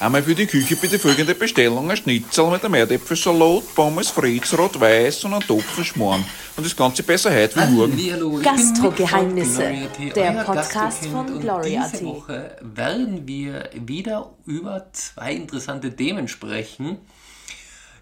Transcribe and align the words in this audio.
Einmal 0.00 0.22
für 0.22 0.34
die 0.34 0.46
Küche 0.46 0.76
bitte 0.76 0.96
folgende 0.96 1.34
Bestellung: 1.34 1.90
ein 1.90 1.96
Schnitzel 1.96 2.48
mit 2.50 2.64
einem 2.64 2.74
Erdäpfelsalat, 2.74 3.74
Pommes 3.74 4.10
Fritz, 4.10 4.56
Rot-Weiß 4.56 5.24
und 5.24 5.34
ein 5.34 5.40
Topfenschmarrn. 5.40 6.24
Und 6.56 6.64
das 6.64 6.76
Ganze 6.76 7.02
besser 7.02 7.34
heute 7.34 7.56
wie 7.56 7.72
morgen. 7.72 8.42
Gastrogeheimnisse, 8.42 9.88
der 10.14 10.44
Podcast 10.44 11.04
von 11.06 11.40
Gloria 11.40 11.88
Diese 11.88 12.04
Woche 12.04 12.56
werden 12.60 13.26
wir 13.26 13.70
wieder 13.74 14.30
über 14.46 14.86
zwei 14.92 15.32
interessante 15.32 15.96
Themen 15.96 16.28
sprechen, 16.28 16.98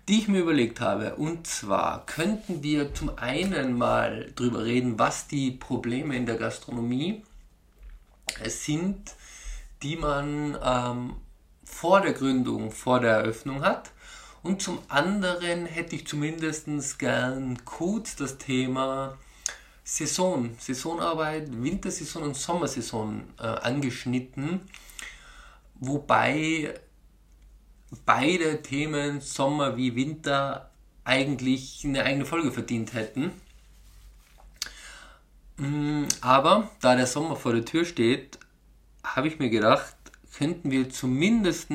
die 0.06 0.18
ich 0.18 0.28
mir 0.28 0.40
überlegt 0.40 0.80
habe. 0.80 1.14
Und 1.14 1.46
zwar 1.46 2.04
könnten 2.04 2.62
wir 2.62 2.92
zum 2.92 3.16
einen 3.16 3.72
mal 3.72 4.30
drüber 4.36 4.66
reden, 4.66 4.98
was 4.98 5.28
die 5.28 5.50
Probleme 5.50 6.14
in 6.14 6.26
der 6.26 6.36
Gastronomie 6.36 7.22
sind, 8.44 9.14
die 9.82 9.96
man 9.96 10.58
ähm, 10.62 11.12
vor 11.76 12.00
der 12.00 12.14
Gründung, 12.14 12.70
vor 12.70 13.00
der 13.00 13.16
Eröffnung 13.16 13.60
hat. 13.60 13.90
Und 14.42 14.62
zum 14.62 14.78
anderen 14.88 15.66
hätte 15.66 15.94
ich 15.94 16.06
zumindest 16.06 16.98
gern 16.98 17.62
kurz 17.66 18.16
das 18.16 18.38
Thema 18.38 19.18
Saison, 19.84 20.56
Saisonarbeit, 20.58 21.48
Wintersaison 21.62 22.22
und 22.22 22.36
Sommersaison 22.36 23.24
äh, 23.38 23.42
angeschnitten, 23.42 24.62
wobei 25.74 26.74
beide 28.06 28.62
Themen 28.62 29.20
Sommer 29.20 29.76
wie 29.76 29.94
Winter 29.94 30.70
eigentlich 31.04 31.84
eine 31.84 32.04
eigene 32.04 32.24
Folge 32.24 32.52
verdient 32.52 32.94
hätten. 32.94 33.32
Mm, 35.58 36.04
aber 36.22 36.70
da 36.80 36.96
der 36.96 37.06
Sommer 37.06 37.36
vor 37.36 37.52
der 37.52 37.66
Tür 37.66 37.84
steht, 37.84 38.38
habe 39.04 39.28
ich 39.28 39.38
mir 39.38 39.50
gedacht, 39.50 39.95
könnten 40.36 40.70
wir 40.70 40.90
zumindest 40.90 41.70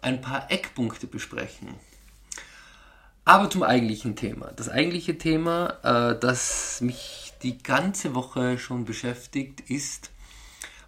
ein 0.00 0.20
paar 0.20 0.50
Eckpunkte 0.50 1.06
besprechen. 1.06 1.74
Aber 3.24 3.50
zum 3.50 3.62
eigentlichen 3.62 4.16
Thema. 4.16 4.52
Das 4.52 4.68
eigentliche 4.68 5.18
Thema, 5.18 5.78
äh, 5.82 6.18
das 6.18 6.80
mich 6.80 7.34
die 7.42 7.58
ganze 7.58 8.14
Woche 8.14 8.58
schon 8.58 8.84
beschäftigt, 8.84 9.60
ist, 9.68 10.10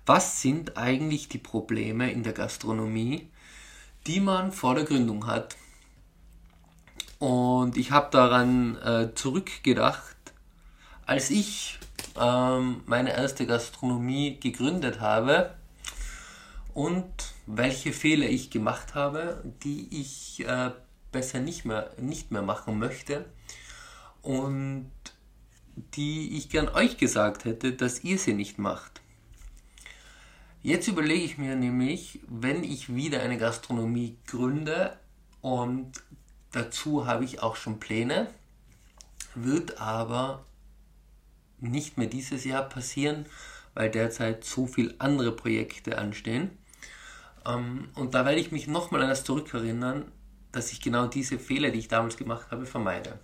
was 0.06 0.41
sind 0.41 0.77
eigentlich 0.77 1.28
die 1.28 1.39
Probleme 1.39 2.11
in 2.11 2.23
der 2.23 2.33
Gastronomie, 2.33 3.28
die 4.06 4.20
man 4.20 4.53
vor 4.53 4.75
der 4.75 4.84
Gründung 4.84 5.27
hat. 5.27 5.56
Und 7.19 7.77
ich 7.77 7.91
habe 7.91 8.08
daran 8.11 8.77
äh, 8.78 9.14
zurückgedacht, 9.14 10.17
als 11.05 11.31
ich 11.31 11.78
ähm, 12.19 12.83
meine 12.86 13.12
erste 13.12 13.47
Gastronomie 13.47 14.39
gegründet 14.41 15.01
habe, 15.01 15.55
und 16.81 17.34
welche 17.45 17.92
Fehler 17.92 18.31
ich 18.31 18.48
gemacht 18.48 18.95
habe, 18.95 19.45
die 19.62 19.86
ich 19.91 20.42
äh, 20.47 20.70
besser 21.12 21.39
nicht 21.41 21.67
mehr, 21.67 21.92
nicht 21.98 22.31
mehr 22.31 22.41
machen 22.41 22.78
möchte 22.78 23.27
und 24.23 24.91
die 25.77 26.39
ich 26.39 26.48
gern 26.48 26.70
euch 26.70 26.97
gesagt 26.97 27.45
hätte, 27.45 27.75
dass 27.75 28.03
ihr 28.03 28.17
sie 28.17 28.33
nicht 28.33 28.56
macht. 28.56 29.03
Jetzt 30.62 30.89
überlege 30.89 31.23
ich 31.23 31.36
mir 31.36 31.55
nämlich, 31.55 32.20
wenn 32.27 32.64
ich 32.64 32.95
wieder 32.95 33.20
eine 33.20 33.36
Gastronomie 33.36 34.17
gründe 34.27 34.97
und 35.42 35.92
dazu 36.51 37.06
habe 37.06 37.27
ich 37.27 37.42
auch 37.42 37.56
schon 37.56 37.78
Pläne, 37.78 38.31
wird 39.34 39.83
aber 39.83 40.47
nicht 41.58 41.98
mehr 41.98 42.08
dieses 42.08 42.45
Jahr 42.45 42.67
passieren, 42.67 43.27
weil 43.75 43.91
derzeit 43.91 44.45
so 44.45 44.67
viele 44.67 44.95
andere 44.98 45.33
Projekte 45.33 45.98
anstehen. 45.98 46.56
Ähm, 47.46 47.88
und 47.94 48.14
da 48.14 48.24
werde 48.24 48.41
ich 48.41 48.52
mich 48.52 48.66
nochmal 48.66 49.02
an 49.02 49.08
das 49.08 49.24
zurückerinnern, 49.24 50.10
dass 50.52 50.72
ich 50.72 50.80
genau 50.80 51.06
diese 51.06 51.38
Fehler, 51.38 51.70
die 51.70 51.78
ich 51.78 51.88
damals 51.88 52.16
gemacht 52.16 52.50
habe, 52.50 52.66
vermeide. 52.66 53.19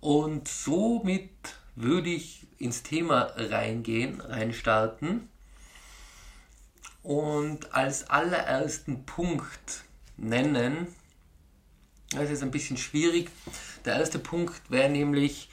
Und 0.00 0.48
somit 0.48 1.30
würde 1.76 2.10
ich 2.10 2.46
ins 2.58 2.82
Thema 2.82 3.32
reingehen, 3.36 4.20
reinstarten 4.20 5.28
und 7.02 7.74
als 7.74 8.08
allerersten 8.08 9.04
Punkt 9.04 9.84
nennen, 10.16 10.86
das 12.10 12.30
ist 12.30 12.42
ein 12.42 12.50
bisschen 12.50 12.76
schwierig, 12.76 13.30
der 13.84 13.96
erste 13.96 14.18
Punkt 14.18 14.70
wäre 14.70 14.88
nämlich, 14.88 15.50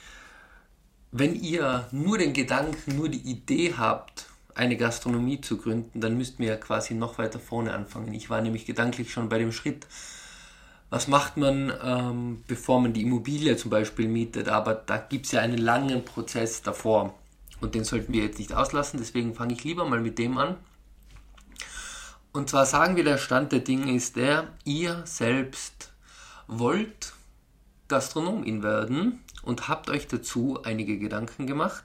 wenn 1.10 1.34
ihr 1.34 1.88
nur 1.90 2.18
den 2.18 2.32
Gedanken, 2.32 2.96
nur 2.96 3.08
die 3.08 3.20
Idee 3.20 3.74
habt, 3.76 4.31
eine 4.54 4.76
Gastronomie 4.76 5.40
zu 5.40 5.56
gründen, 5.58 6.00
dann 6.00 6.16
müssten 6.16 6.38
wir 6.40 6.50
ja 6.50 6.56
quasi 6.56 6.94
noch 6.94 7.18
weiter 7.18 7.38
vorne 7.38 7.72
anfangen. 7.72 8.12
Ich 8.14 8.30
war 8.30 8.40
nämlich 8.40 8.66
gedanklich 8.66 9.12
schon 9.12 9.28
bei 9.28 9.38
dem 9.38 9.52
Schritt, 9.52 9.86
was 10.90 11.08
macht 11.08 11.36
man, 11.38 11.72
ähm, 11.82 12.44
bevor 12.46 12.80
man 12.80 12.92
die 12.92 13.02
Immobilie 13.02 13.56
zum 13.56 13.70
Beispiel 13.70 14.08
mietet, 14.08 14.48
aber 14.48 14.74
da 14.74 14.98
gibt 14.98 15.26
es 15.26 15.32
ja 15.32 15.40
einen 15.40 15.58
langen 15.58 16.04
Prozess 16.04 16.60
davor 16.60 17.14
und 17.60 17.74
den 17.74 17.84
sollten 17.84 18.12
wir 18.12 18.24
jetzt 18.24 18.38
nicht 18.38 18.52
auslassen, 18.52 18.98
deswegen 18.98 19.34
fange 19.34 19.54
ich 19.54 19.64
lieber 19.64 19.86
mal 19.86 20.00
mit 20.00 20.18
dem 20.18 20.36
an. 20.36 20.56
Und 22.32 22.50
zwar 22.50 22.66
sagen 22.66 22.96
wir, 22.96 23.04
der 23.04 23.18
Stand 23.18 23.52
der 23.52 23.60
Dinge 23.60 23.94
ist 23.94 24.16
der, 24.16 24.48
ihr 24.64 25.02
selbst 25.04 25.92
wollt 26.46 27.12
Gastronomin 27.88 28.62
werden 28.62 29.20
und 29.42 29.68
habt 29.68 29.90
euch 29.90 30.06
dazu 30.06 30.60
einige 30.62 30.98
Gedanken 30.98 31.46
gemacht 31.46 31.84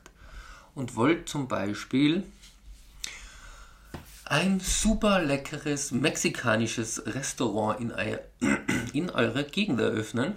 und 0.73 0.95
wollt 0.95 1.27
zum 1.27 1.47
Beispiel 1.47 2.23
ein 4.29 4.59
super 4.59 5.21
leckeres 5.21 5.91
mexikanisches 5.91 7.03
Restaurant 7.05 7.79
in, 7.79 7.91
euer, 7.91 8.19
in 8.93 9.09
eurer 9.09 9.43
Gegend 9.43 9.79
eröffnen. 9.79 10.35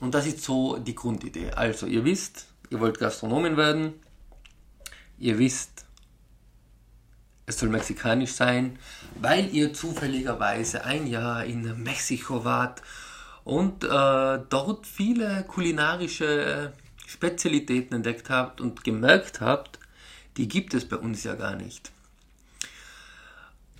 Und 0.00 0.14
das 0.14 0.26
ist 0.26 0.42
so 0.42 0.78
die 0.78 0.94
Grundidee. 0.94 1.50
Also, 1.52 1.86
ihr 1.86 2.04
wisst, 2.04 2.46
ihr 2.70 2.80
wollt 2.80 2.98
Gastronomin 2.98 3.56
werden. 3.56 3.94
Ihr 5.18 5.38
wisst, 5.38 5.84
es 7.46 7.58
soll 7.58 7.68
mexikanisch 7.68 8.32
sein, 8.32 8.78
weil 9.20 9.54
ihr 9.54 9.72
zufälligerweise 9.72 10.84
ein 10.84 11.06
Jahr 11.06 11.44
in 11.44 11.82
Mexiko 11.82 12.44
wart 12.44 12.82
und 13.44 13.84
äh, 13.84 13.88
dort 13.88 14.86
viele 14.86 15.44
kulinarische 15.44 16.72
Spezialitäten 17.06 17.96
entdeckt 17.96 18.30
habt 18.30 18.60
und 18.60 18.82
gemerkt 18.82 19.40
habt, 19.40 19.78
die 20.38 20.48
gibt 20.48 20.74
es 20.74 20.88
bei 20.88 20.96
uns 20.96 21.22
ja 21.22 21.34
gar 21.34 21.54
nicht. 21.54 21.93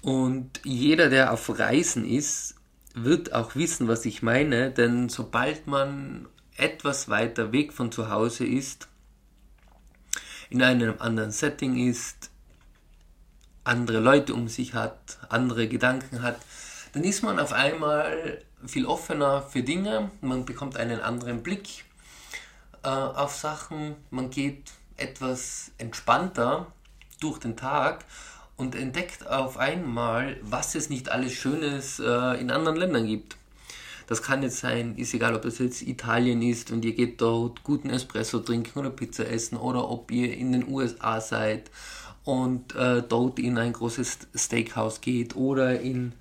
Und 0.04 0.60
jeder, 0.64 1.08
der 1.08 1.32
auf 1.32 1.58
Reisen 1.58 2.04
ist, 2.04 2.56
wird 2.92 3.32
auch 3.32 3.54
wissen, 3.54 3.88
was 3.88 4.04
ich 4.04 4.22
meine, 4.22 4.70
denn 4.70 5.08
sobald 5.08 5.66
man 5.66 6.28
etwas 6.58 7.08
weiter 7.08 7.52
weg 7.52 7.72
von 7.72 7.90
zu 7.90 8.10
Hause 8.10 8.44
ist, 8.44 8.86
in 10.50 10.62
einem 10.62 10.96
anderen 10.98 11.30
Setting 11.30 11.88
ist, 11.88 12.30
andere 13.64 14.00
Leute 14.00 14.34
um 14.34 14.46
sich 14.46 14.74
hat, 14.74 15.16
andere 15.30 15.68
Gedanken 15.68 16.20
hat, 16.20 16.36
dann 16.92 17.02
ist 17.02 17.22
man 17.22 17.38
auf 17.40 17.54
einmal 17.54 18.42
viel 18.66 18.84
offener 18.84 19.40
für 19.40 19.62
Dinge, 19.62 20.10
man 20.20 20.44
bekommt 20.44 20.76
einen 20.76 21.00
anderen 21.00 21.42
Blick 21.42 21.86
äh, 22.82 22.88
auf 22.88 23.34
Sachen, 23.34 23.96
man 24.10 24.28
geht 24.28 24.70
etwas 24.98 25.72
entspannter 25.78 26.66
durch 27.20 27.38
den 27.38 27.56
Tag 27.56 28.04
und 28.56 28.74
entdeckt 28.74 29.26
auf 29.26 29.56
einmal, 29.56 30.36
was 30.42 30.74
es 30.74 30.90
nicht 30.90 31.10
alles 31.10 31.32
Schönes 31.32 31.98
äh, 31.98 32.40
in 32.40 32.50
anderen 32.50 32.76
Ländern 32.76 33.06
gibt. 33.06 33.36
Das 34.06 34.22
kann 34.22 34.42
jetzt 34.42 34.58
sein, 34.58 34.96
ist 34.96 35.14
egal, 35.14 35.34
ob 35.34 35.42
das 35.42 35.58
jetzt 35.58 35.82
Italien 35.82 36.42
ist 36.42 36.70
und 36.70 36.84
ihr 36.84 36.92
geht 36.92 37.20
dort 37.20 37.64
guten 37.64 37.88
Espresso 37.88 38.38
trinken 38.40 38.78
oder 38.78 38.90
Pizza 38.90 39.26
essen 39.26 39.56
oder 39.56 39.90
ob 39.90 40.10
ihr 40.10 40.36
in 40.36 40.52
den 40.52 40.68
USA 40.68 41.20
seid 41.20 41.70
und 42.24 42.74
äh, 42.74 43.02
dort 43.02 43.38
in 43.38 43.56
ein 43.56 43.72
großes 43.72 44.18
Steakhouse 44.34 45.00
geht 45.00 45.36
oder 45.36 45.80
in 45.80 46.12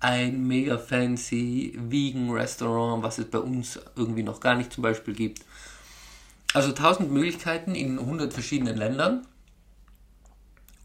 ein 0.00 0.46
mega 0.46 0.78
fancy 0.78 1.78
Vegan 1.78 2.30
Restaurant, 2.30 3.02
was 3.02 3.18
es 3.18 3.26
bei 3.26 3.38
uns 3.38 3.78
irgendwie 3.96 4.22
noch 4.22 4.40
gar 4.40 4.54
nicht 4.54 4.72
zum 4.72 4.82
Beispiel 4.82 5.14
gibt. 5.14 5.44
Also 6.54 6.72
tausend 6.72 7.10
Möglichkeiten 7.10 7.74
in 7.74 7.98
100 7.98 8.32
verschiedenen 8.32 8.76
Ländern. 8.76 9.26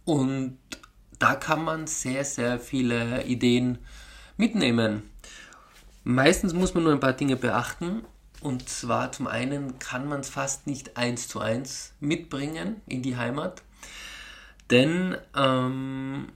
Und 0.06 0.58
da 1.22 1.36
kann 1.36 1.64
man 1.64 1.86
sehr, 1.86 2.26
sehr 2.26 2.60
viele 2.60 3.24
Ideen 3.26 3.78
mitnehmen. 4.38 5.04
Meistens 6.04 6.54
muss 6.54 6.74
man 6.74 6.84
nur 6.84 6.94
ein 6.94 7.00
paar 7.00 7.14
Dinge 7.14 7.36
beachten. 7.36 8.04
Und 8.42 8.68
zwar 8.68 9.12
zum 9.12 9.28
einen 9.28 9.78
kann 9.78 10.10
man 10.10 10.22
es 10.22 10.30
fast 10.30 10.66
nicht 10.66 10.98
eins 10.98 11.28
zu 11.28 11.40
eins 11.40 11.94
mitbringen 12.00 12.82
in 12.88 13.04
die 13.04 13.18
Heimat. 13.18 13.62
Denn 14.72 15.16
ähm, 15.36 16.30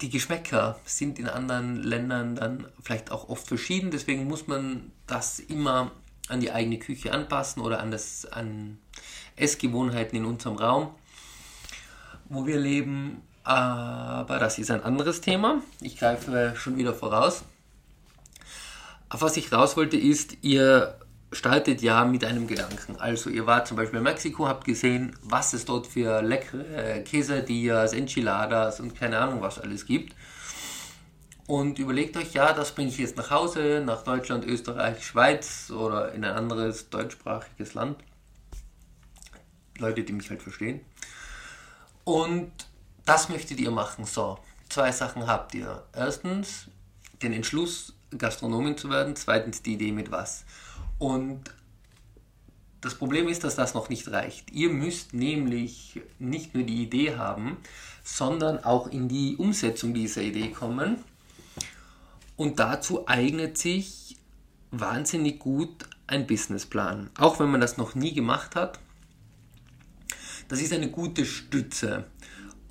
die 0.00 0.08
Geschmäcker 0.08 0.80
sind 0.86 1.18
in 1.18 1.28
anderen 1.28 1.82
Ländern 1.82 2.36
dann 2.36 2.66
vielleicht 2.82 3.10
auch 3.10 3.28
oft 3.28 3.46
verschieden. 3.46 3.90
Deswegen 3.90 4.26
muss 4.26 4.46
man 4.46 4.92
das 5.06 5.40
immer 5.40 5.90
an 6.28 6.40
die 6.40 6.52
eigene 6.52 6.78
Küche 6.78 7.12
anpassen 7.12 7.60
oder 7.60 7.80
an, 7.80 7.90
das, 7.90 8.24
an 8.24 8.78
Essgewohnheiten 9.36 10.16
in 10.16 10.24
unserem 10.24 10.56
Raum, 10.56 10.94
wo 12.30 12.46
wir 12.46 12.58
leben 12.58 13.20
Aber 13.44 14.38
das 14.38 14.58
ist 14.58 14.70
ein 14.70 14.82
anderes 14.82 15.20
Thema. 15.20 15.60
Ich 15.80 15.98
greife 15.98 16.54
schon 16.56 16.76
wieder 16.76 16.94
voraus. 16.94 17.44
Auf 19.10 19.20
was 19.20 19.36
ich 19.36 19.52
raus 19.52 19.76
wollte 19.76 19.98
ist, 19.98 20.38
ihr 20.40 20.98
startet 21.30 21.82
ja 21.82 22.04
mit 22.04 22.24
einem 22.24 22.46
Gedanken. 22.46 22.96
Also 22.96 23.28
ihr 23.28 23.46
wart 23.46 23.68
zum 23.68 23.76
Beispiel 23.76 23.98
in 23.98 24.04
Mexiko, 24.04 24.48
habt 24.48 24.64
gesehen, 24.64 25.14
was 25.22 25.52
es 25.52 25.66
dort 25.66 25.86
für 25.86 26.22
leckere 26.22 27.02
Quesadillas, 27.04 27.92
Enchiladas 27.92 28.80
und 28.80 28.98
keine 28.98 29.18
Ahnung 29.18 29.42
was 29.42 29.58
alles 29.58 29.84
gibt. 29.84 30.14
Und 31.46 31.78
überlegt 31.78 32.16
euch, 32.16 32.32
ja, 32.32 32.54
das 32.54 32.72
bringe 32.72 32.88
ich 32.88 32.96
jetzt 32.96 33.18
nach 33.18 33.30
Hause, 33.30 33.82
nach 33.84 34.02
Deutschland, 34.02 34.46
Österreich, 34.46 35.04
Schweiz 35.04 35.70
oder 35.70 36.12
in 36.12 36.24
ein 36.24 36.34
anderes 36.34 36.88
deutschsprachiges 36.88 37.74
Land. 37.74 37.98
Leute, 39.78 40.02
die 40.02 40.14
mich 40.14 40.30
halt 40.30 40.40
verstehen. 40.40 40.80
Und 42.04 42.50
das 43.04 43.28
möchtet 43.28 43.60
ihr 43.60 43.70
machen. 43.70 44.04
So, 44.04 44.38
zwei 44.68 44.92
Sachen 44.92 45.26
habt 45.26 45.54
ihr. 45.54 45.84
Erstens 45.92 46.68
den 47.22 47.32
Entschluss, 47.32 47.94
Gastronomin 48.16 48.76
zu 48.76 48.90
werden. 48.90 49.16
Zweitens 49.16 49.62
die 49.62 49.74
Idee 49.74 49.92
mit 49.92 50.10
was. 50.10 50.44
Und 50.98 51.50
das 52.80 52.94
Problem 52.94 53.28
ist, 53.28 53.44
dass 53.44 53.56
das 53.56 53.72
noch 53.74 53.88
nicht 53.88 54.10
reicht. 54.10 54.50
Ihr 54.52 54.68
müsst 54.68 55.14
nämlich 55.14 56.00
nicht 56.18 56.54
nur 56.54 56.64
die 56.64 56.82
Idee 56.82 57.16
haben, 57.16 57.56
sondern 58.02 58.62
auch 58.62 58.88
in 58.88 59.08
die 59.08 59.36
Umsetzung 59.36 59.94
dieser 59.94 60.20
Idee 60.20 60.50
kommen. 60.50 60.98
Und 62.36 62.58
dazu 62.58 63.08
eignet 63.08 63.56
sich 63.56 64.16
wahnsinnig 64.70 65.38
gut 65.38 65.88
ein 66.06 66.26
Businessplan. 66.26 67.10
Auch 67.18 67.40
wenn 67.40 67.50
man 67.50 67.60
das 67.60 67.78
noch 67.78 67.94
nie 67.94 68.12
gemacht 68.12 68.54
hat. 68.54 68.78
Das 70.48 70.60
ist 70.60 70.72
eine 70.72 70.90
gute 70.90 71.24
Stütze. 71.24 72.04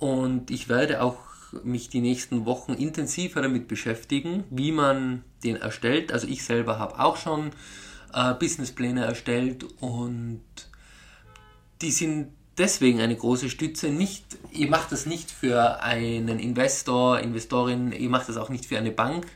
Und 0.04 0.50
ich 0.50 0.68
werde 0.68 1.00
auch 1.00 1.16
mich 1.62 1.88
die 1.88 2.02
nächsten 2.02 2.44
Wochen 2.44 2.74
intensiver 2.74 3.40
damit 3.40 3.68
beschäftigen, 3.68 4.44
wie 4.50 4.70
man 4.70 5.24
den 5.44 5.56
erstellt. 5.56 6.12
Also 6.12 6.28
ich 6.28 6.44
selber 6.44 6.78
habe 6.78 7.00
auch 7.00 7.16
schon 7.16 7.52
äh, 8.12 8.34
Businesspläne 8.34 9.02
erstellt 9.02 9.64
und 9.80 10.42
die 11.80 11.90
sind 11.90 12.34
deswegen 12.58 13.00
eine 13.00 13.16
große 13.16 13.48
Stütze. 13.48 13.88
Nicht, 13.88 14.26
ihr 14.52 14.68
macht 14.68 14.92
das 14.92 15.06
nicht 15.06 15.30
für 15.30 15.82
einen 15.82 16.38
Investor, 16.38 17.20
Investorin, 17.20 17.90
ihr 17.92 18.10
macht 18.10 18.28
das 18.28 18.36
auch 18.36 18.50
nicht 18.50 18.66
für 18.66 18.76
eine 18.76 18.90
Bank, 18.90 19.26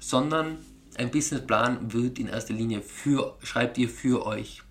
sondern 0.00 0.58
ein 0.98 1.10
Businessplan 1.10 1.94
wird 1.94 2.18
in 2.18 2.26
erster 2.26 2.52
Linie 2.52 2.82
für, 2.82 3.38
schreibt 3.42 3.78
ihr 3.78 3.88
für 3.88 4.26
euch. 4.26 4.62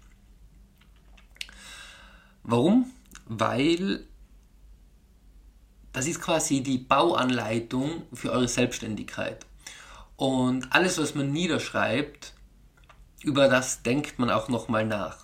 Warum? 2.43 2.91
Weil 3.25 4.05
das 5.99 6.07
ist 6.07 6.21
quasi 6.21 6.61
die 6.61 6.77
Bauanleitung 6.77 8.03
für 8.13 8.31
eure 8.31 8.47
Selbstständigkeit. 8.47 9.45
Und 10.15 10.71
alles, 10.71 10.97
was 10.97 11.13
man 11.13 11.33
niederschreibt, 11.33 12.31
über 13.21 13.49
das 13.49 13.83
denkt 13.83 14.17
man 14.17 14.29
auch 14.29 14.47
nochmal 14.47 14.85
nach. 14.85 15.17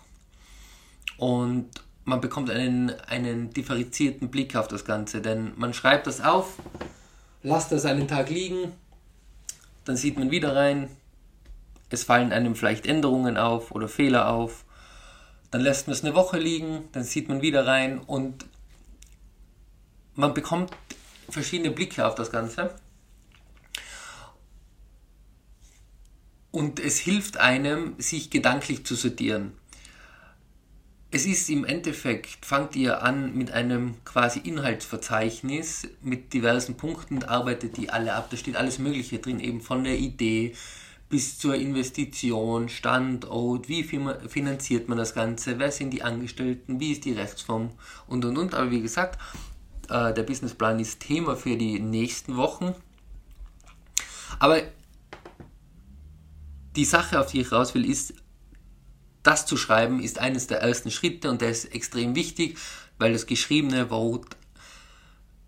Und 1.16 1.70
man 2.04 2.20
bekommt 2.20 2.50
einen, 2.50 2.90
einen 3.08 3.52
differenzierten 3.52 4.30
Blick 4.30 4.58
auf 4.58 4.68
das 4.68 4.84
Ganze, 4.84 5.22
denn 5.22 5.54
man 5.56 5.74
schreibt 5.74 6.08
das 6.08 6.20
auf, 6.20 6.58
lasst 7.42 7.72
das 7.72 7.86
einen 7.86 8.10
Tag 8.10 8.30
liegen, 8.30 8.74
dann 9.86 9.96
sieht 9.96 10.20
man 10.20 10.30
wieder 10.30 10.58
rein, 10.58 10.90
es 11.90 12.04
fallen 12.04 12.34
einem 12.34 12.54
vielleicht 12.54 12.86
Änderungen 12.86 13.38
auf 13.38 13.72
oder 13.72 13.88
Fehler 13.88 14.28
auf, 14.28 14.66
dann 15.52 15.62
lässt 15.62 15.88
man 15.88 15.94
es 15.94 16.04
eine 16.04 16.16
Woche 16.16 16.38
liegen, 16.38 16.90
dann 16.92 17.06
sieht 17.06 17.30
man 17.30 17.42
wieder 17.42 17.66
rein 17.66 18.00
und 18.00 18.46
man 20.16 20.34
bekommt 20.34 20.72
verschiedene 21.30 21.72
Blicke 21.72 22.06
auf 22.06 22.16
das 22.16 22.32
Ganze. 22.32 22.76
Und 26.52 26.80
es 26.80 27.00
hilft 27.00 27.38
einem, 27.38 27.96
sich 27.98 28.30
gedanklich 28.30 28.86
zu 28.86 28.96
sortieren. 28.96 29.52
Es 31.12 31.26
ist 31.26 31.50
im 31.50 31.66
Endeffekt, 31.66 32.46
fangt 32.46 32.76
ihr 32.76 33.04
an 33.04 33.36
mit 33.36 33.52
einem 33.52 33.96
quasi 34.04 34.40
Inhaltsverzeichnis 34.40 35.88
mit 36.02 36.34
diversen 36.34 36.76
Punkten, 36.76 37.24
arbeitet 37.24 37.78
die 37.78 37.90
alle 37.90 38.14
ab. 38.14 38.28
Da 38.32 38.38
steht 38.38 38.56
alles 38.56 38.80
Mögliche 38.80 39.20
drin, 39.20 39.40
eben 39.40 39.62
von 39.62 39.84
der 39.84 39.98
Idee 39.98 40.56
bis 41.08 41.38
zur 41.38 41.56
Investition, 41.56 42.68
Standort, 42.68 43.70
wie 43.70 43.84
finanziert 43.84 44.90
man 44.90 44.98
das 44.98 45.14
Ganze, 45.14 45.60
wer 45.60 45.72
sind 45.72 45.92
die 45.92 46.02
Angestellten, 46.02 46.80
wie 46.80 46.92
ist 46.94 47.06
die 47.06 47.14
Rechtsform 47.14 47.72
und 48.08 48.26
und 48.26 48.38
und. 48.38 48.56
Aber 48.56 48.72
wie 48.72 48.82
gesagt, 48.82 49.20
äh, 49.90 50.14
der 50.14 50.24
Businessplan 50.24 50.80
ist 50.80 51.00
Thema 51.00 51.36
für 51.36 51.58
die 51.58 51.80
nächsten 51.80 52.38
Wochen. 52.38 52.74
Aber 54.40 54.62
die 56.76 56.86
Sache, 56.86 57.20
auf 57.20 57.32
die 57.32 57.42
ich 57.42 57.52
raus 57.52 57.74
will, 57.74 57.90
ist, 57.90 58.14
das 59.24 59.46
zu 59.46 59.58
schreiben, 59.58 60.02
ist 60.02 60.20
eines 60.20 60.48
der 60.48 60.62
ersten 60.62 60.92
Schritte 60.92 61.32
und 61.32 61.42
der 61.42 61.50
ist 61.50 61.74
extrem 61.74 62.16
wichtig, 62.16 62.58
weil 63.00 63.14
das 63.14 63.26
geschriebene 63.26 63.90
Wort 63.90 64.38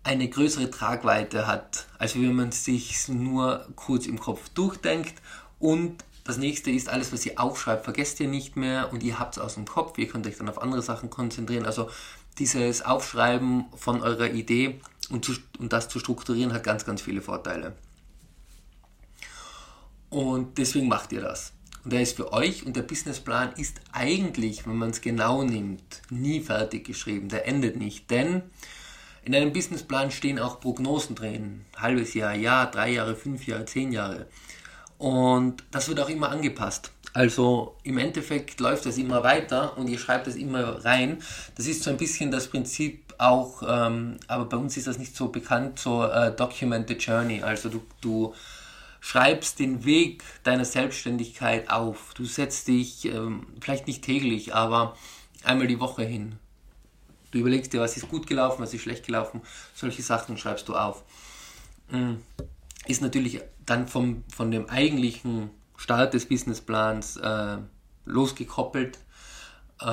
eine 0.02 0.28
größere 0.28 0.70
Tragweite 0.70 1.46
hat, 1.46 1.86
als 1.98 2.14
wenn 2.14 2.34
man 2.34 2.50
sich 2.50 3.08
nur 3.08 3.68
kurz 3.76 4.06
im 4.06 4.18
Kopf 4.18 4.48
durchdenkt. 4.50 5.14
Und 5.58 6.02
das 6.24 6.38
nächste 6.38 6.70
ist, 6.70 6.88
alles, 6.88 7.12
was 7.12 7.24
ihr 7.26 7.40
aufschreibt, 7.40 7.84
vergesst 7.84 8.18
ihr 8.20 8.28
nicht 8.28 8.56
mehr 8.56 8.92
und 8.92 9.02
ihr 9.02 9.18
habt 9.18 9.36
es 9.36 9.42
aus 9.42 9.54
dem 9.54 9.66
Kopf. 9.66 9.96
Ihr 9.98 10.08
könnt 10.08 10.26
euch 10.26 10.36
dann 10.36 10.48
auf 10.48 10.60
andere 10.60 10.82
Sachen 10.82 11.10
konzentrieren. 11.10 11.66
Also 11.66 11.90
dieses 12.38 12.82
Aufschreiben 12.82 13.66
von 13.76 14.02
eurer 14.02 14.30
Idee 14.30 14.80
und, 15.10 15.24
zu, 15.24 15.32
und 15.58 15.72
das 15.72 15.88
zu 15.88 15.98
strukturieren 15.98 16.52
hat 16.52 16.64
ganz, 16.64 16.84
ganz 16.84 17.02
viele 17.02 17.22
Vorteile. 17.22 17.74
Und 20.10 20.58
deswegen 20.58 20.88
macht 20.88 21.12
ihr 21.12 21.20
das. 21.20 21.52
Und 21.84 21.92
der 21.92 22.02
ist 22.02 22.16
für 22.16 22.32
euch 22.32 22.66
und 22.66 22.76
der 22.76 22.82
Businessplan 22.82 23.52
ist 23.56 23.80
eigentlich, 23.92 24.66
wenn 24.66 24.76
man 24.76 24.90
es 24.90 25.00
genau 25.00 25.42
nimmt, 25.42 26.02
nie 26.10 26.40
fertig 26.40 26.84
geschrieben. 26.84 27.28
Der 27.28 27.46
endet 27.46 27.76
nicht. 27.76 28.10
Denn 28.10 28.42
in 29.22 29.34
einem 29.34 29.52
Businessplan 29.52 30.10
stehen 30.10 30.38
auch 30.38 30.60
Prognosen 30.60 31.14
drin. 31.14 31.64
Halbes 31.76 32.14
Jahr, 32.14 32.34
Jahr, 32.34 32.70
drei 32.70 32.92
Jahre, 32.92 33.14
fünf 33.14 33.46
Jahre, 33.46 33.64
zehn 33.66 33.92
Jahre. 33.92 34.26
Und 34.98 35.64
das 35.70 35.88
wird 35.88 36.00
auch 36.00 36.08
immer 36.08 36.30
angepasst. 36.30 36.90
Also 37.18 37.74
im 37.82 37.98
Endeffekt 37.98 38.60
läuft 38.60 38.86
das 38.86 38.96
immer 38.96 39.24
weiter 39.24 39.76
und 39.76 39.88
ihr 39.88 39.98
schreibt 39.98 40.28
das 40.28 40.36
immer 40.36 40.84
rein. 40.84 41.20
Das 41.56 41.66
ist 41.66 41.82
so 41.82 41.90
ein 41.90 41.96
bisschen 41.96 42.30
das 42.30 42.46
Prinzip 42.46 43.12
auch, 43.18 43.60
ähm, 43.66 44.18
aber 44.28 44.44
bei 44.44 44.56
uns 44.56 44.76
ist 44.76 44.86
das 44.86 44.98
nicht 44.98 45.16
so 45.16 45.26
bekannt, 45.26 45.80
so 45.80 46.04
äh, 46.04 46.30
Document 46.30 46.86
the 46.86 46.94
Journey. 46.94 47.42
Also 47.42 47.70
du, 47.70 47.82
du 48.00 48.34
schreibst 49.00 49.58
den 49.58 49.84
Weg 49.84 50.22
deiner 50.44 50.64
Selbstständigkeit 50.64 51.68
auf. 51.70 52.14
Du 52.14 52.24
setzt 52.24 52.68
dich 52.68 53.06
ähm, 53.06 53.48
vielleicht 53.60 53.88
nicht 53.88 54.04
täglich, 54.04 54.54
aber 54.54 54.96
einmal 55.42 55.66
die 55.66 55.80
Woche 55.80 56.04
hin. 56.04 56.36
Du 57.32 57.38
überlegst 57.38 57.72
dir, 57.72 57.80
was 57.80 57.96
ist 57.96 58.08
gut 58.08 58.28
gelaufen, 58.28 58.62
was 58.62 58.72
ist 58.74 58.82
schlecht 58.82 59.06
gelaufen. 59.06 59.42
Solche 59.74 60.02
Sachen 60.02 60.38
schreibst 60.38 60.68
du 60.68 60.76
auf. 60.76 61.02
Mhm. 61.90 62.22
Ist 62.86 63.02
natürlich 63.02 63.40
dann 63.66 63.88
vom, 63.88 64.22
von 64.32 64.52
dem 64.52 64.70
eigentlichen 64.70 65.50
Start 65.78 66.12
des 66.12 66.26
Businessplans 66.26 67.16
äh, 67.16 67.56
losgekoppelt, 68.04 68.98
äh, 69.80 69.86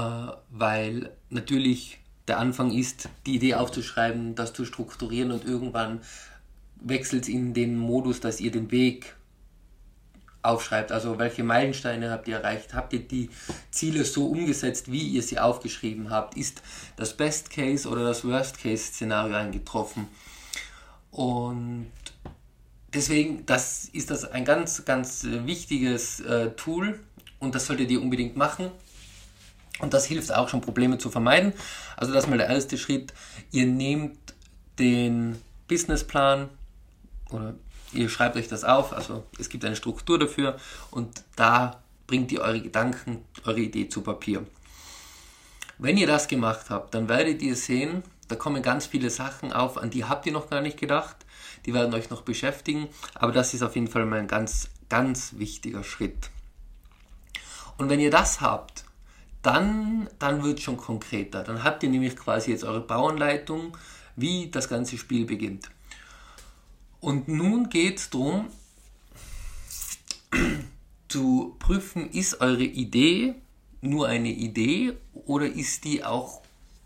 weil 0.49 1.15
natürlich 1.29 1.99
der 2.27 2.39
Anfang 2.39 2.71
ist, 2.71 3.07
die 3.25 3.35
Idee 3.35 3.53
aufzuschreiben, 3.53 4.35
das 4.35 4.51
zu 4.51 4.65
strukturieren 4.65 5.31
und 5.31 5.45
irgendwann 5.45 6.01
wechselt 6.81 7.23
es 7.23 7.29
in 7.29 7.53
den 7.53 7.77
Modus, 7.77 8.19
dass 8.19 8.41
ihr 8.41 8.51
den 8.51 8.71
Weg 8.71 9.15
aufschreibt. 10.41 10.91
Also 10.91 11.19
welche 11.19 11.43
Meilensteine 11.43 12.09
habt 12.09 12.27
ihr 12.27 12.37
erreicht? 12.37 12.73
Habt 12.73 12.93
ihr 12.93 12.99
die 13.07 13.29
Ziele 13.71 14.05
so 14.05 14.27
umgesetzt, 14.27 14.91
wie 14.91 15.07
ihr 15.07 15.21
sie 15.21 15.39
aufgeschrieben 15.39 16.09
habt? 16.09 16.35
Ist 16.35 16.61
das 16.95 17.15
Best 17.15 17.51
Case 17.51 17.87
oder 17.87 18.03
das 18.03 18.25
Worst 18.25 18.59
Case 18.59 18.85
Szenario 18.85 19.35
eingetroffen? 19.35 20.07
Und 21.11 21.91
deswegen, 22.95 23.45
das 23.45 23.85
ist 23.85 24.09
das 24.09 24.25
ein 24.25 24.45
ganz, 24.45 24.85
ganz 24.85 25.23
wichtiges 25.23 26.21
äh, 26.21 26.51
Tool 26.51 26.99
und 27.39 27.53
das 27.53 27.67
solltet 27.67 27.91
ihr 27.91 28.01
unbedingt 28.01 28.35
machen. 28.35 28.71
Und 29.79 29.93
das 29.93 30.05
hilft 30.05 30.33
auch 30.33 30.47
schon, 30.47 30.61
Probleme 30.61 30.97
zu 30.97 31.11
vermeiden. 31.11 31.51
Also 31.97 32.13
das 32.13 32.23
ist 32.23 32.29
mal 32.29 32.37
der 32.37 32.47
erste 32.47 32.77
Schritt. 32.77 33.13
Ihr 33.51 33.65
nehmt 33.65 34.17
den 34.79 35.41
Businessplan 35.67 36.49
oder 37.29 37.55
ihr 37.91 38.07
schreibt 38.07 38.37
euch 38.37 38.47
das 38.47 38.63
auf. 38.63 38.93
Also 38.93 39.25
es 39.37 39.49
gibt 39.49 39.65
eine 39.65 39.75
Struktur 39.75 40.17
dafür 40.17 40.57
und 40.91 41.23
da 41.35 41.81
bringt 42.07 42.31
ihr 42.31 42.41
eure 42.41 42.61
Gedanken, 42.61 43.25
eure 43.43 43.59
Idee 43.59 43.89
zu 43.89 44.01
Papier. 44.01 44.45
Wenn 45.77 45.97
ihr 45.97 46.07
das 46.07 46.29
gemacht 46.29 46.69
habt, 46.69 46.93
dann 46.93 47.09
werdet 47.09 47.41
ihr 47.41 47.55
sehen, 47.57 48.03
da 48.29 48.35
kommen 48.37 48.63
ganz 48.63 48.85
viele 48.85 49.09
Sachen 49.09 49.51
auf, 49.51 49.77
an 49.77 49.89
die 49.89 50.05
habt 50.05 50.25
ihr 50.25 50.31
noch 50.31 50.49
gar 50.49 50.61
nicht 50.61 50.79
gedacht 50.79 51.24
die 51.65 51.73
werden 51.73 51.93
euch 51.93 52.09
noch 52.09 52.21
beschäftigen, 52.21 52.87
aber 53.13 53.31
das 53.31 53.53
ist 53.53 53.61
auf 53.61 53.75
jeden 53.75 53.87
Fall 53.87 54.05
mal 54.05 54.19
ein 54.19 54.27
ganz, 54.27 54.69
ganz 54.89 55.33
wichtiger 55.37 55.83
Schritt. 55.83 56.29
Und 57.77 57.89
wenn 57.89 57.99
ihr 57.99 58.11
das 58.11 58.41
habt, 58.41 58.85
dann, 59.41 60.09
dann 60.17 60.43
wird 60.43 60.59
es 60.59 60.63
schon 60.63 60.77
konkreter. 60.77 61.43
Dann 61.43 61.63
habt 61.63 61.83
ihr 61.83 61.89
nämlich 61.89 62.15
quasi 62.15 62.51
jetzt 62.51 62.63
eure 62.63 62.81
Bauanleitung 62.81 63.77
wie 64.15 64.49
das 64.49 64.69
ganze 64.69 64.97
Spiel 64.97 65.25
beginnt. 65.25 65.69
Und 66.99 67.27
nun 67.27 67.69
geht 67.69 67.99
es 67.99 68.09
darum, 68.09 68.47
zu 71.07 71.55
prüfen, 71.59 72.09
ist 72.09 72.41
eure 72.41 72.63
Idee 72.63 73.35
nur 73.81 74.07
eine 74.07 74.29
Idee 74.29 74.93
oder 75.13 75.45
ist 75.45 75.83
die 75.83 76.03
auch 76.03 76.41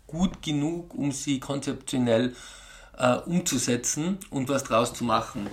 gut 0.06 0.42
genug, 0.42 0.94
um 0.94 1.12
sie 1.12 1.40
konzeptionell 1.40 2.34
äh, 3.00 3.16
umzusetzen 3.16 4.18
und 4.30 4.48
was 4.48 4.64
draus 4.64 4.92
zu 4.92 5.04
machen. 5.04 5.48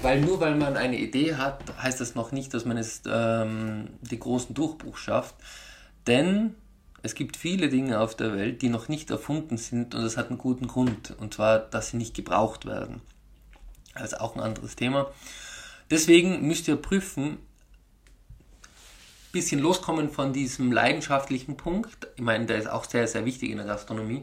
Weil 0.00 0.20
nur 0.20 0.40
weil 0.40 0.56
man 0.56 0.76
eine 0.76 0.98
Idee 0.98 1.36
hat, 1.36 1.62
heißt 1.80 2.00
das 2.00 2.14
noch 2.14 2.32
nicht, 2.32 2.52
dass 2.54 2.64
man 2.64 2.76
es 2.76 3.02
ähm, 3.06 3.90
den 4.00 4.18
großen 4.18 4.54
Durchbruch 4.54 4.96
schafft. 4.96 5.34
Denn 6.06 6.54
es 7.02 7.14
gibt 7.14 7.36
viele 7.36 7.68
Dinge 7.68 8.00
auf 8.00 8.16
der 8.16 8.34
Welt, 8.34 8.62
die 8.62 8.68
noch 8.68 8.88
nicht 8.88 9.10
erfunden 9.10 9.58
sind 9.58 9.94
und 9.94 10.02
das 10.02 10.16
hat 10.16 10.28
einen 10.28 10.38
guten 10.38 10.66
Grund. 10.66 11.14
Und 11.18 11.34
zwar, 11.34 11.58
dass 11.58 11.90
sie 11.90 11.98
nicht 11.98 12.14
gebraucht 12.14 12.66
werden. 12.66 13.00
Also 13.94 14.16
auch 14.16 14.34
ein 14.34 14.40
anderes 14.40 14.74
Thema. 14.74 15.10
Deswegen 15.90 16.46
müsst 16.46 16.68
ihr 16.68 16.76
prüfen, 16.76 17.38
bisschen 19.30 19.60
loskommen 19.60 20.10
von 20.10 20.32
diesem 20.32 20.72
leidenschaftlichen 20.72 21.56
Punkt. 21.56 22.08
Ich 22.16 22.22
meine, 22.22 22.46
der 22.46 22.58
ist 22.58 22.68
auch 22.68 22.84
sehr, 22.84 23.06
sehr 23.06 23.24
wichtig 23.24 23.50
in 23.50 23.58
der 23.58 23.66
Gastronomie 23.66 24.22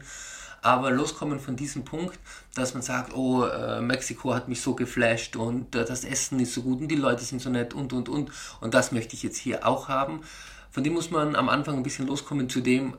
aber 0.62 0.92
loskommen 0.92 1.40
von 1.40 1.56
diesem 1.56 1.86
Punkt, 1.86 2.20
dass 2.56 2.74
man 2.74 2.84
sagt, 2.84 3.14
oh, 3.14 3.46
äh, 3.46 3.82
Mexiko 3.82 4.34
hat 4.34 4.48
mich 4.48 4.62
so 4.62 4.76
geflasht 4.76 5.36
und 5.36 5.76
äh, 5.76 5.86
das 5.86 6.04
Essen 6.04 6.40
ist 6.40 6.54
so 6.54 6.62
gut 6.62 6.82
und 6.82 6.88
die 6.88 6.96
Leute 6.96 7.24
sind 7.24 7.42
so 7.42 7.50
nett 7.50 7.74
und, 7.74 7.94
und, 7.94 8.10
und. 8.10 8.32
Und 8.62 8.74
das 8.74 8.92
möchte 8.92 9.16
ich 9.16 9.24
jetzt 9.24 9.38
hier 9.38 9.66
auch 9.68 9.88
haben. 9.88 10.22
Von 10.72 10.84
dem 10.84 10.94
muss 10.94 11.12
man 11.12 11.36
am 11.36 11.50
Anfang 11.50 11.78
ein 11.78 11.84
bisschen 11.84 12.08
loskommen 12.08 12.50
zu 12.50 12.62
dem 12.62 12.96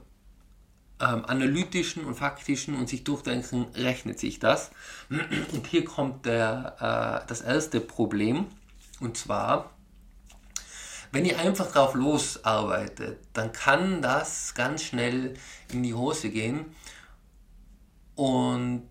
ähm, 1.01 1.25
analytischen 1.25 2.05
und 2.05 2.15
faktischen 2.15 2.75
und 2.75 2.89
sich 2.89 3.05
durchdenken, 3.05 3.67
rechnet 3.75 4.19
sich 4.19 4.39
das. 4.39 4.71
Und 5.53 5.67
hier 5.67 5.85
kommt 5.85 6.27
der, 6.27 7.23
äh, 7.25 7.27
das 7.27 7.41
erste 7.41 7.81
Problem 7.81 8.47
und 9.01 9.17
zwar, 9.17 9.71
wenn 11.11 11.25
ihr 11.25 11.39
einfach 11.39 11.73
drauf 11.73 11.95
losarbeitet, 11.95 13.19
dann 13.33 13.53
kann 13.53 14.03
das 14.03 14.55
ganz 14.55 14.85
schnell 14.85 15.35
in 15.73 15.83
die 15.83 15.95
Hose 15.95 16.29
gehen 16.29 16.67
und 18.21 18.87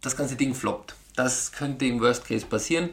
das 0.00 0.16
ganze 0.16 0.36
Ding 0.36 0.54
floppt. 0.54 0.94
Das 1.16 1.50
könnte 1.50 1.86
im 1.86 2.00
Worst 2.00 2.24
Case 2.24 2.46
passieren, 2.46 2.90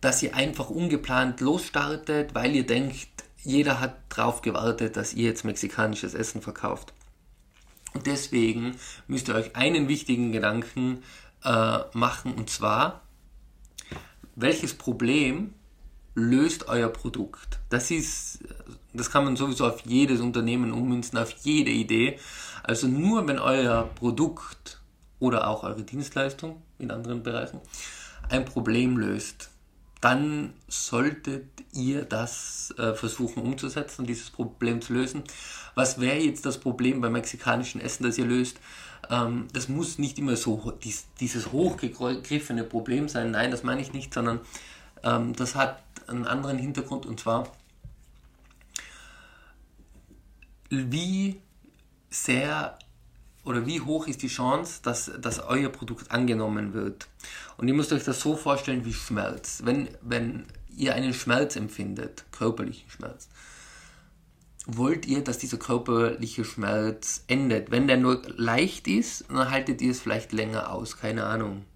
dass 0.00 0.22
ihr 0.22 0.34
einfach 0.34 0.70
ungeplant 0.70 1.42
losstartet, 1.42 2.34
weil 2.34 2.54
ihr 2.56 2.66
denkt, 2.66 3.08
jeder 3.42 3.80
hat 3.80 3.96
darauf 4.08 4.40
gewartet, 4.40 4.96
dass 4.96 5.12
ihr 5.12 5.24
jetzt 5.26 5.44
mexikanisches 5.44 6.14
Essen 6.14 6.40
verkauft. 6.40 6.94
Und 7.92 8.06
deswegen 8.06 8.76
müsst 9.08 9.28
ihr 9.28 9.34
euch 9.34 9.54
einen 9.54 9.88
wichtigen 9.88 10.32
Gedanken 10.32 11.02
äh, 11.44 11.80
machen, 11.92 12.32
und 12.32 12.48
zwar, 12.48 13.02
welches 14.36 14.72
Problem 14.72 15.52
löst 16.14 16.68
euer 16.68 16.88
Produkt? 16.88 17.58
Das 17.68 17.90
ist, 17.90 18.38
das 18.94 19.10
kann 19.10 19.24
man 19.24 19.36
sowieso 19.36 19.66
auf 19.66 19.82
jedes 19.84 20.22
Unternehmen 20.22 20.72
ummünzen, 20.72 21.18
auf 21.18 21.30
jede 21.42 21.70
Idee. 21.70 22.18
Also 22.64 22.88
nur 22.88 23.28
wenn 23.28 23.38
euer 23.38 23.90
Produkt 23.94 24.80
oder 25.20 25.48
auch 25.48 25.64
eure 25.64 25.82
Dienstleistung 25.82 26.62
in 26.78 26.90
anderen 26.90 27.22
Bereichen 27.22 27.60
ein 28.30 28.46
Problem 28.46 28.96
löst, 28.96 29.50
dann 30.00 30.54
solltet 30.66 31.44
ihr 31.72 32.04
das 32.04 32.74
äh, 32.78 32.94
versuchen 32.94 33.42
umzusetzen, 33.42 34.06
dieses 34.06 34.30
Problem 34.30 34.80
zu 34.80 34.94
lösen. 34.94 35.24
Was 35.74 36.00
wäre 36.00 36.18
jetzt 36.18 36.46
das 36.46 36.58
Problem 36.58 37.02
beim 37.02 37.12
mexikanischen 37.12 37.82
Essen, 37.82 38.04
das 38.04 38.16
ihr 38.16 38.26
löst? 38.26 38.58
Ähm, 39.10 39.48
das 39.52 39.68
muss 39.68 39.98
nicht 39.98 40.18
immer 40.18 40.36
so 40.36 40.72
dies, 40.82 41.04
dieses 41.20 41.52
hochgegriffene 41.52 42.64
Problem 42.64 43.08
sein. 43.08 43.30
Nein, 43.30 43.50
das 43.50 43.62
meine 43.62 43.82
ich 43.82 43.92
nicht, 43.92 44.12
sondern 44.12 44.40
ähm, 45.02 45.34
das 45.36 45.54
hat 45.54 45.82
einen 46.06 46.26
anderen 46.26 46.58
Hintergrund 46.58 47.04
und 47.04 47.20
zwar, 47.20 47.46
wie 50.70 51.40
sehr 52.14 52.78
oder 53.44 53.66
wie 53.66 53.80
hoch 53.80 54.06
ist 54.06 54.22
die 54.22 54.28
Chance, 54.28 54.80
dass, 54.82 55.10
dass 55.20 55.40
euer 55.40 55.68
Produkt 55.68 56.10
angenommen 56.10 56.72
wird. 56.72 57.08
Und 57.58 57.68
ihr 57.68 57.74
müsst 57.74 57.92
euch 57.92 58.04
das 58.04 58.20
so 58.20 58.36
vorstellen 58.36 58.84
wie 58.84 58.92
Schmerz. 58.92 59.60
Wenn, 59.64 59.88
wenn 60.00 60.46
ihr 60.74 60.94
einen 60.94 61.12
Schmerz 61.12 61.56
empfindet, 61.56 62.24
körperlichen 62.32 62.88
Schmerz, 62.88 63.28
wollt 64.66 65.06
ihr, 65.06 65.22
dass 65.22 65.36
dieser 65.36 65.58
körperliche 65.58 66.44
Schmerz 66.44 67.24
endet. 67.26 67.70
Wenn 67.70 67.86
der 67.86 67.98
nur 67.98 68.22
leicht 68.36 68.88
ist, 68.88 69.26
dann 69.28 69.50
haltet 69.50 69.82
ihr 69.82 69.90
es 69.90 70.00
vielleicht 70.00 70.32
länger 70.32 70.72
aus, 70.72 70.96
keine 70.96 71.24
Ahnung. 71.24 71.66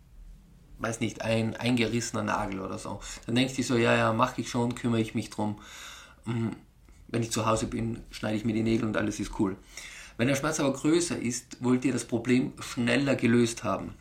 Weiß 0.78 1.00
nicht, 1.00 1.20
ein 1.20 1.54
eingerissener 1.54 2.22
Nagel 2.22 2.60
oder 2.60 2.78
so. 2.78 3.00
Dann 3.26 3.34
denkt 3.34 3.58
ihr 3.58 3.64
so, 3.64 3.76
ja, 3.76 3.94
ja, 3.94 4.12
mache 4.14 4.40
ich 4.40 4.48
schon, 4.48 4.74
kümmere 4.74 5.02
ich 5.02 5.14
mich 5.14 5.28
drum. 5.28 5.58
Hm, 6.24 6.52
wenn 7.08 7.22
ich 7.22 7.30
zu 7.30 7.44
Hause 7.44 7.66
bin, 7.66 8.00
schneide 8.10 8.36
ich 8.36 8.44
mir 8.44 8.54
die 8.54 8.62
Nägel 8.62 8.86
und 8.86 8.96
alles 8.96 9.20
ist 9.20 9.38
cool. 9.38 9.56
Wenn 10.18 10.26
der 10.26 10.34
Schmerz 10.34 10.58
aber 10.58 10.72
größer 10.72 11.16
ist, 11.16 11.62
wollt 11.62 11.84
ihr 11.84 11.92
das 11.92 12.04
Problem 12.04 12.52
schneller 12.60 13.14
gelöst 13.14 13.62
haben. 13.62 13.94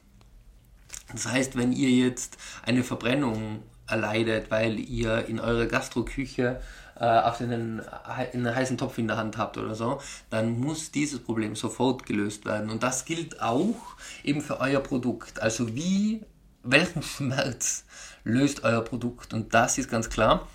Das 1.12 1.27
heißt, 1.27 1.55
wenn 1.55 1.71
ihr 1.71 1.91
jetzt 1.91 2.38
eine 2.63 2.83
Verbrennung 2.83 3.62
erleidet, 3.88 4.50
weil 4.50 4.79
ihr 4.79 5.27
in 5.27 5.39
eurer 5.39 5.67
Gastroküche 5.67 6.59
äh, 7.00 7.05
auf 7.05 7.39
einen, 7.39 7.81
einen 7.81 8.53
heißen 8.53 8.79
Topf 8.79 8.97
in 8.97 9.07
der 9.07 9.17
Hand 9.17 9.38
habt 9.38 9.59
oder 9.59 9.75
so, 9.75 10.01
dann 10.31 10.59
muss 10.59 10.91
dieses 10.91 11.19
Problem 11.19 11.55
sofort 11.55 12.07
gelöst 12.07 12.45
werden. 12.45 12.71
Und 12.71 12.81
das 12.81 13.05
gilt 13.05 13.39
auch 13.39 13.75
eben 14.24 14.41
für 14.41 14.59
euer 14.59 14.79
Produkt. 14.79 15.39
Also 15.39 15.75
wie, 15.75 16.25
welchen 16.63 17.03
Schmerz 17.03 17.86
löst 18.24 18.63
euer 18.63 18.81
Produkt? 18.81 19.36
Und 19.36 19.53
das 19.53 19.77
ist 19.77 19.89
ganz 19.89 20.09
klar. 20.09 20.47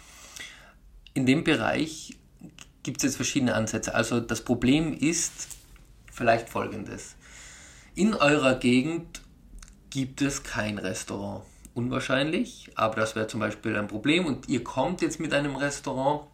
In 1.15 1.25
dem 1.25 1.45
Bereich 1.45 2.19
gibt 2.83 2.99
es 2.99 3.05
jetzt 3.05 3.17
verschiedene 3.17 3.55
Ansätze. 3.55 3.95
Also 3.95 4.21
das 4.21 4.43
Problem 4.43 4.93
ist 4.93 5.49
vielleicht 6.11 6.49
folgendes. 6.49 7.17
In 7.95 8.15
eurer 8.15 8.55
Gegend 8.55 9.23
gibt 9.91 10.23
es 10.23 10.43
kein 10.43 10.79
Restaurant. 10.79 11.45
Unwahrscheinlich, 11.75 12.71
aber 12.75 12.97
das 12.97 13.17
wäre 13.17 13.29
zum 13.29 13.41
Beispiel 13.41 13.77
ein 13.77 13.89
Problem 13.89 14.27
und 14.27 14.49
ihr 14.49 14.63
kommt 14.63 15.01
jetzt 15.01 15.21
mit 15.21 15.33
einem 15.33 15.57
Restaurant 15.57 16.27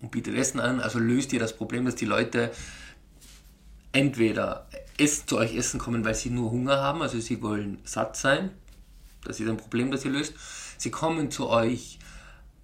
und 0.00 0.12
bietet 0.12 0.36
Essen 0.36 0.60
an, 0.60 0.80
also 0.80 1.00
löst 1.00 1.32
ihr 1.32 1.40
das 1.40 1.56
Problem, 1.56 1.84
dass 1.84 1.96
die 1.96 2.04
Leute 2.04 2.52
entweder 3.90 4.68
essen, 4.96 5.26
zu 5.26 5.38
euch 5.38 5.56
essen 5.56 5.80
kommen, 5.80 6.04
weil 6.04 6.14
sie 6.14 6.30
nur 6.30 6.52
Hunger 6.52 6.80
haben, 6.80 7.02
also 7.02 7.18
sie 7.18 7.42
wollen 7.42 7.78
satt 7.84 8.16
sein, 8.16 8.50
das 9.24 9.40
ist 9.40 9.48
ein 9.48 9.56
Problem, 9.56 9.90
das 9.90 10.04
ihr 10.04 10.10
löst. 10.10 10.34
Sie 10.78 10.90
kommen 10.90 11.30
zu 11.30 11.48
euch, 11.48 11.98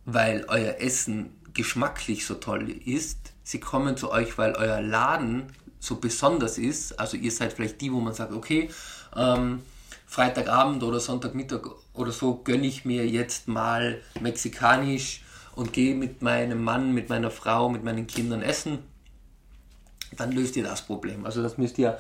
weil 0.04 0.44
euer 0.48 0.76
Essen 0.80 1.30
geschmacklich 1.58 2.24
so 2.24 2.36
toll 2.36 2.70
ist. 2.70 3.18
Sie 3.42 3.58
kommen 3.58 3.96
zu 3.96 4.12
euch, 4.12 4.38
weil 4.38 4.52
euer 4.52 4.80
Laden 4.80 5.52
so 5.80 5.96
besonders 5.96 6.56
ist. 6.56 7.00
Also 7.00 7.16
ihr 7.16 7.32
seid 7.32 7.52
vielleicht 7.52 7.80
die, 7.80 7.92
wo 7.92 7.98
man 7.98 8.14
sagt, 8.14 8.32
okay, 8.32 8.70
ähm, 9.16 9.62
Freitagabend 10.06 10.84
oder 10.84 11.00
Sonntagmittag 11.00 11.62
oder 11.94 12.12
so 12.12 12.36
gönne 12.44 12.66
ich 12.68 12.84
mir 12.84 13.08
jetzt 13.08 13.48
mal 13.48 14.00
mexikanisch 14.20 15.24
und 15.56 15.72
gehe 15.72 15.96
mit 15.96 16.22
meinem 16.22 16.62
Mann, 16.62 16.94
mit 16.94 17.08
meiner 17.08 17.32
Frau, 17.32 17.68
mit 17.68 17.82
meinen 17.82 18.06
Kindern 18.06 18.40
essen. 18.40 18.78
Dann 20.16 20.30
löst 20.30 20.54
ihr 20.54 20.62
das 20.62 20.82
Problem. 20.82 21.26
Also 21.26 21.42
das 21.42 21.58
müsst 21.58 21.76
ihr 21.78 21.98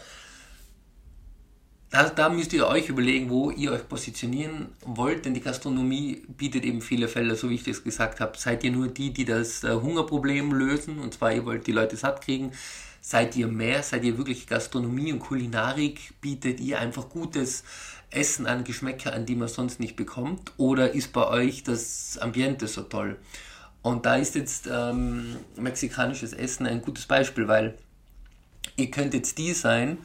da, 1.90 2.08
da, 2.10 2.28
müsst 2.28 2.52
ihr 2.52 2.66
euch 2.66 2.88
überlegen, 2.90 3.30
wo 3.30 3.50
ihr 3.50 3.72
euch 3.72 3.88
positionieren 3.88 4.68
wollt, 4.84 5.24
denn 5.24 5.32
die 5.32 5.40
Gastronomie 5.40 6.22
bietet 6.28 6.64
eben 6.64 6.82
viele 6.82 7.08
Felder, 7.08 7.34
so 7.34 7.48
wie 7.48 7.54
ich 7.54 7.64
das 7.64 7.82
gesagt 7.82 8.20
habe. 8.20 8.36
Seid 8.36 8.62
ihr 8.64 8.72
nur 8.72 8.88
die, 8.88 9.12
die 9.12 9.24
das 9.24 9.64
äh, 9.64 9.72
Hungerproblem 9.72 10.52
lösen, 10.52 10.98
und 10.98 11.14
zwar 11.14 11.32
ihr 11.32 11.46
wollt 11.46 11.66
die 11.66 11.72
Leute 11.72 11.96
satt 11.96 12.20
kriegen? 12.20 12.52
Seid 13.00 13.36
ihr 13.36 13.46
mehr? 13.46 13.82
Seid 13.82 14.04
ihr 14.04 14.18
wirklich 14.18 14.46
Gastronomie 14.46 15.12
und 15.12 15.20
Kulinarik? 15.20 16.12
Bietet 16.20 16.60
ihr 16.60 16.78
einfach 16.78 17.08
gutes 17.08 17.64
Essen 18.10 18.46
an, 18.46 18.64
Geschmäcker 18.64 19.14
an, 19.14 19.24
die 19.24 19.34
man 19.34 19.48
sonst 19.48 19.80
nicht 19.80 19.96
bekommt? 19.96 20.52
Oder 20.58 20.92
ist 20.92 21.14
bei 21.14 21.26
euch 21.26 21.62
das 21.62 22.18
Ambiente 22.18 22.66
so 22.68 22.82
toll? 22.82 23.16
Und 23.80 24.04
da 24.04 24.16
ist 24.16 24.34
jetzt 24.34 24.68
ähm, 24.70 25.36
mexikanisches 25.56 26.34
Essen 26.34 26.66
ein 26.66 26.82
gutes 26.82 27.06
Beispiel, 27.06 27.48
weil 27.48 27.78
ihr 28.76 28.90
könnt 28.90 29.14
jetzt 29.14 29.38
die 29.38 29.54
sein, 29.54 29.98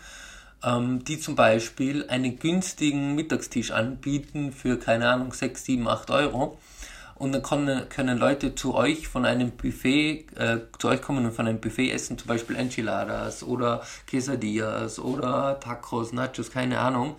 ähm, 0.64 1.04
die 1.04 1.20
zum 1.20 1.36
Beispiel 1.36 2.08
einen 2.08 2.40
günstigen 2.40 3.16
Mittagstisch 3.16 3.72
anbieten 3.72 4.52
für, 4.52 4.78
keine 4.78 5.10
Ahnung, 5.10 5.34
6, 5.34 5.66
7, 5.66 5.88
8 5.88 6.12
Euro. 6.12 6.60
Und 7.16 7.32
dann 7.32 7.44
können, 7.44 7.88
können 7.90 8.18
Leute 8.18 8.56
zu 8.56 8.74
euch 8.74 9.08
von 9.08 9.26
einem 9.26 9.52
Buffet, 9.52 10.26
äh, 10.36 10.60
zu 10.80 10.88
euch 10.88 11.02
kommen 11.02 11.26
und 11.26 11.32
von 11.32 11.48
einem 11.48 11.62
Buffet 11.62 11.92
essen, 11.92 12.18
zum 12.18 12.28
Beispiel 12.28 12.56
Enchiladas 12.56 13.44
oder 13.44 13.84
Quesadillas 14.08 15.00
oder 15.00 15.60
Tacos, 15.60 16.12
Nachos, 16.12 16.50
keine 16.50 16.80
Ahnung. 16.80 17.16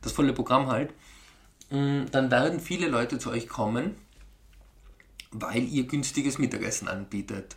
Das 0.00 0.12
volle 0.12 0.32
Programm 0.32 0.68
halt. 0.68 0.92
Mm, 1.70 2.04
dann 2.10 2.30
werden 2.30 2.60
viele 2.60 2.88
Leute 2.88 3.18
zu 3.18 3.30
euch 3.30 3.48
kommen, 3.48 3.96
weil 5.30 5.64
ihr 5.64 5.84
günstiges 5.84 6.38
Mittagessen 6.38 6.88
anbietet. 6.88 7.56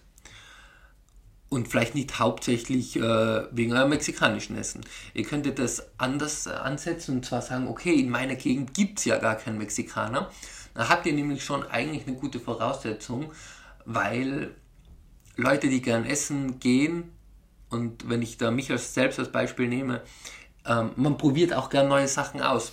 Und 1.49 1.67
vielleicht 1.67 1.95
nicht 1.95 2.19
hauptsächlich 2.19 2.97
äh, 2.97 3.01
wegen 3.51 3.73
eurem 3.73 3.89
mexikanischen 3.89 4.57
Essen. 4.57 4.81
Ihr 5.13 5.23
könntet 5.23 5.59
das 5.59 5.83
anders 5.97 6.45
äh, 6.45 6.51
ansetzen 6.51 7.17
und 7.17 7.25
zwar 7.25 7.41
sagen, 7.41 7.67
okay, 7.67 7.93
in 7.93 8.09
meiner 8.09 8.35
Gegend 8.35 8.73
gibt 8.73 8.99
es 8.99 9.05
ja 9.05 9.17
gar 9.17 9.35
keinen 9.35 9.57
Mexikaner. 9.57 10.29
Dann 10.73 10.89
habt 10.89 11.05
ihr 11.05 11.13
nämlich 11.13 11.43
schon 11.43 11.63
eigentlich 11.63 12.05
eine 12.05 12.17
gute 12.17 12.39
Voraussetzung, 12.39 13.31
weil 13.85 14.51
Leute, 15.35 15.69
die 15.69 15.81
gern 15.81 16.05
essen 16.05 16.59
gehen, 16.59 17.11
und 17.69 18.09
wenn 18.09 18.21
ich 18.21 18.37
da 18.37 18.51
mich 18.51 18.67
selbst 18.67 19.19
als 19.19 19.31
Beispiel 19.31 19.67
nehme, 19.67 20.01
ähm, 20.65 20.91
man 20.95 21.17
probiert 21.17 21.53
auch 21.53 21.69
gern 21.69 21.87
neue 21.87 22.07
Sachen 22.07 22.41
aus. 22.41 22.71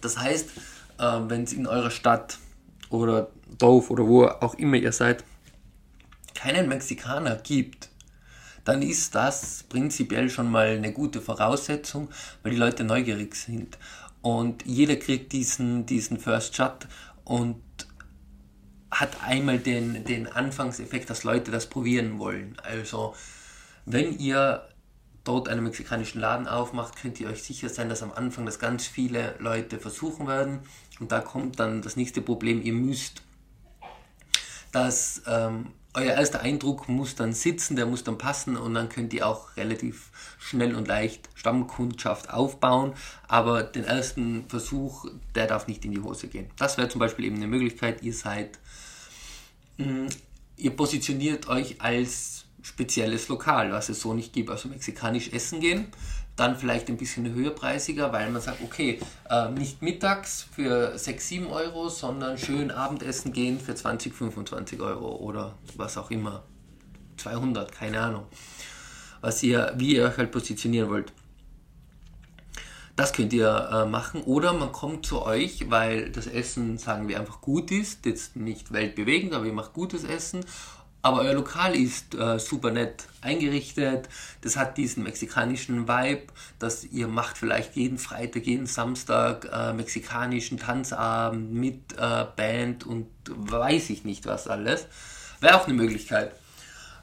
Das 0.00 0.18
heißt, 0.18 0.50
äh, 0.98 1.20
wenn 1.28 1.44
es 1.44 1.52
in 1.52 1.66
eurer 1.66 1.90
Stadt 1.90 2.38
oder 2.90 3.30
Dorf 3.58 3.90
oder 3.90 4.06
wo 4.06 4.24
auch 4.26 4.54
immer 4.54 4.76
ihr 4.76 4.92
seid, 4.92 5.24
keinen 6.38 6.68
Mexikaner 6.68 7.34
gibt, 7.36 7.88
dann 8.64 8.80
ist 8.80 9.14
das 9.14 9.64
prinzipiell 9.64 10.30
schon 10.30 10.50
mal 10.50 10.68
eine 10.68 10.92
gute 10.92 11.20
Voraussetzung, 11.20 12.08
weil 12.42 12.52
die 12.52 12.58
Leute 12.58 12.84
neugierig 12.84 13.34
sind. 13.34 13.76
Und 14.22 14.64
jeder 14.64 14.96
kriegt 14.96 15.32
diesen, 15.32 15.84
diesen 15.86 16.20
First 16.20 16.54
Shot 16.54 16.86
und 17.24 17.60
hat 18.90 19.22
einmal 19.24 19.58
den, 19.58 20.04
den 20.04 20.28
Anfangseffekt, 20.28 21.10
dass 21.10 21.24
Leute 21.24 21.50
das 21.50 21.66
probieren 21.66 22.18
wollen. 22.18 22.56
Also, 22.62 23.14
wenn 23.84 24.16
ihr 24.18 24.68
dort 25.24 25.48
einen 25.48 25.64
mexikanischen 25.64 26.20
Laden 26.20 26.46
aufmacht, 26.46 26.96
könnt 26.96 27.18
ihr 27.20 27.28
euch 27.28 27.42
sicher 27.42 27.68
sein, 27.68 27.88
dass 27.88 28.02
am 28.02 28.12
Anfang 28.12 28.46
das 28.46 28.58
ganz 28.58 28.86
viele 28.86 29.34
Leute 29.40 29.78
versuchen 29.78 30.28
werden. 30.28 30.60
Und 31.00 31.10
da 31.10 31.20
kommt 31.20 31.58
dann 31.58 31.82
das 31.82 31.96
nächste 31.96 32.22
Problem, 32.22 32.62
ihr 32.62 32.74
müsst 32.74 33.22
das 34.72 35.22
ähm, 35.26 35.72
euer 35.98 36.14
erster 36.14 36.40
Eindruck 36.40 36.88
muss 36.88 37.14
dann 37.14 37.32
sitzen, 37.32 37.76
der 37.76 37.86
muss 37.86 38.04
dann 38.04 38.18
passen 38.18 38.56
und 38.56 38.74
dann 38.74 38.88
könnt 38.88 39.12
ihr 39.12 39.26
auch 39.26 39.56
relativ 39.56 40.10
schnell 40.38 40.74
und 40.74 40.88
leicht 40.88 41.28
Stammkundschaft 41.34 42.30
aufbauen. 42.30 42.92
Aber 43.26 43.62
den 43.62 43.84
ersten 43.84 44.48
Versuch, 44.48 45.06
der 45.34 45.46
darf 45.46 45.66
nicht 45.66 45.84
in 45.84 45.92
die 45.92 46.00
Hose 46.00 46.28
gehen. 46.28 46.50
Das 46.56 46.78
wäre 46.78 46.88
zum 46.88 47.00
Beispiel 47.00 47.24
eben 47.24 47.36
eine 47.36 47.48
Möglichkeit. 47.48 48.02
Ihr 48.02 48.14
seid, 48.14 48.58
mm, 49.78 50.06
ihr 50.56 50.70
positioniert 50.70 51.48
euch 51.48 51.80
als 51.80 52.44
spezielles 52.62 53.28
Lokal, 53.28 53.72
was 53.72 53.88
es 53.88 54.00
so 54.00 54.14
nicht 54.14 54.32
gibt. 54.32 54.50
Also 54.50 54.68
mexikanisch 54.68 55.32
essen 55.32 55.60
gehen 55.60 55.88
dann 56.38 56.56
vielleicht 56.56 56.88
ein 56.88 56.96
bisschen 56.96 57.32
höherpreisiger, 57.34 58.12
weil 58.12 58.30
man 58.30 58.40
sagt, 58.40 58.62
okay, 58.62 59.00
äh, 59.28 59.50
nicht 59.50 59.82
mittags 59.82 60.46
für 60.52 60.96
6, 60.96 61.28
7 61.28 61.46
Euro, 61.48 61.88
sondern 61.88 62.38
schön 62.38 62.70
Abendessen 62.70 63.32
gehen 63.32 63.58
für 63.60 63.74
20, 63.74 64.14
25 64.14 64.80
Euro 64.80 65.16
oder 65.16 65.54
was 65.76 65.98
auch 65.98 66.10
immer. 66.10 66.44
200, 67.16 67.72
keine 67.72 68.00
Ahnung. 68.00 68.26
Was 69.20 69.42
ihr, 69.42 69.72
wie 69.76 69.96
ihr 69.96 70.04
euch 70.04 70.16
halt 70.16 70.30
positionieren 70.30 70.88
wollt. 70.88 71.12
Das 72.94 73.12
könnt 73.12 73.32
ihr 73.32 73.68
äh, 73.72 73.88
machen. 73.88 74.22
Oder 74.22 74.52
man 74.52 74.72
kommt 74.72 75.06
zu 75.06 75.22
euch, 75.22 75.70
weil 75.70 76.10
das 76.10 76.26
Essen, 76.26 76.78
sagen 76.78 77.06
wir, 77.06 77.18
einfach 77.18 77.40
gut 77.40 77.70
ist. 77.70 78.06
Jetzt 78.06 78.34
nicht 78.34 78.72
weltbewegend, 78.72 79.34
aber 79.34 79.46
ihr 79.46 79.52
macht 79.52 79.72
gutes 79.72 80.02
Essen. 80.02 80.44
Aber 81.08 81.22
euer 81.22 81.32
Lokal 81.32 81.74
ist 81.74 82.14
äh, 82.14 82.38
super 82.38 82.70
nett 82.70 83.04
eingerichtet. 83.22 84.10
Das 84.42 84.58
hat 84.58 84.76
diesen 84.76 85.04
mexikanischen 85.04 85.88
Vibe, 85.88 86.24
dass 86.58 86.84
ihr 86.84 87.08
macht 87.08 87.38
vielleicht 87.38 87.76
jeden 87.76 87.96
Freitag, 87.96 88.44
jeden 88.44 88.66
Samstag 88.66 89.48
äh, 89.50 89.72
mexikanischen 89.72 90.58
Tanzabend 90.58 91.54
mit 91.54 91.94
äh, 91.96 92.26
Band 92.36 92.84
und 92.84 93.06
weiß 93.26 93.88
ich 93.88 94.04
nicht 94.04 94.26
was 94.26 94.48
alles. 94.48 94.86
Wäre 95.40 95.56
auch 95.58 95.64
eine 95.66 95.72
Möglichkeit. 95.78 96.32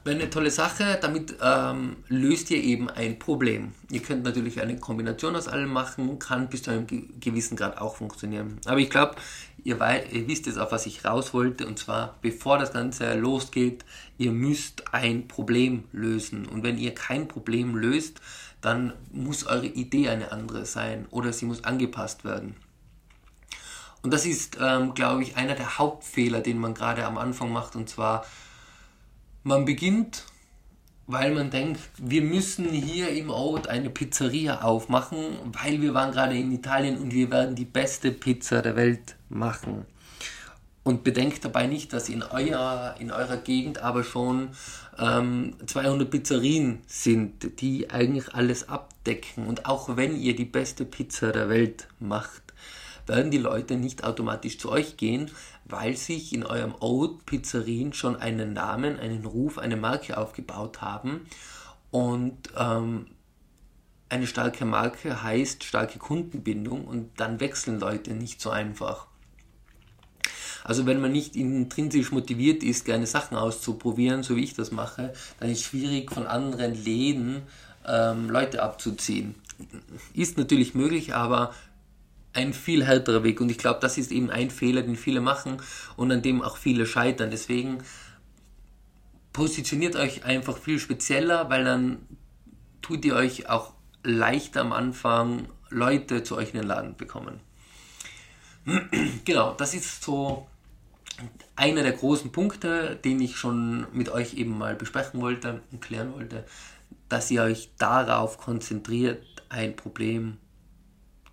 Wäre 0.04 0.20
eine 0.20 0.30
tolle 0.30 0.52
Sache, 0.52 0.98
damit 1.02 1.34
ähm, 1.42 1.96
löst 2.06 2.52
ihr 2.52 2.62
eben 2.62 2.88
ein 2.88 3.18
Problem. 3.18 3.72
Ihr 3.90 4.02
könnt 4.02 4.22
natürlich 4.22 4.60
eine 4.60 4.76
Kombination 4.76 5.34
aus 5.34 5.48
allem 5.48 5.72
machen, 5.72 6.20
kann 6.20 6.48
bis 6.48 6.62
zu 6.62 6.70
einem 6.70 6.86
gewissen 7.18 7.56
Grad 7.56 7.78
auch 7.78 7.96
funktionieren. 7.96 8.60
Aber 8.66 8.78
ich 8.78 8.88
glaube, 8.88 9.16
ihr, 9.64 9.78
ihr 10.12 10.28
wisst 10.28 10.46
jetzt, 10.46 10.58
auf 10.58 10.72
was 10.72 10.86
ich 10.86 11.04
raus 11.04 11.34
wollte, 11.34 11.66
und 11.66 11.78
zwar, 11.78 12.16
bevor 12.22 12.58
das 12.58 12.72
Ganze 12.72 13.14
losgeht, 13.14 13.84
ihr 14.18 14.32
müsst 14.32 14.94
ein 14.94 15.28
Problem 15.28 15.84
lösen. 15.92 16.46
Und 16.46 16.62
wenn 16.62 16.78
ihr 16.78 16.94
kein 16.94 17.28
Problem 17.28 17.76
löst, 17.76 18.20
dann 18.60 18.92
muss 19.12 19.46
eure 19.46 19.66
Idee 19.66 20.08
eine 20.08 20.32
andere 20.32 20.66
sein 20.66 21.06
oder 21.10 21.32
sie 21.32 21.46
muss 21.46 21.64
angepasst 21.64 22.24
werden. 22.24 22.56
Und 24.02 24.12
das 24.12 24.24
ist, 24.24 24.58
ähm, 24.60 24.94
glaube 24.94 25.22
ich, 25.22 25.36
einer 25.36 25.54
der 25.54 25.78
Hauptfehler, 25.78 26.40
den 26.40 26.58
man 26.58 26.74
gerade 26.74 27.04
am 27.04 27.18
Anfang 27.18 27.50
macht, 27.50 27.74
und 27.74 27.88
zwar, 27.88 28.24
man 29.42 29.64
beginnt, 29.64 30.24
weil 31.08 31.34
man 31.34 31.50
denkt, 31.50 31.80
wir 31.98 32.22
müssen 32.22 32.68
hier 32.68 33.10
im 33.10 33.30
Ort 33.30 33.68
eine 33.68 33.90
Pizzeria 33.90 34.62
aufmachen, 34.62 35.18
weil 35.44 35.80
wir 35.80 35.94
waren 35.94 36.12
gerade 36.12 36.36
in 36.36 36.52
Italien 36.52 36.98
und 36.98 37.12
wir 37.12 37.30
werden 37.30 37.54
die 37.54 37.64
beste 37.64 38.10
Pizza 38.12 38.62
der 38.62 38.76
Welt 38.76 39.15
machen. 39.28 39.86
Und 40.82 41.02
bedenkt 41.02 41.44
dabei 41.44 41.66
nicht, 41.66 41.92
dass 41.92 42.08
in, 42.08 42.22
euer, 42.22 42.94
in 43.00 43.10
eurer 43.10 43.38
Gegend 43.38 43.78
aber 43.78 44.04
schon 44.04 44.50
ähm, 44.98 45.56
200 45.66 46.08
Pizzerien 46.08 46.80
sind, 46.86 47.60
die 47.60 47.90
eigentlich 47.90 48.34
alles 48.34 48.68
abdecken. 48.68 49.48
Und 49.48 49.66
auch 49.66 49.96
wenn 49.96 50.16
ihr 50.16 50.36
die 50.36 50.44
beste 50.44 50.84
Pizza 50.84 51.32
der 51.32 51.48
Welt 51.48 51.88
macht, 51.98 52.46
werden 53.06 53.30
die 53.30 53.38
Leute 53.38 53.76
nicht 53.76 54.04
automatisch 54.04 54.58
zu 54.58 54.70
euch 54.70 54.96
gehen, 54.96 55.30
weil 55.64 55.96
sich 55.96 56.32
in 56.32 56.44
eurem 56.44 56.74
Ort 56.78 57.26
Pizzerien 57.26 57.92
schon 57.92 58.16
einen 58.16 58.52
Namen, 58.52 58.98
einen 58.98 59.24
Ruf, 59.24 59.58
eine 59.58 59.76
Marke 59.76 60.16
aufgebaut 60.16 60.82
haben. 60.82 61.26
Und 61.90 62.50
ähm, 62.56 63.06
eine 64.08 64.26
starke 64.26 64.64
Marke 64.64 65.22
heißt 65.22 65.64
starke 65.64 65.98
Kundenbindung 65.98 66.84
und 66.86 67.18
dann 67.18 67.40
wechseln 67.40 67.80
Leute 67.80 68.14
nicht 68.14 68.40
so 68.40 68.50
einfach. 68.50 69.08
Also 70.66 70.84
wenn 70.84 71.00
man 71.00 71.12
nicht 71.12 71.36
intrinsisch 71.36 72.10
motiviert 72.10 72.64
ist, 72.64 72.84
gerne 72.84 73.06
Sachen 73.06 73.36
auszuprobieren, 73.36 74.24
so 74.24 74.34
wie 74.34 74.42
ich 74.42 74.54
das 74.54 74.72
mache, 74.72 75.12
dann 75.38 75.48
ist 75.48 75.60
es 75.60 75.64
schwierig 75.64 76.10
von 76.10 76.26
anderen 76.26 76.74
Läden 76.74 77.42
ähm, 77.86 78.28
Leute 78.28 78.64
abzuziehen. 78.64 79.36
Ist 80.12 80.38
natürlich 80.38 80.74
möglich, 80.74 81.14
aber 81.14 81.54
ein 82.32 82.52
viel 82.52 82.84
härterer 82.84 83.22
Weg. 83.22 83.40
Und 83.40 83.48
ich 83.48 83.58
glaube, 83.58 83.78
das 83.80 83.96
ist 83.96 84.10
eben 84.10 84.28
ein 84.28 84.50
Fehler, 84.50 84.82
den 84.82 84.96
viele 84.96 85.20
machen 85.20 85.58
und 85.96 86.10
an 86.10 86.20
dem 86.20 86.42
auch 86.42 86.56
viele 86.56 86.84
scheitern. 86.84 87.30
Deswegen 87.30 87.78
positioniert 89.32 89.94
euch 89.94 90.24
einfach 90.24 90.58
viel 90.58 90.80
spezieller, 90.80 91.48
weil 91.48 91.62
dann 91.62 91.98
tut 92.82 93.04
ihr 93.04 93.14
euch 93.14 93.48
auch 93.48 93.72
leichter 94.02 94.62
am 94.62 94.72
Anfang 94.72 95.48
Leute 95.70 96.24
zu 96.24 96.36
euch 96.36 96.48
in 96.48 96.56
den 96.58 96.66
Laden 96.66 96.96
bekommen. 96.96 97.38
genau, 99.24 99.54
das 99.54 99.72
ist 99.72 100.02
so 100.02 100.48
einer 101.54 101.82
der 101.82 101.92
großen 101.92 102.32
Punkte, 102.32 102.96
den 102.96 103.20
ich 103.20 103.36
schon 103.36 103.86
mit 103.92 104.08
euch 104.08 104.34
eben 104.34 104.56
mal 104.56 104.74
besprechen 104.74 105.20
wollte 105.20 105.62
und 105.72 105.80
klären 105.80 106.12
wollte, 106.14 106.44
dass 107.08 107.30
ihr 107.30 107.42
euch 107.42 107.70
darauf 107.78 108.38
konzentriert, 108.38 109.24
ein 109.48 109.76
Problem 109.76 110.38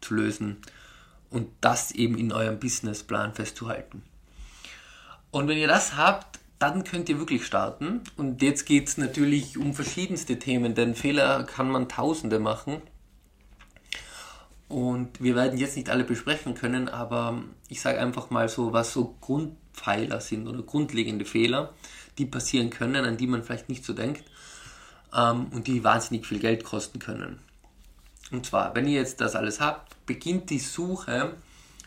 zu 0.02 0.14
lösen 0.16 0.58
und 1.30 1.50
das 1.62 1.92
eben 1.92 2.18
in 2.18 2.32
eurem 2.32 2.60
Businessplan 2.60 3.34
festzuhalten. 3.34 4.04
Und 5.32 5.48
wenn 5.48 5.58
ihr 5.58 5.68
das 5.68 5.98
habt, 5.98 6.40
dann 6.60 6.84
könnt 6.84 7.10
ihr 7.10 7.20
wirklich 7.20 7.46
starten. 7.46 8.02
Und 8.16 8.42
jetzt 8.42 8.66
geht 8.66 8.88
es 8.88 8.98
natürlich 8.98 9.58
um 9.58 9.74
verschiedenste 9.74 10.40
Themen, 10.40 10.76
denn 10.76 10.96
Fehler 10.96 11.44
kann 11.44 11.70
man 11.70 11.90
tausende 11.90 12.40
machen. 12.40 12.82
Und 14.70 15.22
wir 15.22 15.36
werden 15.36 15.58
jetzt 15.58 15.76
nicht 15.76 15.90
alle 15.90 16.04
besprechen 16.04 16.56
können, 16.56 16.88
aber 16.88 17.44
ich 17.68 17.82
sage 17.82 18.00
einfach 18.00 18.30
mal 18.30 18.48
so, 18.48 18.74
was 18.74 18.94
so 18.94 19.16
Grundpfeiler 19.74 20.22
sind 20.22 20.48
oder 20.48 20.62
grundlegende 20.62 21.26
Fehler, 21.26 21.74
die 22.18 22.26
passieren 22.26 22.70
können, 22.70 23.06
an 23.06 23.18
die 23.18 23.28
man 23.28 23.44
vielleicht 23.44 23.70
nicht 23.70 23.84
so 23.84 23.94
denkt 23.94 24.24
ähm, 25.16 25.48
und 25.52 25.68
die 25.68 25.84
wahnsinnig 25.84 26.26
viel 26.26 26.40
Geld 26.40 26.64
kosten 26.64 27.00
können. 27.00 27.40
Und 28.32 28.46
zwar, 28.46 28.74
wenn 28.76 28.88
ihr 28.88 29.00
jetzt 29.00 29.22
das 29.22 29.36
alles 29.36 29.60
habt, 29.60 29.96
beginnt 30.06 30.50
die 30.50 30.60
Suche 30.60 31.36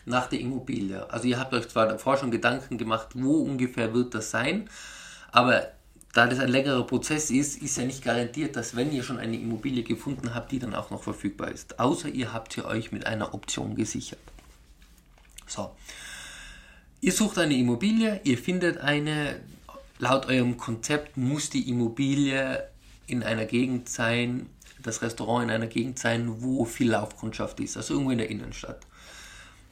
nach 0.05 0.27
der 0.27 0.39
Immobilie. 0.39 1.09
Also 1.11 1.27
ihr 1.27 1.39
habt 1.39 1.53
euch 1.53 1.67
zwar 1.67 1.87
davor 1.87 2.17
schon 2.17 2.31
Gedanken 2.31 2.77
gemacht, 2.77 3.09
wo 3.13 3.41
ungefähr 3.41 3.93
wird 3.93 4.13
das 4.13 4.31
sein, 4.31 4.69
aber 5.31 5.67
da 6.13 6.25
das 6.25 6.39
ein 6.39 6.49
längerer 6.49 6.87
Prozess 6.87 7.29
ist, 7.29 7.61
ist 7.61 7.77
ja 7.77 7.83
nicht 7.83 8.03
garantiert, 8.03 8.55
dass 8.55 8.75
wenn 8.75 8.91
ihr 8.91 9.03
schon 9.03 9.19
eine 9.19 9.35
Immobilie 9.35 9.83
gefunden 9.83 10.33
habt, 10.33 10.51
die 10.51 10.59
dann 10.59 10.73
auch 10.73 10.89
noch 10.89 11.03
verfügbar 11.03 11.51
ist. 11.51 11.79
Außer 11.79 12.07
ihr 12.07 12.33
habt 12.33 12.53
sie 12.53 12.65
euch 12.65 12.91
mit 12.91 13.05
einer 13.05 13.33
Option 13.33 13.75
gesichert. 13.75 14.19
So. 15.45 15.75
Ihr 16.99 17.11
sucht 17.11 17.37
eine 17.37 17.55
Immobilie, 17.55 18.21
ihr 18.23 18.37
findet 18.37 18.79
eine, 18.79 19.39
laut 19.99 20.25
eurem 20.25 20.57
Konzept 20.57 21.15
muss 21.15 21.49
die 21.49 21.69
Immobilie 21.69 22.67
in 23.05 23.21
einer 23.21 23.45
Gegend 23.45 23.87
sein, 23.87 24.47
das 24.81 25.01
Restaurant 25.03 25.45
in 25.45 25.51
einer 25.51 25.67
Gegend 25.67 25.99
sein, 25.99 26.41
wo 26.41 26.65
viel 26.65 26.89
Laufkundschaft 26.89 27.59
ist, 27.59 27.77
also 27.77 27.93
irgendwo 27.93 28.11
in 28.11 28.17
der 28.17 28.29
Innenstadt. 28.29 28.87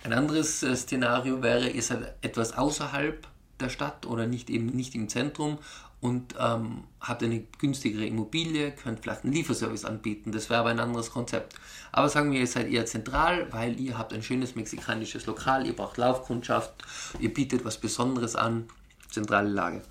Ein 0.04 0.14
anderes 0.14 0.62
äh, 0.62 0.76
Szenario 0.76 1.42
wäre, 1.42 1.70
ihr 1.70 1.82
seid 1.82 2.14
etwas 2.22 2.54
außerhalb 2.54 3.28
der 3.60 3.70
Stadt 3.70 4.06
oder 4.06 4.28
nicht 4.28 4.52
eben 4.52 4.68
nicht 4.68 4.94
im 4.94 5.10
Zentrum 5.10 5.58
und 6.06 6.36
ähm, 6.40 6.84
habt 7.00 7.24
eine 7.24 7.40
günstigere 7.58 8.06
Immobilie, 8.06 8.72
könnt 8.72 9.00
vielleicht 9.00 9.24
einen 9.24 9.34
Lieferservice 9.34 9.86
anbieten. 9.86 10.32
Das 10.32 10.52
wäre 10.52 10.60
aber 10.60 10.70
ein 10.70 10.80
anderes 10.80 11.10
Konzept. 11.10 11.56
Aber 11.92 12.10
sagen 12.10 12.32
wir, 12.32 12.40
ihr 12.40 12.46
seid 12.46 12.70
eher 12.70 12.86
zentral, 12.86 13.52
weil 13.52 13.80
ihr 13.80 13.98
habt 13.98 14.14
ein 14.14 14.22
schönes 14.22 14.56
mexikanisches 14.56 15.26
Lokal, 15.26 15.66
ihr 15.66 15.76
braucht 15.76 15.98
Laufkundschaft, 15.98 16.74
ihr 17.20 17.34
bietet 17.34 17.66
was 17.66 17.80
Besonderes 17.80 18.36
an, 18.36 18.68
zentrale 19.10 19.50
Lage, 19.50 19.82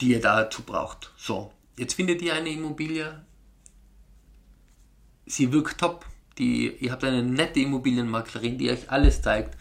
die 0.00 0.10
ihr 0.10 0.20
dazu 0.20 0.62
braucht. 0.62 1.10
So, 1.16 1.52
jetzt 1.76 1.94
findet 1.94 2.22
ihr 2.22 2.34
eine 2.34 2.50
Immobilie, 2.50 3.24
sie 5.26 5.50
wirkt 5.50 5.78
top, 5.78 6.06
die, 6.38 6.68
ihr 6.76 6.92
habt 6.92 7.02
eine 7.02 7.24
nette 7.24 7.58
Immobilienmaklerin, 7.58 8.58
die 8.58 8.70
euch 8.70 8.92
alles 8.92 9.22
zeigt. 9.22 9.58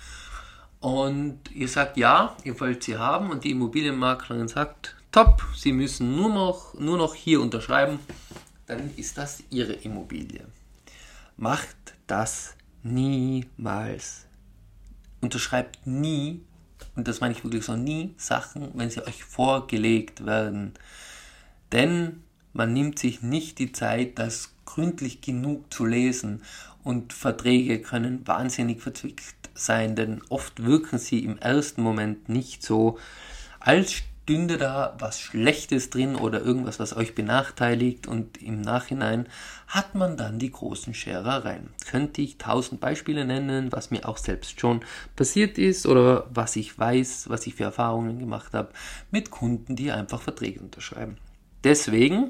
Und 0.80 1.40
ihr 1.54 1.68
sagt 1.68 1.98
ja, 1.98 2.36
ihr 2.44 2.60
wollt 2.60 2.84
sie 2.84 2.98
haben 2.98 3.32
und 3.32 3.44
die 3.44 3.52
Immobilienmaklerin 3.52 4.48
sagt, 4.48 4.96
top, 5.12 5.44
sie 5.56 5.74
müssen 5.74 6.16
nur 6.16 6.30
noch, 6.30 6.74
nur 6.76 6.98
noch 6.98 7.16
hier 7.16 7.42
unterschreiben, 7.42 8.00
dann 8.66 8.92
ist 8.96 9.18
das 9.18 9.44
ihre 9.50 9.74
Immobilie. 9.74 10.46
Macht 11.36 11.76
das 12.08 12.56
niemals. 12.84 14.26
Unterschreibt 15.22 15.86
nie, 15.86 16.42
und 16.96 17.08
das 17.10 17.20
meine 17.20 17.34
ich 17.34 17.44
wirklich 17.44 17.66
so, 17.66 17.76
nie 17.76 18.14
Sachen, 18.18 18.72
wenn 18.76 18.90
sie 18.90 19.06
euch 19.06 19.24
vorgelegt 19.26 20.26
werden. 20.26 20.76
Denn 21.74 22.24
man 22.54 22.72
nimmt 22.72 23.00
sich 23.00 23.22
nicht 23.22 23.60
die 23.60 23.74
Zeit, 23.74 24.18
das 24.18 24.54
gründlich 24.66 25.20
genug 25.20 25.74
zu 25.74 25.86
lesen 25.86 26.42
und 26.84 27.12
Verträge 27.12 27.82
können 27.82 28.26
wahnsinnig 28.26 28.82
verzwickt 28.82 29.39
sein, 29.60 29.96
denn 29.96 30.22
oft 30.30 30.64
wirken 30.64 30.98
sie 30.98 31.24
im 31.24 31.38
ersten 31.38 31.82
Moment 31.82 32.30
nicht 32.30 32.64
so, 32.64 32.98
als 33.60 33.94
stünde 34.30 34.60
da 34.60 34.96
was 35.00 35.20
Schlechtes 35.20 35.90
drin 35.90 36.16
oder 36.16 36.42
irgendwas, 36.42 36.80
was 36.80 36.96
euch 36.96 37.16
benachteiligt 37.16 38.06
und 38.06 38.40
im 38.40 38.62
Nachhinein 38.62 39.28
hat 39.68 39.96
man 39.96 40.18
dann 40.18 40.38
die 40.38 40.52
großen 40.52 40.94
Scherereien. 40.94 41.70
Könnte 41.90 42.22
ich 42.22 42.38
tausend 42.38 42.80
Beispiele 42.80 43.26
nennen, 43.26 43.72
was 43.72 43.90
mir 43.90 44.08
auch 44.08 44.18
selbst 44.18 44.60
schon 44.60 44.82
passiert 45.16 45.58
ist 45.58 45.88
oder 45.88 46.28
was 46.32 46.56
ich 46.58 46.78
weiß, 46.78 47.30
was 47.30 47.48
ich 47.48 47.56
für 47.56 47.64
Erfahrungen 47.64 48.20
gemacht 48.20 48.54
habe 48.54 48.70
mit 49.10 49.32
Kunden, 49.32 49.76
die 49.76 49.92
einfach 49.92 50.22
Verträge 50.22 50.60
unterschreiben. 50.60 51.18
Deswegen 51.64 52.30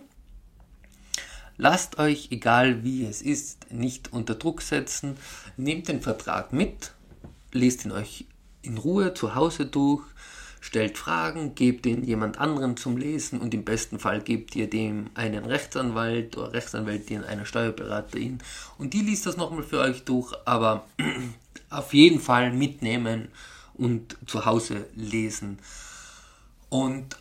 lasst 1.58 2.00
euch, 2.00 2.30
egal 2.32 2.82
wie 2.86 3.06
es 3.06 3.22
ist, 3.22 3.74
nicht 3.74 4.14
unter 4.14 4.36
Druck 4.36 4.62
setzen. 4.62 5.18
Nehmt 5.58 5.90
den 5.90 6.02
Vertrag 6.02 6.54
mit, 6.54 6.94
lest 7.52 7.86
ihn 7.86 7.92
euch 7.92 8.26
in 8.62 8.78
Ruhe 8.78 9.14
zu 9.14 9.36
Hause 9.36 9.66
durch, 9.66 10.04
stellt 10.62 10.98
Fragen, 10.98 11.56
gebt 11.56 11.86
ihn 11.86 12.04
jemand 12.04 12.38
anderen 12.38 12.76
zum 12.76 12.98
Lesen 12.98 13.40
und 13.40 13.54
im 13.54 13.64
besten 13.64 14.00
Fall 14.00 14.22
gebt 14.22 14.56
ihr 14.56 14.70
dem 14.70 15.10
einen 15.14 15.46
Rechtsanwalt 15.46 16.38
oder 16.38 16.54
Rechtsanwältin, 16.54 17.24
einer 17.24 17.46
Steuerberaterin 17.46 18.40
und 18.78 18.94
die 18.94 19.02
liest 19.02 19.26
das 19.26 19.38
nochmal 19.38 19.64
für 19.64 19.80
euch 19.80 20.04
durch, 20.04 20.34
aber 20.46 20.86
auf 21.70 21.94
jeden 21.94 22.20
Fall 22.20 22.52
mitnehmen 22.52 23.30
und 23.76 24.18
zu 24.26 24.46
Hause 24.46 24.88
lesen. 24.96 25.60
Und 26.70 27.18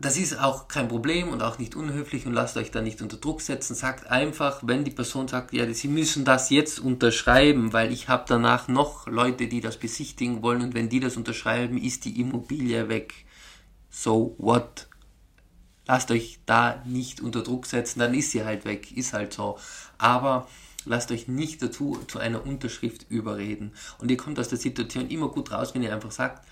das 0.00 0.16
ist 0.16 0.38
auch 0.40 0.66
kein 0.66 0.88
Problem 0.88 1.28
und 1.28 1.42
auch 1.42 1.58
nicht 1.58 1.76
unhöflich 1.76 2.26
und 2.26 2.32
lasst 2.32 2.56
euch 2.56 2.70
da 2.70 2.80
nicht 2.80 3.02
unter 3.02 3.18
Druck 3.18 3.42
setzen. 3.42 3.74
Sagt 3.74 4.10
einfach, 4.10 4.60
wenn 4.64 4.82
die 4.82 4.90
Person 4.90 5.28
sagt, 5.28 5.52
ja, 5.52 5.70
sie 5.74 5.88
müssen 5.88 6.24
das 6.24 6.48
jetzt 6.48 6.80
unterschreiben, 6.80 7.74
weil 7.74 7.92
ich 7.92 8.08
habe 8.08 8.24
danach 8.26 8.66
noch 8.66 9.06
Leute, 9.06 9.46
die 9.46 9.60
das 9.60 9.76
besichtigen 9.76 10.42
wollen 10.42 10.62
und 10.62 10.74
wenn 10.74 10.88
die 10.88 11.00
das 11.00 11.18
unterschreiben, 11.18 11.76
ist 11.76 12.06
die 12.06 12.18
Immobilie 12.18 12.88
weg. 12.88 13.26
So 13.90 14.34
what? 14.38 14.88
Lasst 15.86 16.10
euch 16.10 16.40
da 16.46 16.82
nicht 16.86 17.20
unter 17.20 17.42
Druck 17.42 17.66
setzen, 17.66 17.98
dann 17.98 18.14
ist 18.14 18.30
sie 18.30 18.44
halt 18.44 18.64
weg, 18.64 18.96
ist 18.96 19.12
halt 19.12 19.34
so. 19.34 19.58
Aber 19.98 20.48
lasst 20.86 21.12
euch 21.12 21.28
nicht 21.28 21.60
dazu 21.62 21.98
zu 22.08 22.18
einer 22.18 22.46
Unterschrift 22.46 23.04
überreden. 23.10 23.72
Und 23.98 24.10
ihr 24.10 24.16
kommt 24.16 24.38
aus 24.38 24.48
der 24.48 24.58
Situation 24.58 25.10
immer 25.10 25.28
gut 25.28 25.52
raus, 25.52 25.74
wenn 25.74 25.82
ihr 25.82 25.92
einfach 25.92 26.10
sagt, 26.10 26.46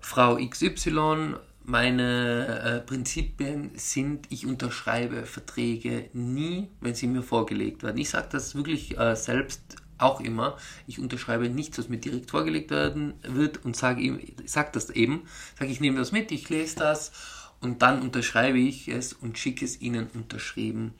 Frau 0.00 0.36
XY, 0.36 1.36
meine 1.64 2.60
äh, 2.62 2.80
Prinzipien 2.80 3.70
sind, 3.76 4.26
ich 4.30 4.46
unterschreibe 4.46 5.26
Verträge 5.26 6.10
nie, 6.12 6.68
wenn 6.80 6.94
sie 6.94 7.06
mir 7.06 7.22
vorgelegt 7.22 7.82
werden. 7.82 7.98
Ich 7.98 8.10
sage 8.10 8.28
das 8.32 8.54
wirklich 8.54 8.98
äh, 8.98 9.14
selbst 9.16 9.76
auch 9.98 10.20
immer. 10.20 10.56
Ich 10.86 10.98
unterschreibe 10.98 11.48
nichts, 11.48 11.78
was 11.78 11.88
mir 11.88 11.98
direkt 11.98 12.30
vorgelegt 12.30 12.70
werden 12.70 13.14
wird 13.22 13.64
und 13.64 13.76
sage 13.76 14.02
ihm, 14.02 14.20
sag 14.44 14.72
das 14.72 14.90
eben, 14.90 15.22
sage 15.58 15.70
ich 15.70 15.80
nehme 15.80 15.98
das 15.98 16.12
mit, 16.12 16.32
ich 16.32 16.48
lese 16.48 16.76
das 16.76 17.12
und 17.60 17.82
dann 17.82 18.02
unterschreibe 18.02 18.58
ich 18.58 18.88
es 18.88 19.12
und 19.12 19.38
schicke 19.38 19.64
es 19.64 19.80
ihnen 19.80 20.08
unterschrieben 20.14 20.94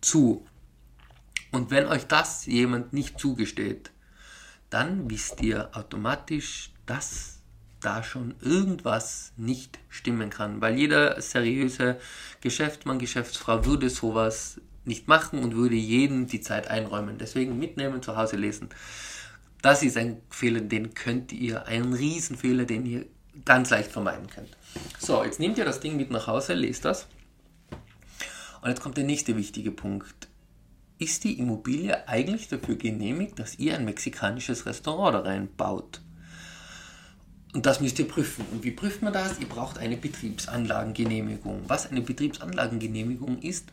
zu. 0.00 0.46
Und 1.50 1.70
wenn 1.70 1.86
euch 1.86 2.06
das 2.06 2.46
jemand 2.46 2.92
nicht 2.92 3.18
zugesteht, 3.18 3.90
dann 4.70 5.10
wisst 5.10 5.40
ihr 5.42 5.70
automatisch, 5.76 6.72
dass 6.86 7.40
da 7.84 8.02
schon 8.02 8.34
irgendwas 8.40 9.32
nicht 9.36 9.78
stimmen 9.88 10.30
kann. 10.30 10.60
Weil 10.60 10.76
jeder 10.76 11.20
seriöse 11.20 11.98
Geschäftsmann, 12.40 12.98
Geschäftsfrau 12.98 13.64
würde 13.64 13.90
sowas 13.90 14.60
nicht 14.84 15.08
machen 15.08 15.38
und 15.38 15.54
würde 15.54 15.76
jedem 15.76 16.26
die 16.26 16.40
Zeit 16.40 16.68
einräumen. 16.68 17.18
Deswegen 17.18 17.58
mitnehmen, 17.58 18.02
zu 18.02 18.16
Hause 18.16 18.36
lesen. 18.36 18.68
Das 19.62 19.82
ist 19.82 19.96
ein 19.96 20.20
Fehler, 20.28 20.60
den 20.60 20.94
könnt 20.94 21.32
ihr, 21.32 21.66
ein 21.66 21.94
Riesenfehler, 21.94 22.64
den 22.64 22.84
ihr 22.84 23.06
ganz 23.44 23.70
leicht 23.70 23.90
vermeiden 23.90 24.28
könnt. 24.28 24.50
So, 24.98 25.24
jetzt 25.24 25.40
nehmt 25.40 25.58
ihr 25.58 25.64
das 25.64 25.80
Ding 25.80 25.96
mit 25.96 26.10
nach 26.10 26.26
Hause, 26.26 26.54
lest 26.54 26.84
das. 26.84 27.06
Und 28.60 28.68
jetzt 28.68 28.82
kommt 28.82 28.96
der 28.96 29.04
nächste 29.04 29.36
wichtige 29.36 29.70
Punkt. 29.70 30.28
Ist 30.98 31.24
die 31.24 31.38
Immobilie 31.38 32.08
eigentlich 32.08 32.48
dafür 32.48 32.76
genehmigt, 32.76 33.38
dass 33.38 33.58
ihr 33.58 33.74
ein 33.74 33.84
mexikanisches 33.84 34.64
Restaurant 34.66 35.14
da 35.14 35.20
reinbaut? 35.20 36.00
Und 37.54 37.66
das 37.66 37.80
müsst 37.80 38.00
ihr 38.00 38.08
prüfen. 38.08 38.44
Und 38.50 38.64
wie 38.64 38.72
prüft 38.72 39.00
man 39.00 39.12
das? 39.12 39.38
Ihr 39.38 39.48
braucht 39.48 39.78
eine 39.78 39.96
Betriebsanlagengenehmigung. 39.96 41.62
Was 41.68 41.88
eine 41.88 42.00
Betriebsanlagengenehmigung 42.00 43.40
ist, 43.40 43.66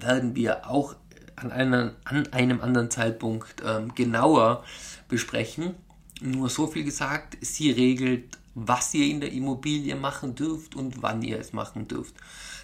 werden 0.00 0.34
wir 0.34 0.66
auch 0.66 0.96
an, 1.36 1.52
einer, 1.52 1.94
an 2.04 2.26
einem 2.32 2.62
anderen 2.62 2.90
Zeitpunkt 2.90 3.62
ähm, 3.64 3.94
genauer 3.94 4.64
besprechen. 5.08 5.74
Nur 6.22 6.48
so 6.48 6.66
viel 6.66 6.84
gesagt, 6.84 7.36
sie 7.42 7.70
regelt, 7.70 8.38
was 8.54 8.94
ihr 8.94 9.06
in 9.06 9.20
der 9.20 9.32
Immobilie 9.32 9.94
machen 9.94 10.34
dürft 10.34 10.74
und 10.74 11.02
wann 11.02 11.20
ihr 11.20 11.38
es 11.38 11.52
machen 11.52 11.86
dürft. 11.86 12.14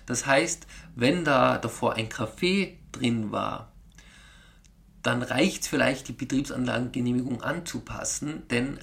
Das 0.07 0.25
heißt, 0.25 0.67
wenn 0.97 1.25
da 1.25 1.59
davor 1.59 1.95
ein 1.95 2.09
Café 2.09 2.73
drin 2.93 3.33
war, 3.33 3.71
dann 5.03 5.23
reicht 5.23 5.63
es 5.63 5.69
vielleicht, 5.69 6.09
die 6.09 6.13
Betriebsanlagengenehmigung 6.13 7.43
anzupassen, 7.43 8.45
denn 8.49 8.79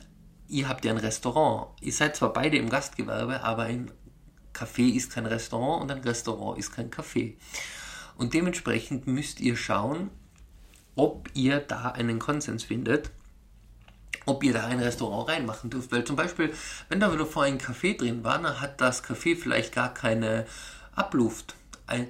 ihr 0.48 0.68
habt 0.70 0.86
ja 0.86 0.92
ein 0.92 0.98
Restaurant. 0.98 1.70
Ihr 1.82 1.94
seid 1.94 2.16
zwar 2.16 2.34
beide 2.34 2.58
im 2.58 2.70
Gastgewerbe, 2.70 3.44
aber 3.44 3.64
ein 3.64 3.92
Café 4.54 4.94
ist 4.94 5.12
kein 5.12 5.26
Restaurant 5.26 5.84
und 5.84 5.92
ein 5.92 6.04
Restaurant 6.04 6.58
ist 6.58 6.72
kein 6.72 6.90
Café. 6.90 7.36
Und 8.18 8.34
dementsprechend 8.34 9.08
müsst 9.08 9.42
ihr 9.42 9.58
schauen, 9.58 10.10
ob 10.96 11.30
ihr 11.34 11.60
da 11.60 11.90
einen 11.90 12.20
Konsens 12.20 12.64
findet, 12.64 13.12
ob 14.26 14.44
ihr 14.44 14.54
da 14.54 14.66
ein 14.66 14.80
Restaurant 14.80 15.30
reinmachen 15.30 15.70
dürft. 15.70 15.92
Weil 15.92 16.06
zum 16.06 16.16
Beispiel, 16.16 16.54
wenn 16.90 17.00
da 17.00 17.14
wieder 17.14 17.26
vorher 17.26 17.54
ein 17.54 17.60
Café 17.60 17.98
drin 17.98 18.24
war, 18.24 18.42
dann 18.42 18.62
hat 18.62 18.80
das 18.80 19.04
Café 19.04 19.36
vielleicht 19.36 19.74
gar 19.74 19.94
keine 19.94 20.46
Abluft, 20.94 21.56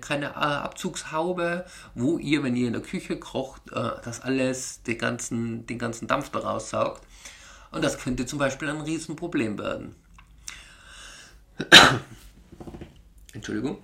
keine 0.01 0.27
äh, 0.27 0.29
Abzugshaube, 0.29 1.65
wo 1.95 2.17
ihr, 2.17 2.43
wenn 2.43 2.55
ihr 2.55 2.67
in 2.67 2.73
der 2.73 2.81
Küche 2.81 3.17
kocht, 3.17 3.71
äh, 3.71 3.91
das 4.03 4.21
alles, 4.21 4.83
den 4.83 4.97
ganzen, 4.97 5.65
den 5.65 5.79
ganzen 5.79 6.07
Dampf 6.07 6.29
daraus 6.29 6.69
saugt. 6.69 7.04
Und 7.75 7.83
das 7.83 7.97
könnte 7.97 8.25
zum 8.25 8.39
Beispiel 8.39 8.69
ein 8.69 8.79
Riesenproblem 8.79 9.59
werden. 9.59 9.95
Entschuldigung. 13.33 13.79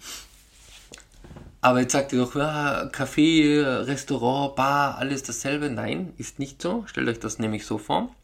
Aber 1.59 1.81
jetzt 1.81 1.91
sagt 1.91 2.13
ihr 2.13 2.19
doch, 2.19 2.33
ja, 2.37 2.85
Café, 2.85 3.85
Restaurant, 3.85 4.55
Bar, 4.55 4.97
alles 4.97 5.23
dasselbe. 5.23 5.69
Nein, 5.69 6.13
ist 6.17 6.39
nicht 6.39 6.61
so. 6.61 6.85
Stellt 6.87 7.09
euch 7.09 7.19
das 7.19 7.37
nämlich 7.37 7.65
so 7.65 7.77
vor. 7.77 8.15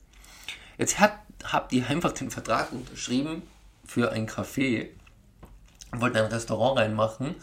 Jetzt 0.78 1.02
hat, 1.02 1.20
habt 1.44 1.74
ihr 1.74 1.86
einfach 1.90 2.14
den 2.14 2.32
Vertrag 2.32 2.72
unterschrieben 2.72 3.42
für 3.84 4.14
ein 4.14 4.26
Café, 4.26 4.88
wollt 5.92 6.16
ein 6.16 6.32
Restaurant 6.32 6.80
reinmachen, 6.80 7.36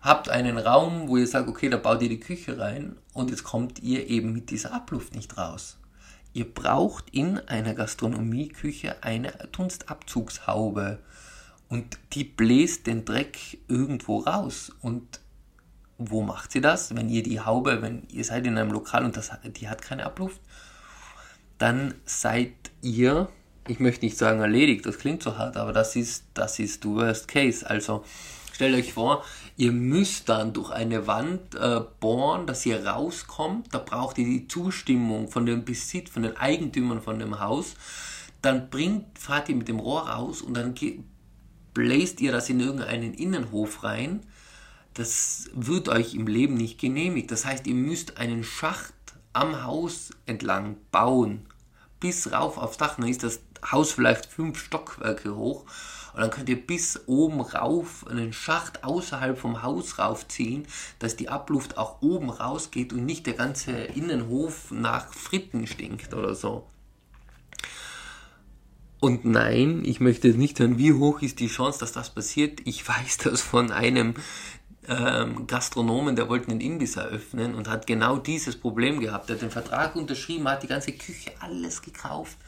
habt 0.00 0.30
einen 0.30 0.56
Raum, 0.56 1.08
wo 1.08 1.18
ihr 1.18 1.26
sagt, 1.26 1.46
okay, 1.46 1.68
da 1.68 1.76
baut 1.76 2.00
ihr 2.00 2.08
die 2.08 2.20
Küche 2.20 2.58
rein 2.58 2.96
und 3.12 3.28
jetzt 3.28 3.44
kommt 3.44 3.80
ihr 3.80 4.08
eben 4.08 4.32
mit 4.32 4.48
dieser 4.48 4.72
Abluft 4.72 5.14
nicht 5.14 5.36
raus. 5.36 5.76
Ihr 6.36 6.44
braucht 6.44 7.08
in 7.14 7.38
einer 7.48 7.72
Gastronomieküche 7.72 9.02
eine 9.02 9.32
Dunstabzugshaube 9.52 10.98
und 11.70 11.98
die 12.12 12.24
bläst 12.24 12.86
den 12.86 13.06
Dreck 13.06 13.38
irgendwo 13.68 14.18
raus. 14.18 14.70
Und 14.82 15.20
wo 15.96 16.20
macht 16.20 16.52
sie 16.52 16.60
das? 16.60 16.94
Wenn 16.94 17.08
ihr 17.08 17.22
die 17.22 17.40
Haube, 17.40 17.80
wenn 17.80 18.02
ihr 18.10 18.22
seid 18.22 18.46
in 18.46 18.58
einem 18.58 18.70
Lokal 18.70 19.06
und 19.06 19.16
das, 19.16 19.30
die 19.46 19.70
hat 19.70 19.80
keine 19.80 20.04
Abluft, 20.04 20.42
dann 21.56 21.94
seid 22.04 22.52
ihr 22.82 23.30
ich 23.66 23.80
möchte 23.80 24.04
nicht 24.04 24.18
sagen 24.18 24.40
erledigt, 24.40 24.86
das 24.86 24.98
klingt 24.98 25.22
so 25.22 25.38
hart, 25.38 25.56
aber 25.56 25.72
das 25.72 25.96
ist, 25.96 26.24
das 26.34 26.58
ist 26.58 26.82
the 26.82 26.90
worst 26.90 27.28
case. 27.28 27.68
Also 27.68 28.04
stellt 28.52 28.76
euch 28.76 28.92
vor, 28.92 29.24
ihr 29.56 29.72
müsst 29.72 30.28
dann 30.28 30.52
durch 30.52 30.70
eine 30.70 31.06
Wand 31.06 31.54
äh, 31.54 31.80
bohren, 32.00 32.46
dass 32.46 32.66
ihr 32.66 32.86
rauskommt. 32.86 33.72
Da 33.72 33.78
braucht 33.78 34.18
ihr 34.18 34.26
die 34.26 34.48
Zustimmung 34.48 35.28
von 35.28 35.46
dem 35.46 35.64
Besitz, 35.64 36.10
von 36.10 36.22
den 36.22 36.36
Eigentümern 36.36 37.00
von 37.00 37.18
dem 37.18 37.40
Haus. 37.40 37.74
Dann 38.42 38.68
bringt, 38.68 39.18
fahrt 39.18 39.48
ihr 39.48 39.56
mit 39.56 39.68
dem 39.68 39.80
Rohr 39.80 40.08
raus 40.08 40.42
und 40.42 40.54
dann 40.54 40.74
bläst 41.72 42.20
ihr 42.20 42.32
das 42.32 42.50
in 42.50 42.60
irgendeinen 42.60 43.14
Innenhof 43.14 43.82
rein. 43.82 44.20
Das 44.94 45.50
wird 45.52 45.88
euch 45.88 46.14
im 46.14 46.26
Leben 46.26 46.54
nicht 46.54 46.78
genehmigt. 46.78 47.30
Das 47.30 47.44
heißt, 47.44 47.66
ihr 47.66 47.74
müsst 47.74 48.18
einen 48.18 48.44
Schacht 48.44 48.94
am 49.32 49.64
Haus 49.64 50.10
entlang 50.26 50.76
bauen, 50.90 51.46
bis 52.00 52.32
rauf 52.32 52.56
aufs 52.56 52.78
Dach. 52.78 52.96
Dann 52.96 53.08
ist 53.08 53.22
das 53.22 53.40
Haus 53.70 53.92
vielleicht 53.92 54.26
fünf 54.26 54.58
Stockwerke 54.58 55.34
hoch 55.34 55.66
und 56.16 56.22
dann 56.22 56.30
könnt 56.30 56.48
ihr 56.48 56.66
bis 56.66 57.02
oben 57.06 57.42
rauf 57.42 58.06
einen 58.08 58.32
Schacht 58.32 58.84
außerhalb 58.84 59.36
vom 59.36 59.62
Haus 59.62 59.98
raufziehen, 59.98 60.66
dass 60.98 61.14
die 61.14 61.28
Abluft 61.28 61.76
auch 61.76 62.00
oben 62.00 62.30
rausgeht 62.30 62.94
und 62.94 63.04
nicht 63.04 63.26
der 63.26 63.34
ganze 63.34 63.72
Innenhof 63.72 64.70
nach 64.70 65.12
Fritten 65.12 65.66
stinkt 65.66 66.14
oder 66.14 66.34
so. 66.34 66.66
Und 68.98 69.26
nein, 69.26 69.82
ich 69.84 70.00
möchte 70.00 70.28
nicht 70.28 70.58
hören, 70.58 70.78
wie 70.78 70.94
hoch 70.94 71.20
ist 71.20 71.38
die 71.38 71.48
Chance, 71.48 71.80
dass 71.80 71.92
das 71.92 72.08
passiert. 72.08 72.60
Ich 72.64 72.88
weiß 72.88 73.18
das 73.24 73.42
von 73.42 73.70
einem 73.70 74.14
ähm, 74.88 75.46
Gastronomen, 75.46 76.16
der 76.16 76.30
wollte 76.30 76.50
einen 76.50 76.62
Imbiss 76.62 76.96
eröffnen 76.96 77.54
und 77.54 77.68
hat 77.68 77.86
genau 77.86 78.16
dieses 78.16 78.56
Problem 78.56 79.00
gehabt. 79.00 79.28
Er 79.28 79.34
hat 79.34 79.42
den 79.42 79.50
Vertrag 79.50 79.94
unterschrieben, 79.94 80.48
hat 80.48 80.62
die 80.62 80.66
ganze 80.66 80.92
Küche, 80.92 81.32
alles 81.40 81.82
gekauft 81.82 82.38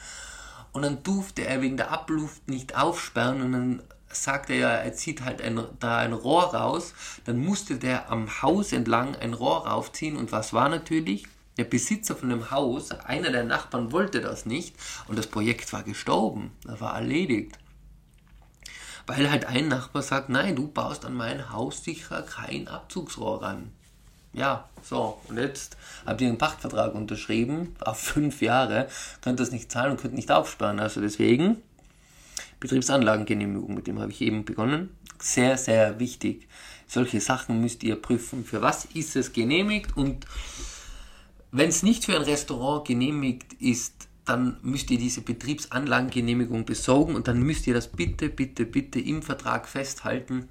und 0.73 0.83
dann 0.83 1.03
durfte 1.03 1.45
er 1.47 1.63
wegen 1.63 1.77
der 1.77 1.91
Abluft 1.91 2.49
nicht 2.49 2.77
aufsperren 2.77 3.43
und 3.43 3.53
dann 3.53 3.83
sagte 4.11 4.55
er, 4.55 4.71
er 4.83 4.95
zieht 4.95 5.23
halt 5.25 5.43
ein, 5.43 5.61
da 5.81 5.99
ein 5.99 6.13
Rohr 6.13 6.55
raus. 6.55 6.95
Dann 7.25 7.39
musste 7.39 7.77
der 7.77 8.11
am 8.11 8.43
Haus 8.43 8.73
entlang 8.73 9.17
ein 9.17 9.35
Rohr 9.35 9.67
raufziehen 9.67 10.17
und 10.17 10.33
was 10.33 10.53
war 10.53 10.69
natürlich? 10.69 11.27
Der 11.57 11.65
Besitzer 11.65 12.15
von 12.15 12.29
dem 12.29 12.53
Haus, 12.53 12.93
einer 12.93 13.31
der 13.31 13.43
Nachbarn 13.43 13.91
wollte 13.91 14.21
das 14.21 14.47
nicht 14.47 14.77
und 15.09 15.19
das 15.19 15.27
Projekt 15.27 15.73
war 15.73 15.83
gestorben, 15.83 16.53
das 16.65 16.81
war 16.81 16.95
erledigt. 16.95 17.59
Weil 19.07 19.31
halt 19.31 19.47
ein 19.47 19.69
Nachbar 19.69 20.03
sagt, 20.03 20.29
nein, 20.29 20.55
du 20.55 20.69
baust 20.69 21.05
an 21.05 21.15
mein 21.15 21.51
Haus 21.51 21.83
sicher 21.83 22.23
kein 22.23 22.69
Abzugsrohr 22.69 23.43
ran. 23.43 23.73
Ja, 24.33 24.69
so, 24.83 25.21
und 25.29 25.39
jetzt 25.39 25.77
habt 26.07 26.21
ihr 26.21 26.29
einen 26.29 26.39
Pachtvertrag 26.39 26.95
unterschrieben, 26.95 27.75
auf 27.81 27.99
fünf 27.99 28.43
Jahre, 28.43 28.89
könnt 29.21 29.41
das 29.41 29.51
nicht 29.51 29.73
zahlen 29.73 29.93
und 29.93 30.01
könnt 30.01 30.15
nicht 30.15 30.31
aufsparen. 30.31 30.81
Also 30.81 31.01
deswegen, 31.01 31.57
Betriebsanlagengenehmigung, 32.61 33.75
mit 33.75 33.87
dem 33.87 34.01
habe 34.01 34.13
ich 34.13 34.21
eben 34.21 34.45
begonnen. 34.45 34.91
Sehr, 35.21 35.57
sehr 35.57 35.99
wichtig. 35.99 36.49
Solche 36.87 37.21
Sachen 37.21 37.61
müsst 37.61 37.83
ihr 37.83 37.97
prüfen. 37.97 38.45
Für 38.45 38.63
was 38.63 38.85
ist 38.87 39.17
es 39.17 39.33
genehmigt? 39.33 39.97
Und 39.97 40.27
wenn 41.51 41.69
es 41.69 41.83
nicht 41.83 42.05
für 42.05 42.17
ein 42.17 42.23
Restaurant 42.23 42.87
genehmigt 42.87 43.55
ist, 43.55 44.09
dann 44.25 44.59
müsst 44.63 44.91
ihr 44.91 44.99
diese 44.99 45.23
Betriebsanlagengenehmigung 45.23 46.67
besorgen 46.67 47.15
und 47.15 47.29
dann 47.29 47.43
müsst 47.43 47.67
ihr 47.67 47.75
das 47.75 47.89
bitte, 47.89 48.29
bitte, 48.29 48.67
bitte 48.67 49.01
im 49.01 49.23
Vertrag 49.23 49.67
festhalten 49.67 50.49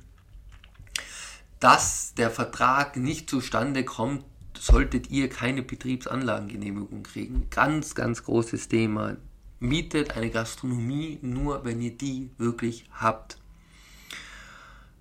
dass 1.59 2.13
der 2.15 2.29
Vertrag 2.29 2.97
nicht 2.97 3.29
zustande 3.29 3.83
kommt, 3.83 4.25
solltet 4.57 5.09
ihr 5.09 5.29
keine 5.29 5.61
Betriebsanlagengenehmigung 5.61 7.03
kriegen. 7.03 7.47
Ganz, 7.49 7.95
ganz 7.95 8.23
großes 8.23 8.67
Thema. 8.67 9.17
Mietet 9.59 10.15
eine 10.15 10.29
Gastronomie 10.29 11.19
nur, 11.21 11.65
wenn 11.65 11.81
ihr 11.81 11.97
die 11.97 12.29
wirklich 12.37 12.85
habt. 12.91 13.37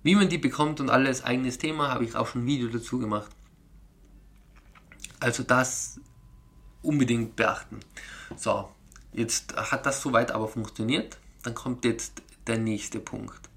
Wie 0.03 0.15
man 0.15 0.29
die 0.29 0.37
bekommt 0.37 0.79
und 0.79 0.89
alles 0.89 1.23
eigenes 1.23 1.57
Thema, 1.57 1.89
habe 1.89 2.05
ich 2.05 2.15
auch 2.15 2.27
schon 2.27 2.43
ein 2.43 2.47
Video 2.47 2.69
dazu 2.69 2.97
gemacht. 2.97 3.29
Also 5.19 5.43
das 5.43 5.99
unbedingt 6.81 7.35
beachten. 7.35 7.79
So, 8.35 8.69
jetzt 9.13 9.55
hat 9.55 9.85
das 9.85 10.01
soweit 10.01 10.31
aber 10.31 10.47
funktioniert. 10.47 11.17
Dann 11.43 11.53
kommt 11.53 11.85
jetzt 11.85 12.21
der 12.45 12.57
nächste 12.57 12.99
Punkt. 12.99 13.49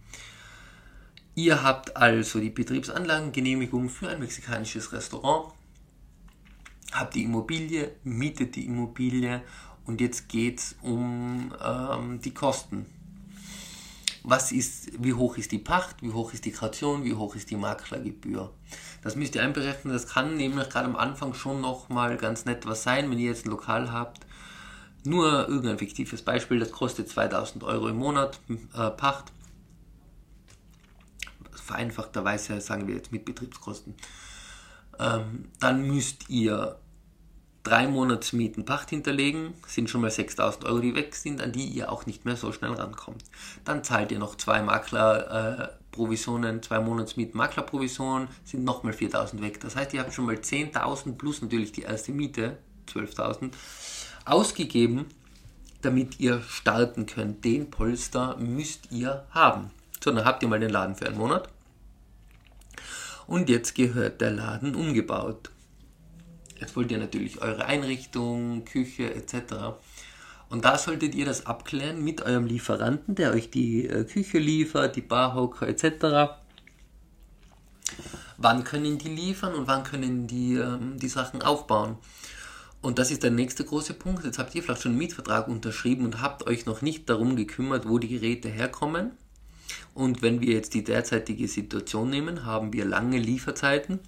Ihr 1.35 1.63
habt 1.63 1.97
also 1.97 2.41
die 2.41 2.51
Betriebsanlagengenehmigung 2.51 3.89
für 3.89 4.09
ein 4.09 4.19
mexikanisches 4.19 4.93
Restaurant, 4.93 5.53
habt 6.93 7.15
die 7.15 7.23
Immobilie, 7.23 7.93
mietet 8.03 8.57
die 8.57 8.67
Immobilie 8.67 9.43
und 9.87 10.01
jetzt 10.01 10.29
geht 10.29 10.59
es 10.59 10.77
um 10.83 11.55
ähm, 11.65 12.21
die 12.21 12.35
Kosten. 12.35 12.87
Was 14.23 14.53
ist, 14.53 15.03
wie 15.03 15.15
hoch 15.15 15.39
ist 15.39 15.53
die 15.53 15.59
Pacht, 15.59 16.03
wie 16.03 16.13
hoch 16.13 16.35
ist 16.35 16.45
die 16.45 16.53
Kaution, 16.53 17.05
wie 17.05 17.15
hoch 17.15 17.37
ist 17.37 17.49
die 17.51 17.57
Maklergebühr. 17.57 18.53
Das 19.03 19.17
müsst 19.17 19.35
ihr 19.35 19.43
einberechnen, 19.43 19.95
das 19.95 20.09
kann 20.09 20.37
nämlich 20.37 20.69
gerade 20.69 20.87
am 20.87 20.97
Anfang 20.97 21.33
schon 21.33 21.61
nochmal 21.61 22.17
ganz 22.17 22.45
nett 22.45 22.67
was 22.67 22.83
sein, 22.83 23.11
wenn 23.11 23.19
ihr 23.19 23.31
jetzt 23.31 23.47
ein 23.47 23.51
Lokal 23.51 23.93
habt. 23.93 24.27
Nur 25.05 25.49
irgendein 25.49 25.79
fiktives 25.79 26.23
Beispiel, 26.23 26.59
das 26.59 26.73
kostet 26.73 27.09
2000 27.09 27.65
Euro 27.65 27.89
im 27.89 27.97
Monat 27.97 28.39
äh, 28.75 28.91
Pacht 28.91 29.33
vereinfachterweise 31.53 32.61
sagen 32.61 32.87
wir 32.87 32.95
jetzt 32.95 33.13
mit 33.13 33.25
Betriebskosten, 33.25 33.95
ähm, 34.99 35.49
dann 35.59 35.87
müsst 35.87 36.29
ihr 36.29 36.79
drei 37.63 37.87
Monatsmieten 37.87 38.65
Pacht 38.65 38.91
hinterlegen, 38.91 39.55
sind 39.67 39.91
schon 39.91 40.01
mal 40.01 40.11
6000 40.11 40.65
Euro, 40.65 40.81
die 40.81 40.95
weg 40.95 41.15
sind, 41.15 41.43
an 41.43 41.53
die 41.53 41.67
ihr 41.67 41.93
auch 41.93 42.07
nicht 42.07 42.25
mehr 42.25 42.37
so 42.37 42.53
schnell 42.53 42.73
rankommt. 42.73 43.23
Dann 43.65 43.85
zahlt 43.85 44.13
ihr 44.13 44.19
noch 44.19 44.37
zwei 44.37 44.63
Maklerprovisionen, 44.63 46.59
äh, 46.59 46.61
zwei 46.61 46.81
Monatsmieten 46.81 47.37
Maklerprovisionen, 47.37 48.29
sind 48.45 48.65
nochmal 48.65 48.93
4000 48.93 49.43
weg. 49.43 49.61
Das 49.61 49.77
heißt, 49.77 49.93
ihr 49.93 50.01
habt 50.01 50.15
schon 50.15 50.27
mal 50.27 50.37
10.000 50.37 51.19
plus 51.19 51.43
natürlich 51.43 51.73
die 51.73 51.83
erste 51.83 52.13
Miete, 52.13 52.59
12.000, 52.89 53.53
ausgegeben, 54.25 55.07
damit 55.83 56.19
ihr 56.21 56.43
starten 56.43 57.07
könnt. 57.07 57.45
Den 57.45 57.71
Polster 57.71 58.37
müsst 58.39 58.91
ihr 58.91 59.27
haben. 59.31 59.71
So, 60.03 60.11
dann 60.11 60.25
habt 60.25 60.43
ihr 60.43 60.49
mal 60.49 60.61
den 60.61 60.71
Laden 60.71 60.95
für 60.97 61.07
einen 61.07 61.19
Monat 61.19 61.49
und 63.31 63.49
jetzt 63.49 63.77
gehört 63.77 64.21
der 64.21 64.33
Laden 64.33 64.75
umgebaut. 64.75 65.51
Jetzt 66.59 66.75
wollt 66.75 66.91
ihr 66.91 66.99
natürlich 66.99 67.41
eure 67.41 67.65
Einrichtung, 67.65 68.65
Küche 68.65 69.15
etc. 69.15 69.79
Und 70.49 70.65
da 70.65 70.77
solltet 70.77 71.15
ihr 71.15 71.27
das 71.27 71.47
abklären 71.47 72.03
mit 72.03 72.23
eurem 72.23 72.47
Lieferanten, 72.47 73.15
der 73.15 73.33
euch 73.33 73.51
die 73.51 73.87
äh, 73.87 74.05
Küche 74.05 74.39
liefert, 74.39 74.97
die 74.97 75.01
Barhocker 75.01 75.69
etc. 75.69 76.35
Wann 78.37 78.65
können 78.65 78.99
die 78.99 79.11
liefern 79.11 79.55
und 79.55 79.69
wann 79.69 79.85
können 79.85 80.27
die 80.27 80.55
ähm, 80.55 80.99
die 80.99 81.09
Sachen 81.09 81.41
aufbauen? 81.41 81.99
Und 82.83 82.99
das 82.99 83.13
ist 83.13 83.23
der 83.23 83.31
nächste 83.31 83.65
große 83.65 83.95
Punkt. 83.95 84.25
Jetzt 84.25 84.41
habt 84.41 84.55
ihr 84.57 84.63
vielleicht 84.65 84.83
schon 84.83 84.93
einen 84.93 84.99
Mietvertrag 84.99 85.47
unterschrieben 85.47 86.05
und 86.05 86.21
habt 86.21 86.47
euch 86.49 86.67
noch 86.67 86.83
nicht 86.83 87.09
darum 87.09 87.37
gekümmert, 87.37 87.89
wo 87.89 87.99
die 87.99 88.09
Geräte 88.09 88.49
herkommen. 88.49 89.13
Und 90.01 90.23
wenn 90.23 90.41
wir 90.41 90.55
jetzt 90.55 90.73
die 90.73 90.83
derzeitige 90.83 91.47
Situation 91.47 92.09
nehmen, 92.09 92.47
haben 92.47 92.73
wir 92.73 92.87
lange 92.87 93.19
Lieferzeiten. 93.19 94.01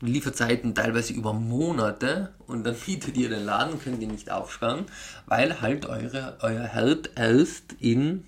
Lieferzeiten 0.00 0.76
teilweise 0.76 1.12
über 1.12 1.32
Monate 1.32 2.32
und 2.46 2.62
dann 2.62 2.76
bietet 2.86 3.16
ihr 3.16 3.30
den 3.30 3.44
Laden, 3.44 3.80
könnt 3.80 4.00
ihr 4.00 4.06
nicht 4.06 4.30
aufsperren, 4.30 4.86
weil 5.26 5.60
halt 5.60 5.86
eure, 5.86 6.38
euer 6.40 6.62
Herd 6.62 7.10
erst 7.16 7.72
in 7.80 8.24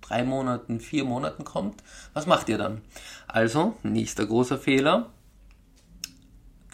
drei 0.00 0.24
Monaten, 0.24 0.80
vier 0.80 1.04
Monaten 1.04 1.44
kommt. 1.44 1.82
Was 2.14 2.24
macht 2.24 2.48
ihr 2.48 2.56
dann? 2.56 2.80
Also, 3.28 3.76
nächster 3.82 4.24
großer 4.24 4.56
Fehler, 4.56 5.10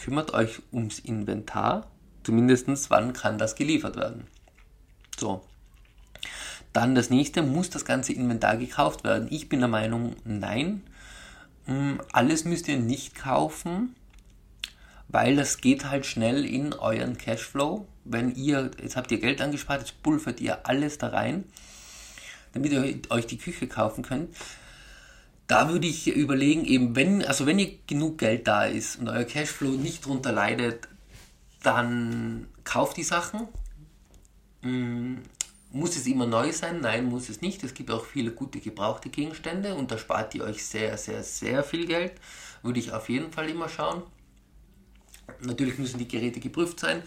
kümmert 0.00 0.34
euch 0.34 0.62
ums 0.72 1.00
Inventar, 1.00 1.90
zumindest 2.22 2.90
wann 2.90 3.12
kann 3.12 3.38
das 3.38 3.56
geliefert 3.56 3.96
werden. 3.96 4.28
So, 5.18 5.42
dann 6.72 6.94
das 6.94 7.10
nächste, 7.10 7.42
muss 7.42 7.70
das 7.70 7.84
ganze 7.84 8.12
Inventar 8.12 8.56
gekauft 8.56 9.04
werden? 9.04 9.28
Ich 9.30 9.48
bin 9.48 9.60
der 9.60 9.68
Meinung, 9.68 10.16
nein. 10.24 10.82
Mm, 11.66 11.94
alles 12.12 12.44
müsst 12.44 12.68
ihr 12.68 12.78
nicht 12.78 13.14
kaufen, 13.14 13.94
weil 15.08 15.36
das 15.36 15.58
geht 15.58 15.88
halt 15.90 16.06
schnell 16.06 16.44
in 16.44 16.72
euren 16.72 17.18
Cashflow. 17.18 17.86
Wenn 18.04 18.34
ihr, 18.34 18.70
jetzt 18.80 18.96
habt 18.96 19.10
ihr 19.12 19.20
Geld 19.20 19.40
angespart, 19.40 19.80
jetzt 19.80 20.02
pulvert 20.02 20.40
ihr 20.40 20.66
alles 20.66 20.98
da 20.98 21.08
rein, 21.08 21.44
damit 22.52 22.72
ihr 22.72 22.98
euch 23.10 23.26
die 23.26 23.38
Küche 23.38 23.68
kaufen 23.68 24.02
könnt. 24.02 24.34
Da 25.46 25.68
würde 25.68 25.86
ich 25.86 26.08
überlegen, 26.08 26.64
eben 26.64 26.96
wenn, 26.96 27.24
also 27.24 27.46
wenn 27.46 27.58
ihr 27.58 27.78
genug 27.86 28.18
Geld 28.18 28.48
da 28.48 28.64
ist 28.64 28.98
und 28.98 29.08
euer 29.08 29.24
Cashflow 29.24 29.72
nicht 29.72 30.06
drunter 30.06 30.32
leidet, 30.32 30.88
dann 31.62 32.46
kauft 32.64 32.96
die 32.96 33.02
Sachen. 33.02 33.48
Muss 35.74 35.96
es 35.96 36.06
immer 36.06 36.26
neu 36.26 36.52
sein? 36.52 36.80
Nein, 36.82 37.06
muss 37.06 37.30
es 37.30 37.40
nicht. 37.40 37.64
Es 37.64 37.72
gibt 37.72 37.90
auch 37.90 38.04
viele 38.04 38.30
gute 38.30 38.60
gebrauchte 38.60 39.08
Gegenstände 39.08 39.74
und 39.74 39.90
da 39.90 39.96
spart 39.96 40.34
ihr 40.34 40.44
euch 40.44 40.64
sehr, 40.66 40.98
sehr, 40.98 41.22
sehr 41.22 41.64
viel 41.64 41.86
Geld. 41.86 42.12
Würde 42.62 42.78
ich 42.78 42.92
auf 42.92 43.08
jeden 43.08 43.32
Fall 43.32 43.48
immer 43.48 43.70
schauen. 43.70 44.02
Natürlich 45.40 45.78
müssen 45.78 45.98
die 45.98 46.08
Geräte 46.08 46.40
geprüft 46.40 46.78
sein. 46.78 47.02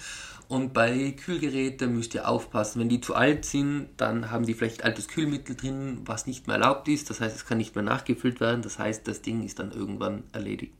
Und 0.47 0.73
bei 0.73 1.11
Kühlgeräten 1.11 1.93
müsst 1.93 2.15
ihr 2.15 2.27
aufpassen. 2.27 2.79
Wenn 2.79 2.89
die 2.89 3.01
zu 3.01 3.13
alt 3.13 3.45
sind, 3.45 3.89
dann 3.97 4.31
haben 4.31 4.47
die 4.47 4.55
vielleicht 4.55 4.83
altes 4.83 5.07
Kühlmittel 5.07 5.55
drin, 5.55 6.01
was 6.05 6.25
nicht 6.25 6.47
mehr 6.47 6.55
erlaubt 6.57 6.87
ist. 6.87 7.09
Das 7.11 7.21
heißt, 7.21 7.35
es 7.35 7.45
kann 7.45 7.59
nicht 7.59 7.75
mehr 7.75 7.83
nachgefüllt 7.83 8.39
werden. 8.39 8.63
Das 8.63 8.79
heißt, 8.79 9.07
das 9.07 9.21
Ding 9.21 9.43
ist 9.43 9.59
dann 9.59 9.71
irgendwann 9.71 10.23
erledigt. 10.33 10.73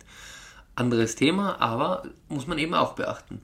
Anderes 0.76 1.16
Thema, 1.16 1.62
aber 1.62 2.04
muss 2.30 2.48
man 2.48 2.58
eben 2.58 2.74
auch 2.74 2.94
beachten. 2.94 3.42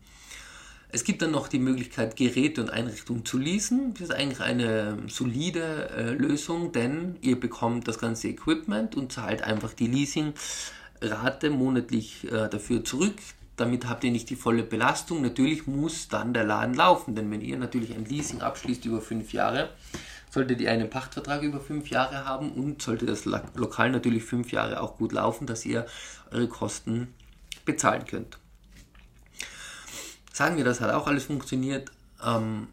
Es 0.93 1.05
gibt 1.05 1.21
dann 1.21 1.31
noch 1.31 1.47
die 1.47 1.59
Möglichkeit, 1.59 2.17
Geräte 2.17 2.61
und 2.61 2.69
Einrichtungen 2.69 3.23
zu 3.23 3.37
leasen. 3.37 3.93
Das 3.93 4.09
ist 4.09 4.11
eigentlich 4.11 4.41
eine 4.41 4.97
solide 5.07 5.89
äh, 5.89 6.11
Lösung, 6.11 6.73
denn 6.73 7.15
ihr 7.21 7.39
bekommt 7.39 7.87
das 7.87 7.97
ganze 7.97 8.27
Equipment 8.27 8.95
und 8.95 9.13
zahlt 9.13 9.41
einfach 9.41 9.71
die 9.73 9.87
Leasingrate 9.87 11.49
monatlich 11.49 12.29
äh, 12.29 12.49
dafür 12.49 12.83
zurück. 12.83 13.15
Damit 13.55 13.87
habt 13.87 14.03
ihr 14.03 14.11
nicht 14.11 14.29
die 14.29 14.35
volle 14.35 14.63
Belastung. 14.63 15.21
Natürlich 15.21 15.65
muss 15.65 16.09
dann 16.09 16.33
der 16.33 16.43
Laden 16.43 16.75
laufen, 16.75 17.15
denn 17.15 17.31
wenn 17.31 17.41
ihr 17.41 17.57
natürlich 17.57 17.95
ein 17.95 18.03
Leasing 18.03 18.41
abschließt 18.41 18.83
über 18.83 18.99
fünf 18.99 19.31
Jahre, 19.31 19.69
solltet 20.29 20.59
ihr 20.59 20.71
einen 20.71 20.89
Pachtvertrag 20.89 21.41
über 21.43 21.61
fünf 21.61 21.89
Jahre 21.89 22.25
haben 22.25 22.51
und 22.51 22.81
sollte 22.81 23.05
das 23.05 23.23
Lokal 23.23 23.91
natürlich 23.91 24.23
fünf 24.23 24.51
Jahre 24.51 24.81
auch 24.81 24.97
gut 24.97 25.13
laufen, 25.13 25.47
dass 25.47 25.65
ihr 25.65 25.85
eure 26.31 26.49
Kosten 26.49 27.13
bezahlen 27.63 28.05
könnt. 28.05 28.40
Sagen 30.33 30.57
wir, 30.57 30.63
das 30.63 30.81
hat 30.81 30.93
auch 30.93 31.07
alles 31.07 31.25
funktioniert. 31.25 31.91
Ähm, 32.23 32.67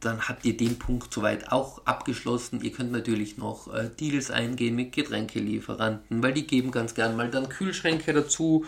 dann 0.00 0.28
habt 0.28 0.44
ihr 0.44 0.56
den 0.56 0.78
Punkt 0.78 1.12
soweit 1.12 1.50
auch 1.50 1.86
abgeschlossen. 1.86 2.60
Ihr 2.62 2.72
könnt 2.72 2.92
natürlich 2.92 3.38
noch 3.38 3.72
äh, 3.72 3.88
Deals 3.88 4.30
eingehen 4.30 4.76
mit 4.76 4.92
Getränkelieferanten, 4.92 6.22
weil 6.22 6.34
die 6.34 6.46
geben 6.46 6.70
ganz 6.70 6.94
gern 6.94 7.16
mal 7.16 7.30
dann 7.30 7.48
Kühlschränke 7.48 8.12
dazu 8.12 8.66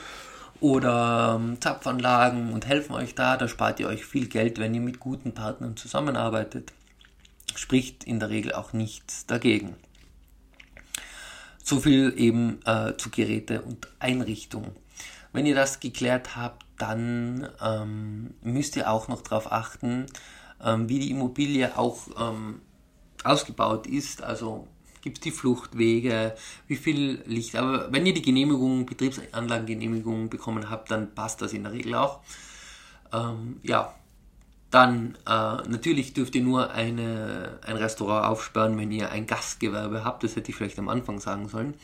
oder 0.61 1.39
ähm, 1.39 1.61
Zapfanlagen 1.61 2.53
und 2.53 2.67
helfen 2.67 2.95
euch 2.95 3.15
da. 3.15 3.37
Da 3.37 3.49
spart 3.49 3.81
ihr 3.81 3.89
euch 3.89 4.05
viel 4.07 4.29
Geld, 4.29 4.59
wenn 4.59 4.75
ihr 4.75 4.81
mit 4.81 5.01
guten 5.01 5.35
Partnern 5.35 5.77
zusammenarbeitet. 5.77 6.73
Spricht 7.55 8.05
in 8.05 8.19
der 8.19 8.31
Regel 8.31 8.53
auch 8.53 8.73
nichts 8.73 9.27
dagegen. 9.27 9.77
So 11.63 11.81
viel 11.81 12.15
eben 12.17 12.61
äh, 12.65 12.97
zu 12.97 13.11
Geräte 13.11 13.63
und 13.63 13.89
Einrichtungen. 13.99 14.71
Wenn 15.33 15.47
ihr 15.47 15.55
das 15.55 15.81
geklärt 15.81 16.37
habt, 16.37 16.66
dann 16.79 17.49
ähm, 17.61 18.35
müsst 18.43 18.77
ihr 18.77 18.91
auch 18.91 19.09
noch 19.09 19.23
darauf 19.23 19.51
achten, 19.51 20.07
ähm, 20.63 20.89
wie 20.89 20.99
die 20.99 21.11
Immobilie 21.11 21.77
auch 21.77 22.09
ähm, 22.19 22.61
ausgebaut 23.25 23.87
ist. 23.87 24.23
Also 24.23 24.69
gibt 25.03 25.19
es 25.19 25.23
die 25.23 25.31
Fluchtwege, 25.31 26.35
wie 26.67 26.77
viel 26.77 27.23
Licht. 27.27 27.57
Aber 27.57 27.93
wenn 27.93 28.07
ihr 28.07 28.15
die 28.15 28.23
Genehmigung, 28.23 28.87
Betriebsanlagengenehmigung 28.87 30.31
bekommen 30.31 30.69
habt, 30.69 30.91
dann 30.91 31.15
passt 31.15 31.43
das 31.43 31.53
in 31.53 31.63
der 31.63 31.73
Regel 31.73 31.95
auch. 31.95 32.21
Ähm, 33.13 33.61
ja, 33.63 33.95
dann 34.71 35.17
äh, 35.27 35.69
natürlich 35.69 36.13
dürft 36.13 36.35
ihr 36.35 36.43
nur 36.43 36.73
eine, 36.73 37.61
ein 37.65 37.77
Restaurant 37.77 38.27
aufsperren, 38.27 38.77
wenn 38.79 38.91
ihr 38.91 39.11
ein 39.11 39.27
Gastgewerbe 39.27 40.05
habt. 40.05 40.25
Das 40.25 40.35
hätte 40.35 40.51
ich 40.51 40.57
vielleicht 40.57 40.79
am 40.79 40.89
Anfang 40.89 41.21
sagen 41.21 41.49
sollen. 41.49 41.75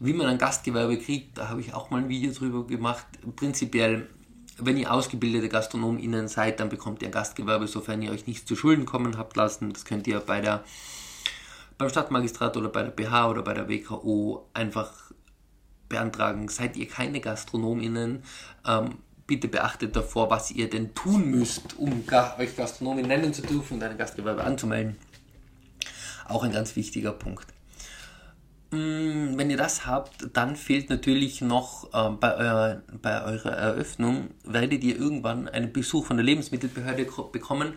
Wie 0.00 0.12
man 0.12 0.26
ein 0.26 0.38
Gastgewerbe 0.38 0.98
kriegt, 0.98 1.38
da 1.38 1.48
habe 1.48 1.60
ich 1.60 1.74
auch 1.74 1.90
mal 1.90 2.02
ein 2.02 2.08
Video 2.08 2.32
drüber 2.32 2.66
gemacht. 2.66 3.04
Prinzipiell, 3.34 4.08
wenn 4.56 4.76
ihr 4.76 4.92
ausgebildete 4.92 5.48
GastronomInnen 5.48 6.28
seid, 6.28 6.60
dann 6.60 6.68
bekommt 6.68 7.02
ihr 7.02 7.08
ein 7.08 7.12
Gastgewerbe, 7.12 7.66
sofern 7.66 8.02
ihr 8.02 8.12
euch 8.12 8.26
nichts 8.26 8.46
zu 8.46 8.54
Schulden 8.54 8.86
kommen 8.86 9.18
habt 9.18 9.36
lassen. 9.36 9.72
Das 9.72 9.84
könnt 9.84 10.06
ihr 10.06 10.20
bei 10.20 10.40
der, 10.40 10.62
beim 11.78 11.88
Stadtmagistrat 11.88 12.56
oder 12.56 12.68
bei 12.68 12.84
der 12.84 12.90
BH 12.90 13.28
oder 13.28 13.42
bei 13.42 13.54
der 13.54 13.68
WKO 13.68 14.48
einfach 14.54 14.92
beantragen. 15.88 16.48
Seid 16.48 16.76
ihr 16.76 16.86
keine 16.86 17.20
GastronomInnen, 17.20 18.22
ähm, 18.66 18.98
bitte 19.26 19.48
beachtet 19.48 19.96
davor, 19.96 20.30
was 20.30 20.52
ihr 20.52 20.70
denn 20.70 20.94
tun 20.94 21.28
müsst, 21.28 21.76
um 21.76 22.04
euch 22.38 22.56
Gastronomin 22.56 23.06
nennen 23.06 23.34
zu 23.34 23.42
dürfen 23.42 23.74
und 23.74 23.82
ein 23.82 23.98
Gastgewerbe 23.98 24.44
anzumelden. 24.44 24.96
Auch 26.26 26.44
ein 26.44 26.52
ganz 26.52 26.76
wichtiger 26.76 27.12
Punkt. 27.12 27.57
Mm, 28.70 29.38
wenn 29.38 29.48
ihr 29.50 29.56
das 29.56 29.86
habt, 29.86 30.28
dann 30.36 30.54
fehlt 30.54 30.90
natürlich 30.90 31.40
noch 31.40 31.88
äh, 31.94 32.10
bei, 32.10 32.34
eurer, 32.36 32.82
bei 33.00 33.24
eurer 33.24 33.52
Eröffnung, 33.52 34.30
werdet 34.44 34.84
ihr 34.84 34.96
irgendwann 34.96 35.48
einen 35.48 35.72
Besuch 35.72 36.04
von 36.04 36.18
der 36.18 36.24
Lebensmittelbehörde 36.24 37.06
bekommen 37.32 37.72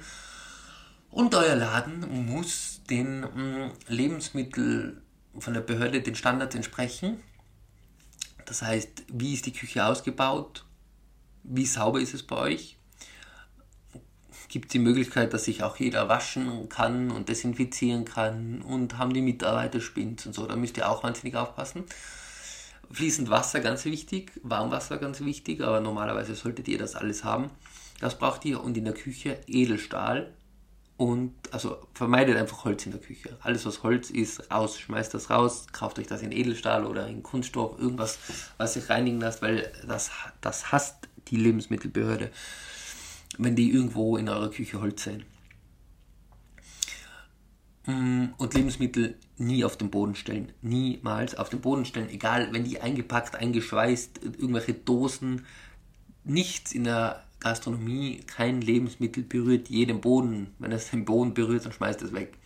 und 1.09 1.33
euer 1.33 1.55
Laden 1.55 2.25
muss 2.25 2.81
den 2.89 3.21
mm, 3.21 3.71
Lebensmittel 3.87 5.01
von 5.39 5.53
der 5.53 5.61
Behörde 5.61 6.01
den 6.01 6.15
Standards 6.15 6.55
entsprechen. 6.55 7.23
Das 8.45 8.61
heißt, 8.61 9.05
wie 9.13 9.33
ist 9.33 9.45
die 9.45 9.53
Küche 9.53 9.85
ausgebaut? 9.85 10.65
Wie 11.43 11.65
sauber 11.65 12.01
ist 12.01 12.13
es 12.13 12.23
bei 12.23 12.35
euch? 12.35 12.77
Gibt 14.51 14.73
die 14.73 14.79
Möglichkeit, 14.79 15.33
dass 15.33 15.45
sich 15.45 15.63
auch 15.63 15.77
jeder 15.77 16.09
waschen 16.09 16.67
kann 16.67 17.09
und 17.09 17.29
desinfizieren 17.29 18.03
kann 18.03 18.61
und 18.61 18.97
haben 18.97 19.13
die 19.13 19.21
Mitarbeiter 19.21 19.79
Spins 19.79 20.25
und 20.25 20.35
so. 20.35 20.45
Da 20.45 20.57
müsst 20.57 20.77
ihr 20.77 20.89
auch 20.89 21.03
wahnsinnig 21.03 21.35
aufpassen. 21.37 21.85
Fließend 22.91 23.29
Wasser 23.29 23.61
ganz 23.61 23.85
wichtig, 23.85 24.33
Warmwasser 24.43 24.97
ganz 24.97 25.21
wichtig, 25.21 25.61
aber 25.61 25.79
normalerweise 25.79 26.35
solltet 26.35 26.67
ihr 26.67 26.77
das 26.77 26.95
alles 26.95 27.23
haben. 27.23 27.49
Das 28.01 28.17
braucht 28.17 28.43
ihr 28.43 28.61
und 28.61 28.75
in 28.75 28.83
der 28.83 28.93
Küche 28.93 29.39
Edelstahl 29.47 30.33
und 30.97 31.33
also 31.51 31.77
vermeidet 31.93 32.35
einfach 32.35 32.65
Holz 32.65 32.85
in 32.85 32.91
der 32.91 32.99
Küche. 32.99 33.37
Alles 33.41 33.65
was 33.65 33.83
Holz 33.83 34.09
ist, 34.09 34.51
raus, 34.51 34.77
schmeißt 34.77 35.13
das 35.13 35.29
raus, 35.29 35.67
kauft 35.71 35.97
euch 35.97 36.07
das 36.07 36.21
in 36.21 36.33
Edelstahl 36.33 36.85
oder 36.85 37.07
in 37.07 37.23
Kunststoff, 37.23 37.79
irgendwas, 37.79 38.19
was 38.57 38.73
sich 38.73 38.89
reinigen 38.89 39.21
lässt, 39.21 39.41
weil 39.41 39.71
das, 39.87 40.11
das 40.41 40.73
hasst 40.73 41.07
die 41.29 41.37
Lebensmittelbehörde 41.37 42.31
wenn 43.37 43.55
die 43.55 43.71
irgendwo 43.71 44.17
in 44.17 44.29
eurer 44.29 44.49
Küche 44.49 44.81
Holz 44.81 45.03
sehen. 45.03 45.23
Mm, 47.85 48.27
und 48.37 48.53
Lebensmittel 48.53 49.15
nie 49.37 49.63
auf 49.63 49.77
den 49.77 49.89
Boden 49.89 50.15
stellen. 50.15 50.51
Niemals 50.61 51.35
auf 51.35 51.49
den 51.49 51.61
Boden 51.61 51.85
stellen. 51.85 52.09
Egal, 52.09 52.49
wenn 52.51 52.63
die 52.63 52.79
eingepackt, 52.79 53.35
eingeschweißt, 53.35 54.21
irgendwelche 54.23 54.73
Dosen, 54.73 55.45
nichts 56.23 56.73
in 56.73 56.83
der 56.83 57.23
Gastronomie, 57.39 58.21
kein 58.27 58.61
Lebensmittel 58.61 59.23
berührt 59.23 59.69
jeden 59.69 59.99
Boden. 59.99 60.53
Wenn 60.59 60.71
es 60.71 60.91
den 60.91 61.05
Boden 61.05 61.33
berührt, 61.33 61.65
dann 61.65 61.71
schmeißt 61.71 62.03
es 62.03 62.13
weg. 62.13 62.37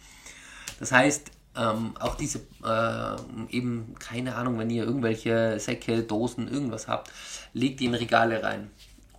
Das 0.79 0.93
heißt, 0.93 1.31
ähm, 1.57 1.95
auch 1.99 2.15
diese, 2.15 2.39
äh, 2.63 3.15
eben, 3.49 3.95
keine 3.99 4.35
Ahnung, 4.35 4.57
wenn 4.57 4.69
ihr 4.69 4.85
irgendwelche 4.85 5.59
Säcke, 5.59 6.03
Dosen, 6.03 6.47
irgendwas 6.47 6.87
habt, 6.87 7.11
legt 7.53 7.81
die 7.81 7.85
in 7.85 7.93
Regale 7.93 8.41
rein 8.41 8.71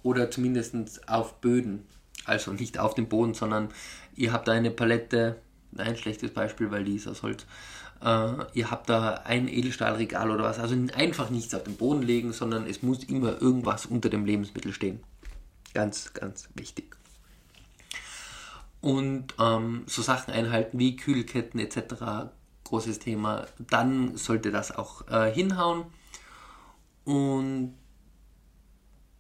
oder 0.07 0.31
zumindest 0.31 1.09
auf 1.09 1.41
Böden. 1.41 1.85
Also 2.25 2.53
nicht 2.53 2.79
auf 2.79 2.95
dem 2.95 3.09
Boden, 3.09 3.35
sondern 3.35 3.71
ihr 4.15 4.33
habt 4.33 4.49
eine 4.49 4.71
Palette, 4.71 5.37
ein 5.77 5.97
schlechtes 5.97 6.33
Beispiel, 6.33 6.71
weil 6.71 6.85
die 6.85 6.95
ist 6.95 7.09
aus 7.09 7.23
Holz. 7.23 7.45
Äh, 8.01 8.35
ihr 8.55 8.71
habt 8.71 8.89
da 8.89 9.15
ein 9.25 9.49
Edelstahlregal 9.49 10.31
oder 10.31 10.45
was. 10.45 10.61
Also 10.61 10.77
einfach 10.95 11.31
nichts 11.31 11.55
auf 11.55 11.65
den 11.65 11.77
Boden 11.77 12.03
legen, 12.03 12.33
sondern 12.33 12.67
es 12.67 12.83
muss 12.83 13.03
immer 13.05 13.41
irgendwas 13.43 13.87
unter 13.87 14.09
dem 14.09 14.25
Lebensmittel 14.25 14.73
stehen. 14.73 15.01
Ganz, 15.75 16.15
ganz 16.15 16.49
wichtig. 16.55 16.97
Und 18.81 19.35
ähm, 19.41 19.83
so 19.87 20.03
Sachen 20.03 20.33
einhalten 20.33 20.79
wie 20.79 20.95
Kühlketten 20.95 21.59
etc. 21.59 22.31
Großes 22.63 23.01
Thema. 23.01 23.47
Dann 23.59 24.17
sollte 24.17 24.53
das 24.53 24.71
auch 24.71 25.09
äh, 25.09 25.33
hinhauen. 25.33 25.85
Und 27.05 27.75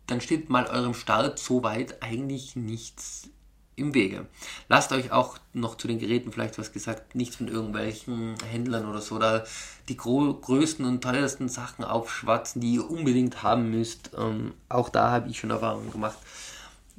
dann 0.06 0.20
steht 0.20 0.50
mal 0.50 0.66
eurem 0.66 0.94
Start 0.94 1.38
soweit 1.38 2.02
eigentlich 2.02 2.56
nichts 2.56 3.30
im 3.76 3.92
Wege. 3.92 4.26
Lasst 4.68 4.92
euch 4.92 5.12
auch 5.12 5.38
noch 5.52 5.76
zu 5.76 5.86
den 5.86 5.98
Geräten 5.98 6.32
vielleicht 6.32 6.58
was 6.58 6.72
gesagt, 6.72 7.14
nichts 7.14 7.36
von 7.36 7.48
irgendwelchen 7.48 8.34
Händlern 8.50 8.88
oder 8.88 9.00
so, 9.00 9.18
da 9.18 9.44
die 9.88 9.96
größten 9.96 10.84
und 10.84 11.02
teuersten 11.02 11.48
Sachen 11.48 11.84
aufschwatzen, 11.84 12.60
die 12.60 12.74
ihr 12.74 12.90
unbedingt 12.90 13.42
haben 13.42 13.70
müsst. 13.70 14.10
Ähm, 14.16 14.54
auch 14.68 14.88
da 14.88 15.10
habe 15.10 15.28
ich 15.28 15.38
schon 15.38 15.50
Erfahrungen 15.50 15.92
gemacht. 15.92 16.18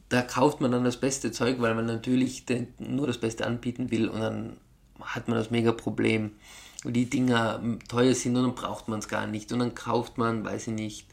Da 0.09 0.21
kauft 0.21 0.61
man 0.61 0.71
dann 0.71 0.85
das 0.85 0.97
beste 0.97 1.31
Zeug, 1.31 1.59
weil 1.59 1.75
man 1.75 1.85
natürlich 1.85 2.45
nur 2.77 3.07
das 3.07 3.17
Beste 3.17 3.45
anbieten 3.45 3.91
will 3.91 4.07
und 4.07 4.21
dann 4.21 4.57
hat 5.01 5.27
man 5.27 5.37
das 5.37 5.51
mega 5.51 5.71
Problem. 5.71 6.31
Die 6.83 7.09
Dinger 7.09 7.61
teuer 7.89 8.13
sind 8.13 8.37
und 8.37 8.43
dann 8.43 8.55
braucht 8.55 8.87
man 8.87 8.99
es 8.99 9.07
gar 9.07 9.25
nicht 9.25 9.51
und 9.51 9.59
dann 9.59 9.75
kauft 9.75 10.17
man, 10.17 10.45
weiß 10.45 10.67
ich 10.67 10.73
nicht, 10.73 11.07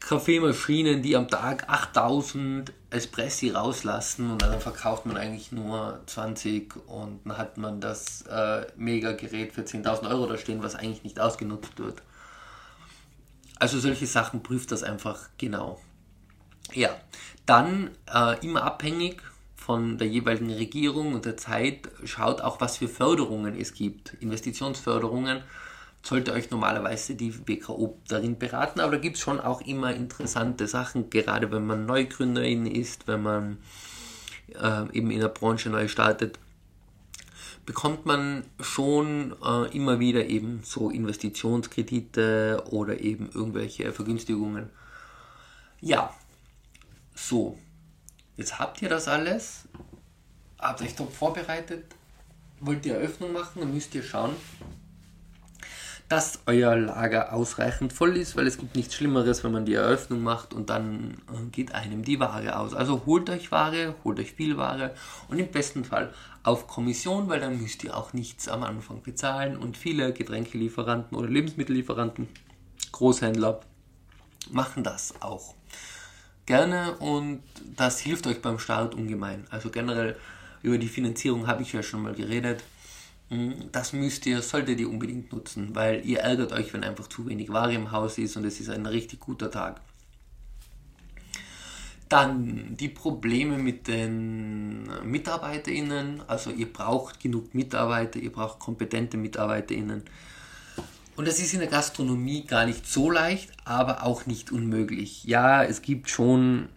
Kaffeemaschinen, 0.00 1.02
die 1.02 1.14
am 1.14 1.28
Tag 1.28 1.68
8000 1.68 2.72
Espressi 2.88 3.50
rauslassen 3.50 4.32
und 4.32 4.42
dann 4.42 4.60
verkauft 4.60 5.06
man 5.06 5.16
eigentlich 5.16 5.52
nur 5.52 6.00
20 6.06 6.74
und 6.88 7.20
dann 7.24 7.38
hat 7.38 7.58
man 7.58 7.80
das 7.80 8.22
äh, 8.22 8.66
Mega-Gerät 8.76 9.52
für 9.52 9.60
10.000 9.60 10.10
Euro 10.10 10.26
da 10.26 10.38
stehen, 10.38 10.62
was 10.62 10.74
eigentlich 10.74 11.04
nicht 11.04 11.20
ausgenutzt 11.20 11.78
wird. 11.78 12.02
Also 13.58 13.78
solche 13.78 14.06
Sachen 14.06 14.42
prüft 14.42 14.72
das 14.72 14.82
einfach 14.82 15.28
genau. 15.36 15.78
Ja, 16.72 16.90
dann 17.46 17.90
äh, 18.12 18.44
immer 18.44 18.64
abhängig 18.64 19.22
von 19.54 19.98
der 19.98 20.08
jeweiligen 20.08 20.50
Regierung 20.50 21.14
und 21.14 21.26
der 21.26 21.36
Zeit 21.36 21.88
schaut 22.04 22.40
auch, 22.40 22.60
was 22.60 22.78
für 22.78 22.88
Förderungen 22.88 23.54
es 23.54 23.74
gibt. 23.74 24.14
Investitionsförderungen 24.14 25.42
sollte 26.02 26.32
euch 26.32 26.50
normalerweise 26.50 27.14
die 27.14 27.46
WKO 27.46 27.98
darin 28.08 28.38
beraten, 28.38 28.80
aber 28.80 28.92
da 28.92 28.98
gibt 28.98 29.16
es 29.16 29.22
schon 29.22 29.40
auch 29.40 29.60
immer 29.60 29.94
interessante 29.94 30.66
Sachen, 30.66 31.10
gerade 31.10 31.50
wenn 31.52 31.66
man 31.66 31.86
Neugründerin 31.86 32.66
ist, 32.66 33.06
wenn 33.06 33.22
man 33.22 33.58
äh, 34.60 34.96
eben 34.96 35.10
in 35.10 35.20
der 35.20 35.28
Branche 35.28 35.68
neu 35.68 35.88
startet, 35.88 36.38
bekommt 37.66 38.06
man 38.06 38.44
schon 38.60 39.36
äh, 39.44 39.76
immer 39.76 40.00
wieder 40.00 40.26
eben 40.26 40.60
so 40.64 40.90
Investitionskredite 40.90 42.64
oder 42.70 43.00
eben 43.00 43.30
irgendwelche 43.32 43.92
Vergünstigungen. 43.92 44.70
Ja, 45.80 46.14
so, 47.14 47.58
jetzt 48.36 48.58
habt 48.58 48.80
ihr 48.82 48.88
das 48.88 49.06
alles, 49.08 49.68
habt 50.58 50.82
euch 50.82 50.94
top 50.94 51.12
vorbereitet, 51.12 51.84
wollt 52.60 52.84
ihr 52.86 52.94
Eröffnung 52.94 53.32
machen, 53.32 53.60
dann 53.60 53.72
müsst 53.72 53.94
ihr 53.94 54.02
schauen, 54.02 54.34
dass 56.10 56.40
euer 56.46 56.74
Lager 56.74 57.32
ausreichend 57.32 57.92
voll 57.92 58.16
ist, 58.16 58.36
weil 58.36 58.48
es 58.48 58.58
gibt 58.58 58.74
nichts 58.74 58.96
Schlimmeres, 58.96 59.44
wenn 59.44 59.52
man 59.52 59.64
die 59.64 59.74
Eröffnung 59.74 60.24
macht 60.24 60.52
und 60.52 60.68
dann 60.68 61.18
äh, 61.32 61.46
geht 61.52 61.72
einem 61.72 62.02
die 62.02 62.18
Ware 62.18 62.58
aus. 62.58 62.74
Also 62.74 63.02
holt 63.06 63.30
euch 63.30 63.52
Ware, 63.52 63.94
holt 64.02 64.18
euch 64.18 64.32
viel 64.32 64.56
Ware 64.56 64.92
und 65.28 65.38
im 65.38 65.52
besten 65.52 65.84
Fall 65.84 66.12
auf 66.42 66.66
Kommission, 66.66 67.28
weil 67.28 67.38
dann 67.38 67.62
müsst 67.62 67.84
ihr 67.84 67.96
auch 67.96 68.12
nichts 68.12 68.48
am 68.48 68.64
Anfang 68.64 69.02
bezahlen 69.02 69.56
und 69.56 69.76
viele 69.76 70.12
Getränkelieferanten 70.12 71.16
oder 71.16 71.28
Lebensmittellieferanten, 71.28 72.26
Großhändler 72.90 73.60
machen 74.50 74.82
das 74.82 75.14
auch 75.22 75.54
gerne 76.44 76.96
und 76.96 77.40
das 77.76 78.00
hilft 78.00 78.26
euch 78.26 78.42
beim 78.42 78.58
Start 78.58 78.96
ungemein. 78.96 79.46
Also 79.50 79.70
generell 79.70 80.16
über 80.62 80.76
die 80.76 80.88
Finanzierung 80.88 81.46
habe 81.46 81.62
ich 81.62 81.72
ja 81.72 81.84
schon 81.84 82.02
mal 82.02 82.14
geredet. 82.14 82.64
Das 83.70 83.92
müsst 83.92 84.26
ihr, 84.26 84.42
solltet 84.42 84.80
ihr 84.80 84.90
unbedingt 84.90 85.32
nutzen, 85.32 85.74
weil 85.76 86.04
ihr 86.04 86.18
ärgert 86.18 86.52
euch, 86.52 86.72
wenn 86.74 86.82
einfach 86.82 87.06
zu 87.06 87.28
wenig 87.28 87.48
Ware 87.50 87.72
im 87.72 87.92
Haus 87.92 88.18
ist 88.18 88.36
und 88.36 88.44
es 88.44 88.58
ist 88.58 88.68
ein 88.68 88.86
richtig 88.86 89.20
guter 89.20 89.52
Tag. 89.52 89.80
Dann 92.08 92.76
die 92.76 92.88
Probleme 92.88 93.56
mit 93.56 93.86
den 93.86 94.88
MitarbeiterInnen. 95.04 96.22
Also 96.26 96.50
ihr 96.50 96.72
braucht 96.72 97.20
genug 97.20 97.54
Mitarbeiter, 97.54 98.18
ihr 98.18 98.32
braucht 98.32 98.58
kompetente 98.58 99.16
MitarbeiterInnen. 99.16 100.02
Und 101.14 101.28
das 101.28 101.38
ist 101.38 101.54
in 101.54 101.60
der 101.60 101.68
Gastronomie 101.68 102.44
gar 102.46 102.66
nicht 102.66 102.84
so 102.84 103.12
leicht, 103.12 103.52
aber 103.64 104.02
auch 104.02 104.26
nicht 104.26 104.50
unmöglich. 104.50 105.22
Ja, 105.22 105.62
es 105.62 105.82
gibt 105.82 106.10
schon 106.10 106.68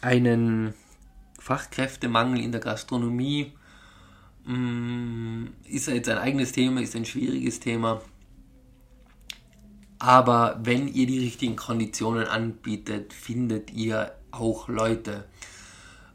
einen 0.00 0.72
Fachkräftemangel 1.38 2.40
in 2.40 2.52
der 2.52 2.62
Gastronomie 2.62 3.52
ist 5.76 5.88
jetzt 5.88 6.08
ein 6.08 6.18
eigenes 6.18 6.52
Thema, 6.52 6.80
ist 6.80 6.96
ein 6.96 7.04
schwieriges 7.04 7.60
Thema. 7.60 8.00
Aber 9.98 10.58
wenn 10.62 10.88
ihr 10.88 11.06
die 11.06 11.20
richtigen 11.20 11.56
Konditionen 11.56 12.26
anbietet, 12.26 13.12
findet 13.12 13.72
ihr 13.72 14.12
auch 14.30 14.68
Leute. 14.68 15.24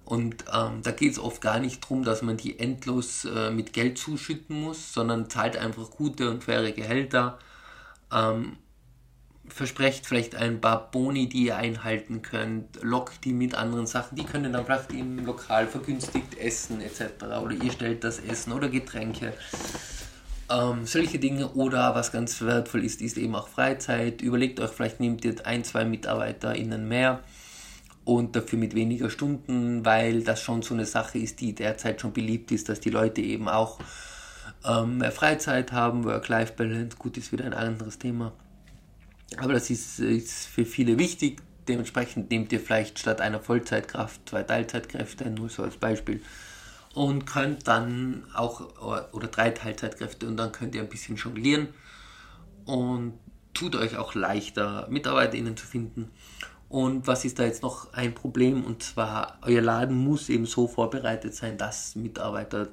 Und 0.05 0.43
ähm, 0.53 0.81
da 0.83 0.91
geht 0.91 1.13
es 1.13 1.19
oft 1.19 1.41
gar 1.41 1.59
nicht 1.59 1.83
darum, 1.83 2.03
dass 2.03 2.21
man 2.21 2.37
die 2.37 2.59
endlos 2.59 3.25
äh, 3.25 3.49
mit 3.49 3.73
Geld 3.73 3.97
zuschütten 3.97 4.61
muss, 4.61 4.93
sondern 4.93 5.29
zahlt 5.29 5.57
einfach 5.57 5.89
gute 5.89 6.29
und 6.29 6.43
faire 6.43 6.71
Gehälter. 6.73 7.39
Ähm, 8.11 8.57
versprecht 9.53 10.05
vielleicht 10.05 10.35
ein 10.35 10.61
paar 10.61 10.91
Boni, 10.91 11.27
die 11.27 11.45
ihr 11.45 11.57
einhalten 11.57 12.21
könnt, 12.21 12.81
lockt 12.81 13.25
die 13.25 13.33
mit 13.33 13.55
anderen 13.55 13.87
Sachen, 13.87 14.15
die 14.15 14.23
können 14.23 14.53
dann 14.53 14.65
vielleicht 14.65 14.91
im 14.91 15.25
Lokal 15.25 15.67
vergünstigt 15.67 16.37
essen 16.37 16.81
etc. 16.81 17.23
Oder 17.41 17.55
ihr 17.55 17.71
stellt 17.71 18.03
das 18.03 18.19
Essen 18.19 18.53
oder 18.53 18.69
Getränke. 18.69 19.33
Ähm, 20.49 20.85
solche 20.85 21.19
Dinge 21.19 21.49
oder 21.49 21.95
was 21.95 22.11
ganz 22.11 22.41
wertvoll 22.41 22.83
ist, 22.83 23.01
ist 23.01 23.17
eben 23.17 23.35
auch 23.35 23.47
Freizeit. 23.47 24.21
Überlegt 24.21 24.59
euch, 24.59 24.71
vielleicht 24.71 24.99
nehmt 24.99 25.23
ihr 25.23 25.35
ein, 25.45 25.63
zwei 25.63 25.85
MitarbeiterInnen 25.85 26.87
mehr 26.87 27.21
und 28.03 28.35
dafür 28.35 28.59
mit 28.59 28.75
weniger 28.75 29.09
Stunden, 29.09 29.85
weil 29.85 30.23
das 30.23 30.41
schon 30.41 30.61
so 30.61 30.73
eine 30.73 30.85
Sache 30.85 31.19
ist, 31.19 31.39
die 31.39 31.53
derzeit 31.53 32.01
schon 32.01 32.13
beliebt 32.13 32.51
ist, 32.51 32.67
dass 32.67 32.79
die 32.79 32.89
Leute 32.89 33.21
eben 33.21 33.47
auch 33.47 33.79
ähm, 34.65 34.97
mehr 34.97 35.11
Freizeit 35.11 35.71
haben, 35.71 36.03
Work-Life-Balance, 36.03 36.97
gut, 36.97 37.17
ist 37.17 37.31
wieder 37.31 37.45
ein 37.45 37.53
anderes 37.53 37.97
Thema. 37.99 38.33
Aber 39.37 39.53
das 39.53 39.69
ist, 39.69 39.99
ist 39.99 40.47
für 40.47 40.65
viele 40.65 40.97
wichtig. 40.97 41.41
Dementsprechend 41.67 42.31
nehmt 42.31 42.51
ihr 42.51 42.59
vielleicht 42.59 42.99
statt 42.99 43.21
einer 43.21 43.39
Vollzeitkraft 43.39 44.27
zwei 44.27 44.43
Teilzeitkräfte, 44.43 45.29
nur 45.29 45.49
so 45.49 45.63
als 45.63 45.77
Beispiel. 45.77 46.21
Und 46.93 47.25
könnt 47.25 47.67
dann 47.67 48.25
auch, 48.33 49.11
oder 49.13 49.27
drei 49.27 49.51
Teilzeitkräfte, 49.51 50.27
und 50.27 50.37
dann 50.37 50.51
könnt 50.51 50.75
ihr 50.75 50.81
ein 50.81 50.89
bisschen 50.89 51.15
jonglieren 51.15 51.69
und 52.65 53.13
tut 53.53 53.75
euch 53.75 53.97
auch 53.97 54.15
leichter, 54.15 54.87
MitarbeiterInnen 54.89 55.55
zu 55.55 55.65
finden. 55.65 56.11
Und 56.67 57.05
was 57.05 57.25
ist 57.25 57.37
da 57.37 57.43
jetzt 57.43 57.63
noch 57.63 57.93
ein 57.93 58.13
Problem? 58.15 58.63
Und 58.63 58.83
zwar, 58.83 59.37
euer 59.41 59.61
Laden 59.61 59.97
muss 59.97 60.29
eben 60.29 60.45
so 60.45 60.67
vorbereitet 60.67 61.35
sein, 61.35 61.57
dass 61.57 61.95
Mitarbeiter 61.95 62.69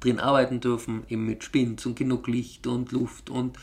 drin 0.00 0.20
arbeiten 0.20 0.60
dürfen, 0.60 1.04
eben 1.08 1.26
mit 1.26 1.44
Spins 1.44 1.84
und 1.86 1.96
genug 1.96 2.28
Licht 2.28 2.66
und 2.66 2.92
Luft 2.92 3.30
und 3.30 3.58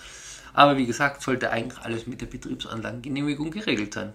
aber 0.53 0.77
wie 0.77 0.85
gesagt, 0.85 1.21
sollte 1.21 1.49
eigentlich 1.51 1.81
alles 1.81 2.07
mit 2.07 2.21
der 2.21 2.27
Betriebsanlagengenehmigung 2.27 3.51
geregelt 3.51 3.93
sein. 3.93 4.13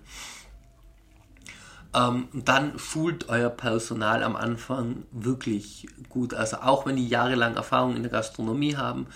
Ähm, 1.95 2.29
dann 2.33 2.79
schult 2.79 3.29
euer 3.29 3.51
Personal 3.51 4.23
am 4.23 4.37
Anfang 4.37 5.05
wirklich 5.11 5.89
gut. 6.09 6.35
Also 6.35 6.59
auch 6.59 6.87
wenn 6.87 6.97
die 6.97 7.09
jahrelang 7.09 7.57
Erfahrung 7.57 7.97
in 7.97 8.03
der 8.03 8.13
Gastronomie 8.13 8.77
haben, 8.77 9.07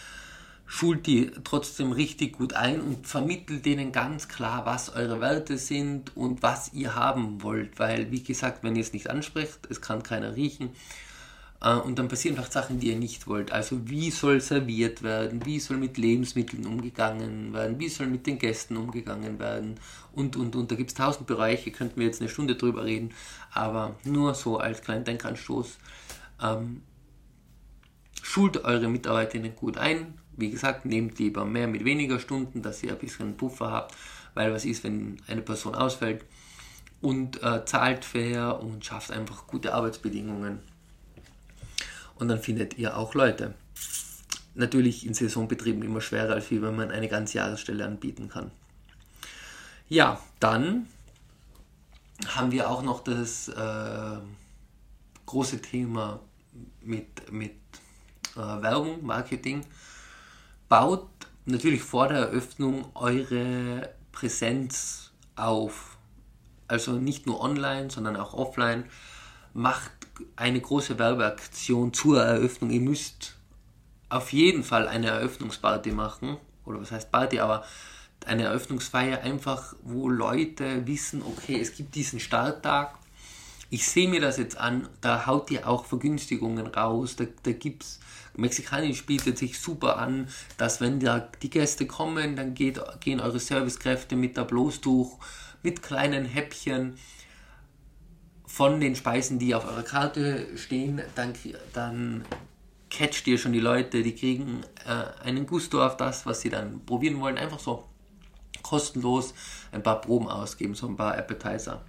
schult 0.65 1.07
die 1.07 1.31
trotzdem 1.45 1.93
richtig 1.93 2.39
gut 2.39 2.55
ein 2.55 2.81
und 2.81 3.07
vermittelt 3.07 3.67
denen 3.67 3.93
ganz 3.93 4.27
klar, 4.29 4.65
was 4.65 4.95
eure 4.95 5.21
Werte 5.21 5.59
sind 5.59 6.17
und 6.17 6.43
was 6.43 6.73
ihr 6.73 6.95
haben 6.95 7.43
wollt. 7.43 7.79
Weil, 7.79 8.11
wie 8.11 8.23
gesagt, 8.23 8.65
wenn 8.65 8.75
ihr 8.75 8.83
es 8.83 8.95
nicht 8.95 9.11
ansprecht, 9.11 9.59
es 9.69 9.83
kann 9.83 10.03
keiner 10.03 10.35
riechen, 10.35 10.71
und 11.63 11.97
dann 11.97 12.09
passieren 12.09 12.37
einfach 12.37 12.51
Sachen, 12.51 12.81
die 12.81 12.89
ihr 12.89 12.97
nicht 12.97 13.29
wollt. 13.29 13.53
Also 13.53 13.89
wie 13.89 14.11
soll 14.11 14.41
serviert 14.41 15.05
werden, 15.05 15.47
wie 15.47 15.61
soll 15.61 15.77
mit 15.77 15.97
Lebensmitteln 15.97 16.67
umgegangen 16.67 17.53
werden, 17.53 17.79
wie 17.79 17.89
soll 17.89 18.09
mit 18.09 18.27
den 18.27 18.41
Gästen 18.41 18.77
umgegangen 18.77 19.39
werden 19.39 19.79
und, 20.13 20.35
und, 20.35 20.57
und. 20.57 20.73
Da 20.73 20.75
gibt 20.75 20.91
es 20.91 20.97
tausend 20.97 21.29
Bereiche, 21.29 21.71
könnten 21.71 22.01
wir 22.01 22.07
jetzt 22.07 22.21
eine 22.21 22.29
Stunde 22.29 22.57
drüber 22.57 22.85
reden, 22.85 23.15
aber 23.53 23.95
nur 24.03 24.35
so 24.35 24.59
als 24.59 24.83
kleinen 24.83 25.05
Denkanstoß. 25.05 25.79
Ähm, 26.43 26.83
schult 28.23 28.65
eure 28.65 28.89
Mitarbeiterinnen 28.89 29.55
gut 29.55 29.79
ein. 29.79 30.19
Wie 30.37 30.51
gesagt, 30.51 30.85
nehmt 30.85 31.21
lieber 31.21 31.45
mehr 31.45 31.69
mit 31.69 31.85
weniger 31.85 32.19
Stunden, 32.19 32.63
dass 32.63 32.83
ihr 32.83 32.91
ein 32.91 32.99
bisschen 32.99 33.37
Puffer 33.37 33.71
habt, 33.71 33.95
weil 34.35 34.53
was 34.53 34.65
ist, 34.65 34.83
wenn 34.83 35.23
eine 35.29 35.43
Person 35.43 35.77
ausfällt 35.77 36.25
und 37.01 37.41
äh, 37.45 37.65
zahlt 37.67 38.05
fair 38.05 38.59
und 38.61 38.85
schafft 38.85 39.13
einfach 39.13 39.47
gute 39.47 39.75
Arbeitsbedingungen 39.75 40.72
und 42.17 42.29
dann 42.29 42.41
findet 42.41 42.79
ihr 42.79 42.97
auch 42.97 43.15
Leute. 43.15 43.55
Natürlich 44.55 45.07
in 45.07 45.15
Saisonbetrieben 45.15 45.83
immer 45.83 46.01
schwerer, 46.01 46.35
als 46.35 46.51
wenn 46.51 46.77
man 46.77 46.91
eine 46.91 47.09
ganze 47.09 47.39
Jahresstelle 47.39 47.85
anbieten 47.85 48.29
kann. 48.29 48.51
Ja, 49.89 50.21
dann 50.41 50.87
haben 52.27 52.53
wir 52.53 52.71
auch 52.71 52.83
noch 52.83 53.03
das 53.03 53.49
äh, 53.49 54.19
große 55.27 55.61
Thema 55.63 56.21
mit, 56.83 57.33
mit 57.33 57.57
äh, 58.35 58.39
Werbung, 58.39 59.05
Marketing. 59.05 59.65
Baut 60.69 61.09
natürlich 61.47 61.83
vor 61.83 62.09
der 62.09 62.19
Eröffnung 62.19 62.91
eure 62.95 63.91
Präsenz 64.13 65.11
auf. 65.37 65.97
Also 66.69 66.93
nicht 66.93 67.27
nur 67.27 67.41
online, 67.41 67.91
sondern 67.91 68.17
auch 68.17 68.35
offline. 68.35 68.85
Macht 69.53 69.93
eine 70.37 70.61
große 70.61 70.99
Werbeaktion 70.99 71.93
zur 71.93 72.23
Eröffnung. 72.23 72.71
Ihr 72.71 72.81
müsst 72.81 73.37
auf 74.09 74.33
jeden 74.33 74.63
Fall 74.63 74.89
eine 74.89 75.09
Eröffnungsparty 75.09 75.93
machen. 75.93 76.37
Oder 76.65 76.81
was 76.81 76.93
heißt 76.93 77.11
Party, 77.11 77.41
aber 77.41 77.65
eine 78.27 78.45
Eröffnungsfeier 78.45 79.23
einfach, 79.23 79.75
wo 79.83 80.09
Leute 80.09 80.87
wissen, 80.87 81.23
okay, 81.23 81.61
es 81.61 81.75
gibt 81.75 81.95
diesen 81.95 82.21
Starttag. 82.21 82.99
Ich 83.71 83.89
sehe 83.89 84.09
mir 84.09 84.21
das 84.21 84.37
jetzt 84.37 84.59
an, 84.59 84.89
da 85.01 85.27
haut 85.27 85.51
ihr 85.51 85.67
auch 85.67 85.87
Vergünstigungen 85.87 86.67
raus, 86.67 87.17
da, 87.17 87.25
da 87.43 87.53
gibt 87.53 87.85
es, 87.85 88.01
mexikanisch 88.37 89.07
bietet 89.07 89.39
sich 89.39 89.59
super 89.59 89.97
an, 89.97 90.29
dass 90.59 90.81
wenn 90.81 91.01
da 91.01 91.21
die 91.43 91.51
Gäste 91.51 91.87
kommen, 91.87 92.37
dann 92.37 92.55
geht, 92.55 92.81
gehen 93.01 93.21
eure 93.21 93.41
Servicekräfte 93.41 94.15
mit 94.15 94.37
der 94.37 94.45
Bloßtuch, 94.45 95.19
mit 95.63 95.83
kleinen 95.83 96.27
Häppchen, 96.27 96.99
von 98.53 98.81
den 98.81 98.95
Speisen, 98.95 99.39
die 99.39 99.55
auf 99.55 99.65
eurer 99.65 99.83
Karte 99.83 100.47
stehen, 100.59 101.01
dann, 101.15 101.33
dann 101.73 102.23
catcht 102.91 103.27
ihr 103.27 103.39
schon 103.39 103.55
die 103.55 103.61
Leute, 103.61 104.03
die 104.03 104.15
kriegen 104.15 104.61
äh, 104.85 105.25
einen 105.25 105.47
Gusto 105.47 105.83
auf 105.83 105.97
das, 105.97 106.27
was 106.27 106.43
sie 106.43 106.51
dann 106.51 106.85
probieren 106.85 107.19
wollen. 107.19 107.39
Einfach 107.39 107.59
so 107.59 107.89
kostenlos 108.63 109.33
ein 109.73 109.83
paar 109.83 110.03
Proben 110.03 110.29
ausgeben, 110.29 110.75
so 110.75 110.87
ein 110.87 110.99
paar 110.99 111.17
Appetizer. 111.17 111.83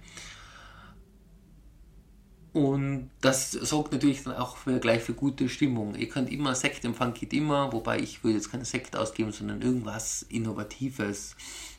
Und 2.54 3.10
das 3.20 3.50
sorgt 3.50 3.92
natürlich 3.92 4.22
dann 4.22 4.36
auch 4.36 4.56
für, 4.56 4.80
gleich 4.80 5.02
für 5.02 5.12
gute 5.12 5.50
Stimmung. 5.50 5.94
Ihr 5.96 6.08
könnt 6.08 6.32
immer, 6.32 6.54
Sektempfang 6.54 7.12
geht 7.12 7.34
immer, 7.34 7.74
wobei 7.74 7.98
ich 7.98 8.24
würde 8.24 8.36
jetzt 8.38 8.50
keine 8.50 8.64
Sekt 8.64 8.96
ausgeben, 8.96 9.32
sondern 9.32 9.60
irgendwas 9.60 10.22
Innovatives. 10.30 11.36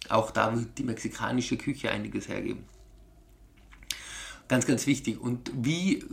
Auch 0.10 0.30
da 0.30 0.56
wird 0.56 0.78
die 0.78 0.84
mexikanische 0.84 1.58
Küche 1.58 1.90
einiges 1.90 2.28
hergeben. 2.28 2.66
Ganz, 4.48 4.68
ganz 4.68 4.86
wichtig. 4.86 5.20
Und 5.20 5.52
wie, 5.56 6.06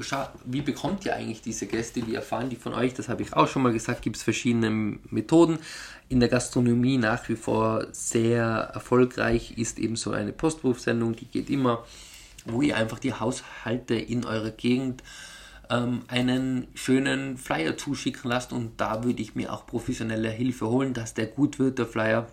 wie 0.46 0.62
bekommt 0.62 1.04
ihr 1.04 1.14
eigentlich 1.14 1.42
diese 1.42 1.66
Gäste? 1.66 2.06
Wie 2.06 2.14
erfahren 2.14 2.48
die 2.48 2.56
von 2.56 2.72
euch? 2.72 2.94
Das 2.94 3.10
habe 3.10 3.22
ich 3.22 3.34
auch 3.34 3.46
schon 3.46 3.62
mal 3.62 3.72
gesagt. 3.72 4.00
Gibt 4.00 4.16
es 4.16 4.22
verschiedene 4.22 4.70
Methoden. 5.10 5.58
In 6.08 6.18
der 6.18 6.30
Gastronomie 6.30 6.96
nach 6.96 7.28
wie 7.28 7.36
vor 7.36 7.88
sehr 7.92 8.46
erfolgreich 8.46 9.58
ist 9.58 9.78
eben 9.78 9.96
so 9.96 10.12
eine 10.12 10.32
Postwurfsendung. 10.32 11.14
Die 11.14 11.26
geht 11.26 11.50
immer, 11.50 11.84
wo 12.46 12.62
ihr 12.62 12.76
einfach 12.78 12.98
die 12.98 13.12
Haushalte 13.12 13.94
in 13.96 14.24
eurer 14.24 14.50
Gegend 14.50 15.02
ähm, 15.68 16.00
einen 16.08 16.68
schönen 16.74 17.36
Flyer 17.36 17.76
zuschicken 17.76 18.30
lasst. 18.30 18.54
Und 18.54 18.80
da 18.80 19.04
würde 19.04 19.20
ich 19.20 19.34
mir 19.34 19.52
auch 19.52 19.66
professionelle 19.66 20.30
Hilfe 20.30 20.68
holen, 20.68 20.94
dass 20.94 21.12
der 21.12 21.26
gut 21.26 21.58
wird, 21.58 21.78
der 21.78 21.86
Flyer. 21.86 22.26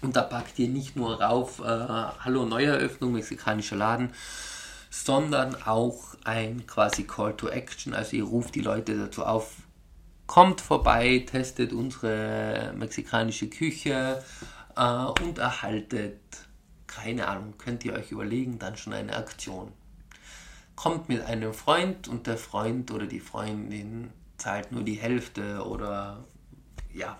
Und 0.00 0.16
da 0.16 0.22
packt 0.22 0.58
ihr 0.58 0.68
nicht 0.68 0.96
nur 0.96 1.20
rauf, 1.20 1.60
äh, 1.60 1.64
Hallo 1.64 2.46
Neueröffnung, 2.46 3.12
mexikanischer 3.12 3.76
Laden, 3.76 4.10
sondern 4.92 5.54
auch 5.64 6.14
ein 6.22 6.66
quasi 6.66 7.04
Call 7.04 7.34
to 7.34 7.48
Action. 7.48 7.94
Also 7.94 8.14
ihr 8.14 8.24
ruft 8.24 8.54
die 8.54 8.60
Leute 8.60 8.98
dazu 8.98 9.24
auf, 9.24 9.54
kommt 10.26 10.60
vorbei, 10.60 11.24
testet 11.26 11.72
unsere 11.72 12.74
mexikanische 12.76 13.48
Küche 13.48 14.22
äh, 14.76 15.04
und 15.22 15.38
erhaltet, 15.38 16.20
keine 16.86 17.26
Ahnung, 17.26 17.54
könnt 17.56 17.86
ihr 17.86 17.94
euch 17.94 18.12
überlegen, 18.12 18.58
dann 18.58 18.76
schon 18.76 18.92
eine 18.92 19.16
Aktion. 19.16 19.72
Kommt 20.76 21.08
mit 21.08 21.22
einem 21.22 21.54
Freund 21.54 22.06
und 22.06 22.26
der 22.26 22.36
Freund 22.36 22.90
oder 22.90 23.06
die 23.06 23.20
Freundin 23.20 24.10
zahlt 24.36 24.72
nur 24.72 24.82
die 24.82 24.96
Hälfte 24.96 25.64
oder 25.64 26.22
ja, 26.92 27.18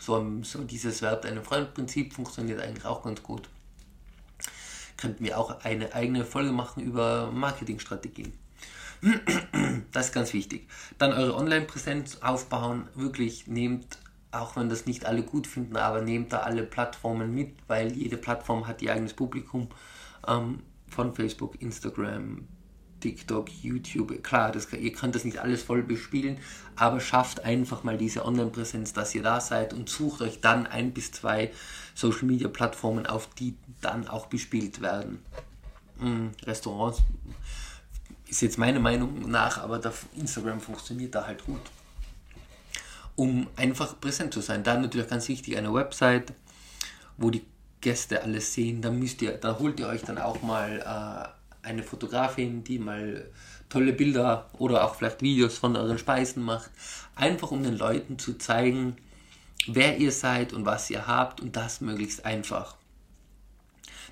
so, 0.00 0.42
so 0.42 0.64
dieses 0.64 1.00
Wert 1.00 1.24
einem 1.26 1.44
Freund-Prinzip 1.44 2.12
funktioniert 2.12 2.60
eigentlich 2.60 2.84
auch 2.84 3.04
ganz 3.04 3.22
gut 3.22 3.48
könnten 4.98 5.24
wir 5.24 5.38
auch 5.38 5.64
eine 5.64 5.94
eigene 5.94 6.24
Folge 6.24 6.52
machen 6.52 6.82
über 6.82 7.30
Marketingstrategien. 7.32 8.32
Das 9.92 10.06
ist 10.06 10.12
ganz 10.12 10.32
wichtig. 10.32 10.68
Dann 10.98 11.12
eure 11.12 11.36
Online-Präsenz 11.36 12.18
aufbauen. 12.20 12.88
Wirklich 12.94 13.46
nehmt, 13.46 13.98
auch 14.32 14.56
wenn 14.56 14.68
das 14.68 14.86
nicht 14.86 15.06
alle 15.06 15.22
gut 15.22 15.46
finden, 15.46 15.76
aber 15.76 16.02
nehmt 16.02 16.32
da 16.32 16.40
alle 16.40 16.64
Plattformen 16.64 17.32
mit, 17.32 17.54
weil 17.68 17.92
jede 17.92 18.16
Plattform 18.16 18.66
hat 18.66 18.82
ihr 18.82 18.92
eigenes 18.92 19.14
Publikum. 19.14 19.68
Ähm, 20.26 20.64
von 20.88 21.14
Facebook, 21.14 21.60
Instagram, 21.60 22.48
TikTok, 23.00 23.48
YouTube. 23.62 24.22
Klar, 24.22 24.52
das, 24.52 24.72
ihr 24.72 24.92
könnt 24.92 25.14
das 25.14 25.24
nicht 25.24 25.38
alles 25.38 25.62
voll 25.62 25.82
bespielen, 25.82 26.38
aber 26.76 27.00
schafft 27.00 27.44
einfach 27.44 27.84
mal 27.84 27.98
diese 27.98 28.24
Online-Präsenz, 28.24 28.92
dass 28.92 29.14
ihr 29.14 29.22
da 29.22 29.40
seid 29.40 29.72
und 29.74 29.88
sucht 29.88 30.22
euch 30.22 30.40
dann 30.40 30.66
ein 30.66 30.92
bis 30.92 31.12
zwei 31.12 31.50
Social-Media-Plattformen, 31.94 33.06
auf 33.06 33.28
die 33.34 33.54
dann 33.80 34.08
auch 34.08 34.26
bespielt 34.26 34.80
werden. 34.80 35.22
Hm, 35.98 36.30
Restaurants 36.44 37.02
ist 38.28 38.42
jetzt 38.42 38.58
meine 38.58 38.80
Meinung 38.80 39.30
nach, 39.30 39.58
aber 39.58 39.80
Instagram 40.16 40.60
funktioniert 40.60 41.14
da 41.14 41.26
halt 41.26 41.44
gut. 41.44 41.60
Um 43.16 43.48
einfach 43.56 43.98
präsent 44.00 44.32
zu 44.32 44.40
sein. 44.40 44.62
Dann 44.62 44.82
natürlich 44.82 45.08
ganz 45.08 45.28
wichtig 45.28 45.56
eine 45.56 45.72
Website, 45.72 46.32
wo 47.16 47.30
die 47.30 47.44
Gäste 47.80 48.22
alles 48.22 48.54
sehen. 48.54 48.82
Da 48.82 48.90
müsst 48.90 49.22
ihr, 49.22 49.32
da 49.32 49.58
holt 49.58 49.80
ihr 49.80 49.88
euch 49.88 50.02
dann 50.02 50.18
auch 50.18 50.42
mal 50.42 51.32
äh, 51.34 51.37
eine 51.62 51.82
Fotografin, 51.82 52.64
die 52.64 52.78
mal 52.78 53.30
tolle 53.68 53.92
Bilder 53.92 54.50
oder 54.58 54.84
auch 54.84 54.94
vielleicht 54.94 55.22
Videos 55.22 55.58
von 55.58 55.76
euren 55.76 55.98
Speisen 55.98 56.42
macht. 56.42 56.70
Einfach 57.14 57.50
um 57.50 57.62
den 57.62 57.76
Leuten 57.76 58.18
zu 58.18 58.38
zeigen, 58.38 58.96
wer 59.66 59.98
ihr 59.98 60.12
seid 60.12 60.52
und 60.52 60.64
was 60.64 60.90
ihr 60.90 61.06
habt 61.06 61.40
und 61.40 61.56
das 61.56 61.80
möglichst 61.80 62.24
einfach. 62.24 62.76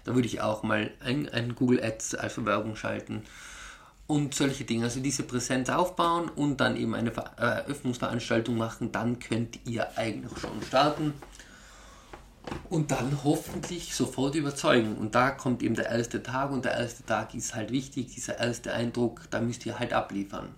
Da 0.04 0.14
würde 0.14 0.28
ich 0.28 0.40
auch 0.40 0.62
mal 0.62 0.92
ein, 1.00 1.28
ein 1.28 1.54
Google 1.54 1.82
Ads 1.82 2.14
als 2.14 2.44
Werbung 2.44 2.76
schalten 2.76 3.22
und 4.06 4.34
solche 4.34 4.64
Dinge. 4.64 4.84
Also 4.84 5.00
diese 5.00 5.24
Präsenz 5.24 5.68
aufbauen 5.68 6.28
und 6.28 6.58
dann 6.58 6.76
eben 6.76 6.94
eine 6.94 7.12
Eröffnungsveranstaltung 7.36 8.56
machen, 8.56 8.92
dann 8.92 9.18
könnt 9.18 9.58
ihr 9.64 9.98
eigentlich 9.98 10.38
schon 10.38 10.62
starten 10.62 11.14
und 12.70 12.90
dann 12.90 13.24
hoffentlich 13.24 13.94
sofort 13.94 14.34
überzeugen. 14.34 14.96
Und 14.96 15.14
da 15.14 15.30
kommt 15.30 15.62
eben 15.62 15.74
der 15.74 15.90
erste 15.90 16.22
Tag 16.22 16.50
und 16.50 16.64
der 16.64 16.72
erste 16.72 17.04
Tag 17.04 17.34
ist 17.34 17.54
halt 17.54 17.70
wichtig, 17.70 18.14
dieser 18.14 18.38
erste 18.38 18.72
Eindruck, 18.72 19.22
da 19.30 19.40
müsst 19.40 19.66
ihr 19.66 19.78
halt 19.78 19.92
abliefern. 19.92 20.54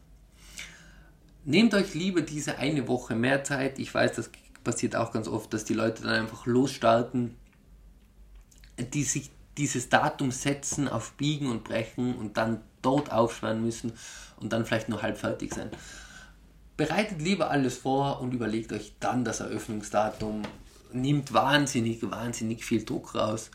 Nehmt 1.44 1.74
euch 1.74 1.94
lieber 1.94 2.20
diese 2.20 2.58
eine 2.58 2.88
Woche 2.88 3.14
mehr 3.14 3.44
Zeit. 3.44 3.78
Ich 3.78 3.94
weiß, 3.94 4.12
das 4.12 4.30
passiert 4.64 4.96
auch 4.96 5.12
ganz 5.12 5.28
oft, 5.28 5.52
dass 5.54 5.64
die 5.64 5.74
Leute 5.74 6.02
dann 6.02 6.12
einfach 6.12 6.46
losstarten, 6.46 7.36
die 8.78 9.04
sich 9.04 9.30
dieses 9.56 9.88
Datum 9.88 10.30
setzen 10.30 10.88
auf 10.88 11.12
Biegen 11.12 11.50
und 11.50 11.64
Brechen 11.64 12.14
und 12.16 12.36
dann 12.36 12.60
dort 12.82 13.10
aufschwören 13.12 13.62
müssen 13.62 13.92
und 14.36 14.52
dann 14.52 14.64
vielleicht 14.64 14.88
nur 14.88 15.02
halb 15.02 15.18
fertig 15.18 15.54
sein. 15.54 15.70
Bereitet 16.76 17.20
lieber 17.20 17.50
alles 17.50 17.76
vor 17.76 18.20
und 18.20 18.32
überlegt 18.32 18.72
euch 18.72 18.94
dann 19.00 19.24
das 19.24 19.40
Eröffnungsdatum 19.40 20.42
nimmt 20.92 21.32
wahnsinnig, 21.32 21.98
wahnsinnig 22.10 22.64
viel 22.64 22.84
Druck 22.84 23.14
raus 23.14 23.50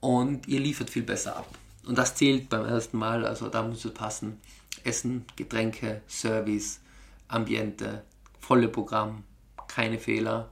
und 0.00 0.48
ihr 0.48 0.60
liefert 0.60 0.90
viel 0.90 1.02
besser 1.02 1.36
ab. 1.36 1.58
Und 1.86 1.98
das 1.98 2.14
zählt 2.14 2.48
beim 2.48 2.64
ersten 2.64 2.98
Mal, 2.98 3.26
also 3.26 3.48
da 3.48 3.62
muss 3.62 3.84
es 3.84 3.94
passen. 3.94 4.38
Essen, 4.84 5.24
Getränke, 5.36 6.02
Service, 6.08 6.80
Ambiente, 7.28 8.02
volle 8.40 8.68
Programm, 8.68 9.24
keine 9.68 9.98
Fehler. 9.98 10.50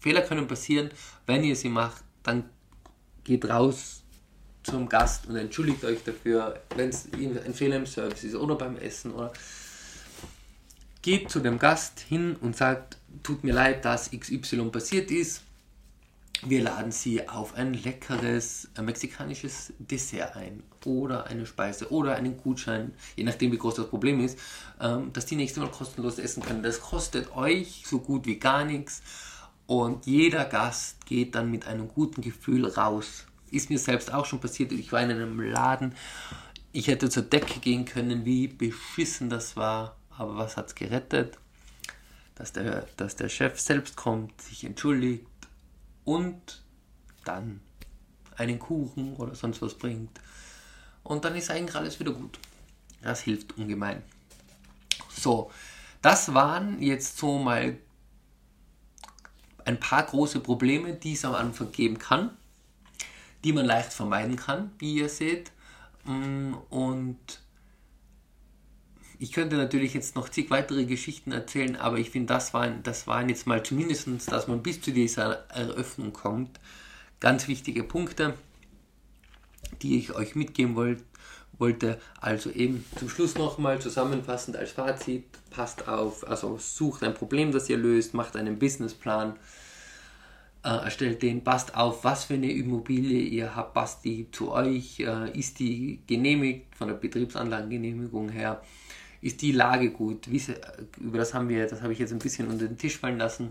Fehler 0.00 0.22
können 0.22 0.46
passieren, 0.46 0.90
wenn 1.26 1.44
ihr 1.44 1.56
sie 1.56 1.68
macht, 1.68 2.04
dann 2.22 2.44
geht 3.24 3.48
raus 3.48 4.02
zum 4.62 4.88
Gast 4.88 5.26
und 5.26 5.36
entschuldigt 5.36 5.84
euch 5.84 6.02
dafür, 6.04 6.60
wenn 6.76 6.90
es 6.90 7.08
ein 7.12 7.54
Fehler 7.54 7.76
im 7.76 7.86
Service 7.86 8.24
ist 8.24 8.34
oder 8.34 8.54
beim 8.56 8.76
Essen 8.76 9.12
oder 9.12 9.32
geht 11.02 11.30
zu 11.30 11.40
dem 11.40 11.58
Gast 11.58 12.00
hin 12.00 12.36
und 12.36 12.56
sagt, 12.56 12.98
tut 13.22 13.44
mir 13.44 13.54
leid, 13.54 13.84
dass 13.84 14.10
XY 14.10 14.70
passiert 14.70 15.10
ist, 15.10 15.42
wir 16.46 16.62
laden 16.62 16.92
Sie 16.92 17.28
auf 17.28 17.54
ein 17.54 17.74
leckeres 17.74 18.70
äh, 18.76 18.82
mexikanisches 18.82 19.72
Dessert 19.78 20.36
ein 20.36 20.62
oder 20.84 21.26
eine 21.26 21.46
Speise 21.46 21.90
oder 21.90 22.14
einen 22.14 22.36
Gutschein, 22.36 22.92
je 23.16 23.24
nachdem 23.24 23.52
wie 23.52 23.58
groß 23.58 23.76
das 23.76 23.88
Problem 23.88 24.20
ist, 24.20 24.38
ähm, 24.80 25.12
dass 25.12 25.26
die 25.26 25.36
nächste 25.36 25.60
Mal 25.60 25.70
kostenlos 25.70 26.18
essen 26.18 26.42
können. 26.42 26.62
Das 26.62 26.80
kostet 26.80 27.34
euch 27.36 27.84
so 27.86 27.98
gut 27.98 28.26
wie 28.26 28.38
gar 28.38 28.64
nichts 28.64 29.02
und 29.66 30.06
jeder 30.06 30.44
Gast 30.44 31.04
geht 31.06 31.34
dann 31.34 31.50
mit 31.50 31.66
einem 31.66 31.88
guten 31.88 32.22
Gefühl 32.22 32.66
raus. 32.66 33.26
Ist 33.50 33.70
mir 33.70 33.78
selbst 33.78 34.12
auch 34.12 34.26
schon 34.26 34.40
passiert. 34.40 34.72
Ich 34.72 34.92
war 34.92 35.02
in 35.02 35.10
einem 35.10 35.40
Laden, 35.40 35.94
ich 36.72 36.86
hätte 36.86 37.08
zur 37.10 37.24
Decke 37.24 37.60
gehen 37.60 37.84
können, 37.84 38.24
wie 38.24 38.46
beschissen 38.46 39.30
das 39.30 39.56
war, 39.56 39.96
aber 40.10 40.36
was 40.36 40.56
hat 40.56 40.68
es 40.68 40.74
gerettet? 40.74 41.38
Dass 42.34 42.52
der, 42.52 42.86
dass 42.96 43.16
der 43.16 43.28
Chef 43.28 43.58
selbst 43.58 43.96
kommt, 43.96 44.40
sich 44.40 44.64
entschuldigt 44.64 45.26
und 46.08 46.62
dann 47.26 47.60
einen 48.38 48.58
Kuchen 48.58 49.14
oder 49.16 49.34
sonst 49.34 49.60
was 49.60 49.74
bringt. 49.74 50.18
Und 51.04 51.26
dann 51.26 51.36
ist 51.36 51.50
eigentlich 51.50 51.76
alles 51.76 52.00
wieder 52.00 52.12
gut. 52.12 52.38
Das 53.02 53.20
hilft 53.20 53.58
ungemein. 53.58 54.02
So, 55.10 55.50
das 56.00 56.32
waren 56.32 56.80
jetzt 56.80 57.18
so 57.18 57.38
mal 57.38 57.76
ein 59.66 59.78
paar 59.78 60.04
große 60.04 60.40
Probleme, 60.40 60.94
die 60.94 61.12
es 61.12 61.26
am 61.26 61.34
Anfang 61.34 61.72
geben 61.72 61.98
kann, 61.98 62.30
die 63.44 63.52
man 63.52 63.66
leicht 63.66 63.92
vermeiden 63.92 64.36
kann, 64.36 64.72
wie 64.78 64.94
ihr 64.94 65.10
seht. 65.10 65.52
Mm, 66.04 66.54
und 66.70 67.18
ich 69.18 69.32
könnte 69.32 69.56
natürlich 69.56 69.94
jetzt 69.94 70.14
noch 70.14 70.28
zig 70.28 70.50
weitere 70.50 70.84
Geschichten 70.84 71.32
erzählen, 71.32 71.76
aber 71.76 71.98
ich 71.98 72.10
finde, 72.10 72.32
das 72.34 72.54
waren, 72.54 72.82
das 72.84 73.06
waren 73.06 73.28
jetzt 73.28 73.46
mal 73.46 73.62
zumindest, 73.62 74.08
dass 74.30 74.46
man 74.46 74.62
bis 74.62 74.80
zu 74.80 74.92
dieser 74.92 75.48
Eröffnung 75.50 76.12
kommt, 76.12 76.60
ganz 77.18 77.48
wichtige 77.48 77.82
Punkte, 77.82 78.34
die 79.82 79.98
ich 79.98 80.14
euch 80.14 80.36
mitgeben 80.36 80.76
wollt, 80.76 81.02
wollte. 81.58 82.00
Also 82.20 82.50
eben 82.50 82.84
zum 82.96 83.08
Schluss 83.08 83.34
nochmal 83.34 83.80
zusammenfassend 83.80 84.56
als 84.56 84.70
Fazit, 84.72 85.24
passt 85.50 85.88
auf, 85.88 86.26
also 86.28 86.56
sucht 86.58 87.02
ein 87.02 87.14
Problem, 87.14 87.50
das 87.50 87.68
ihr 87.68 87.78
löst, 87.78 88.14
macht 88.14 88.36
einen 88.36 88.60
Businessplan, 88.60 89.34
äh, 90.62 90.68
erstellt 90.68 91.22
den, 91.22 91.42
passt 91.42 91.74
auf, 91.74 92.04
was 92.04 92.24
für 92.24 92.34
eine 92.34 92.52
Immobilie 92.52 93.20
ihr 93.20 93.56
habt, 93.56 93.74
passt 93.74 94.04
die 94.04 94.30
zu 94.30 94.52
euch, 94.52 95.00
äh, 95.00 95.36
ist 95.36 95.58
die 95.58 96.02
genehmigt 96.06 96.76
von 96.76 96.86
der 96.86 96.94
Betriebsanlagengenehmigung 96.94 98.28
her 98.28 98.62
ist 99.20 99.42
die 99.42 99.52
Lage 99.52 99.90
gut? 99.90 100.30
Wie, 100.30 100.42
über 100.98 101.18
das 101.18 101.34
haben 101.34 101.48
wir, 101.48 101.66
das 101.66 101.82
habe 101.82 101.92
ich 101.92 101.98
jetzt 101.98 102.12
ein 102.12 102.18
bisschen 102.18 102.48
unter 102.48 102.66
den 102.66 102.78
Tisch 102.78 102.98
fallen 102.98 103.18
lassen. 103.18 103.50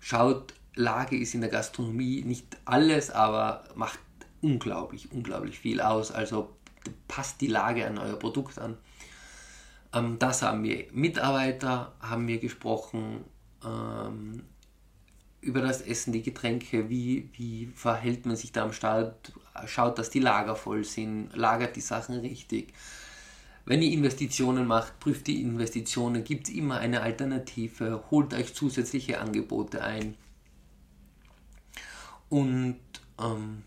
Schaut, 0.00 0.54
Lage 0.74 1.16
ist 1.16 1.34
in 1.34 1.40
der 1.40 1.50
Gastronomie 1.50 2.22
nicht 2.22 2.56
alles, 2.64 3.10
aber 3.10 3.64
macht 3.74 3.98
unglaublich, 4.42 5.10
unglaublich 5.12 5.58
viel 5.58 5.80
aus. 5.80 6.12
Also 6.12 6.56
passt 7.08 7.40
die 7.40 7.46
Lage 7.46 7.86
an 7.86 7.98
euer 7.98 8.18
Produkt 8.18 8.58
an. 8.58 8.76
Ähm, 9.92 10.18
das 10.18 10.42
haben 10.42 10.62
wir. 10.62 10.86
Mitarbeiter 10.92 11.94
haben 12.00 12.26
wir 12.28 12.38
gesprochen. 12.38 13.24
Ähm, 13.64 14.42
über 15.40 15.60
das 15.60 15.80
Essen, 15.80 16.12
die 16.12 16.22
Getränke, 16.22 16.90
wie, 16.90 17.30
wie 17.34 17.66
verhält 17.66 18.26
man 18.26 18.34
sich 18.34 18.50
da 18.50 18.64
am 18.64 18.72
Start, 18.72 19.32
schaut, 19.66 19.98
dass 19.98 20.10
die 20.10 20.18
Lager 20.18 20.56
voll 20.56 20.82
sind, 20.82 21.30
lagert 21.34 21.76
die 21.76 21.80
Sachen 21.80 22.16
richtig. 22.16 22.74
Wenn 23.66 23.82
ihr 23.82 23.92
Investitionen 23.92 24.66
macht, 24.66 25.00
prüft 25.00 25.26
die 25.26 25.42
Investitionen, 25.42 26.22
gibt 26.22 26.48
es 26.48 26.54
immer 26.54 26.78
eine 26.78 27.02
Alternative, 27.02 28.04
holt 28.12 28.32
euch 28.32 28.54
zusätzliche 28.54 29.20
Angebote 29.20 29.82
ein 29.82 30.14
und 32.28 32.78
ähm, 33.20 33.64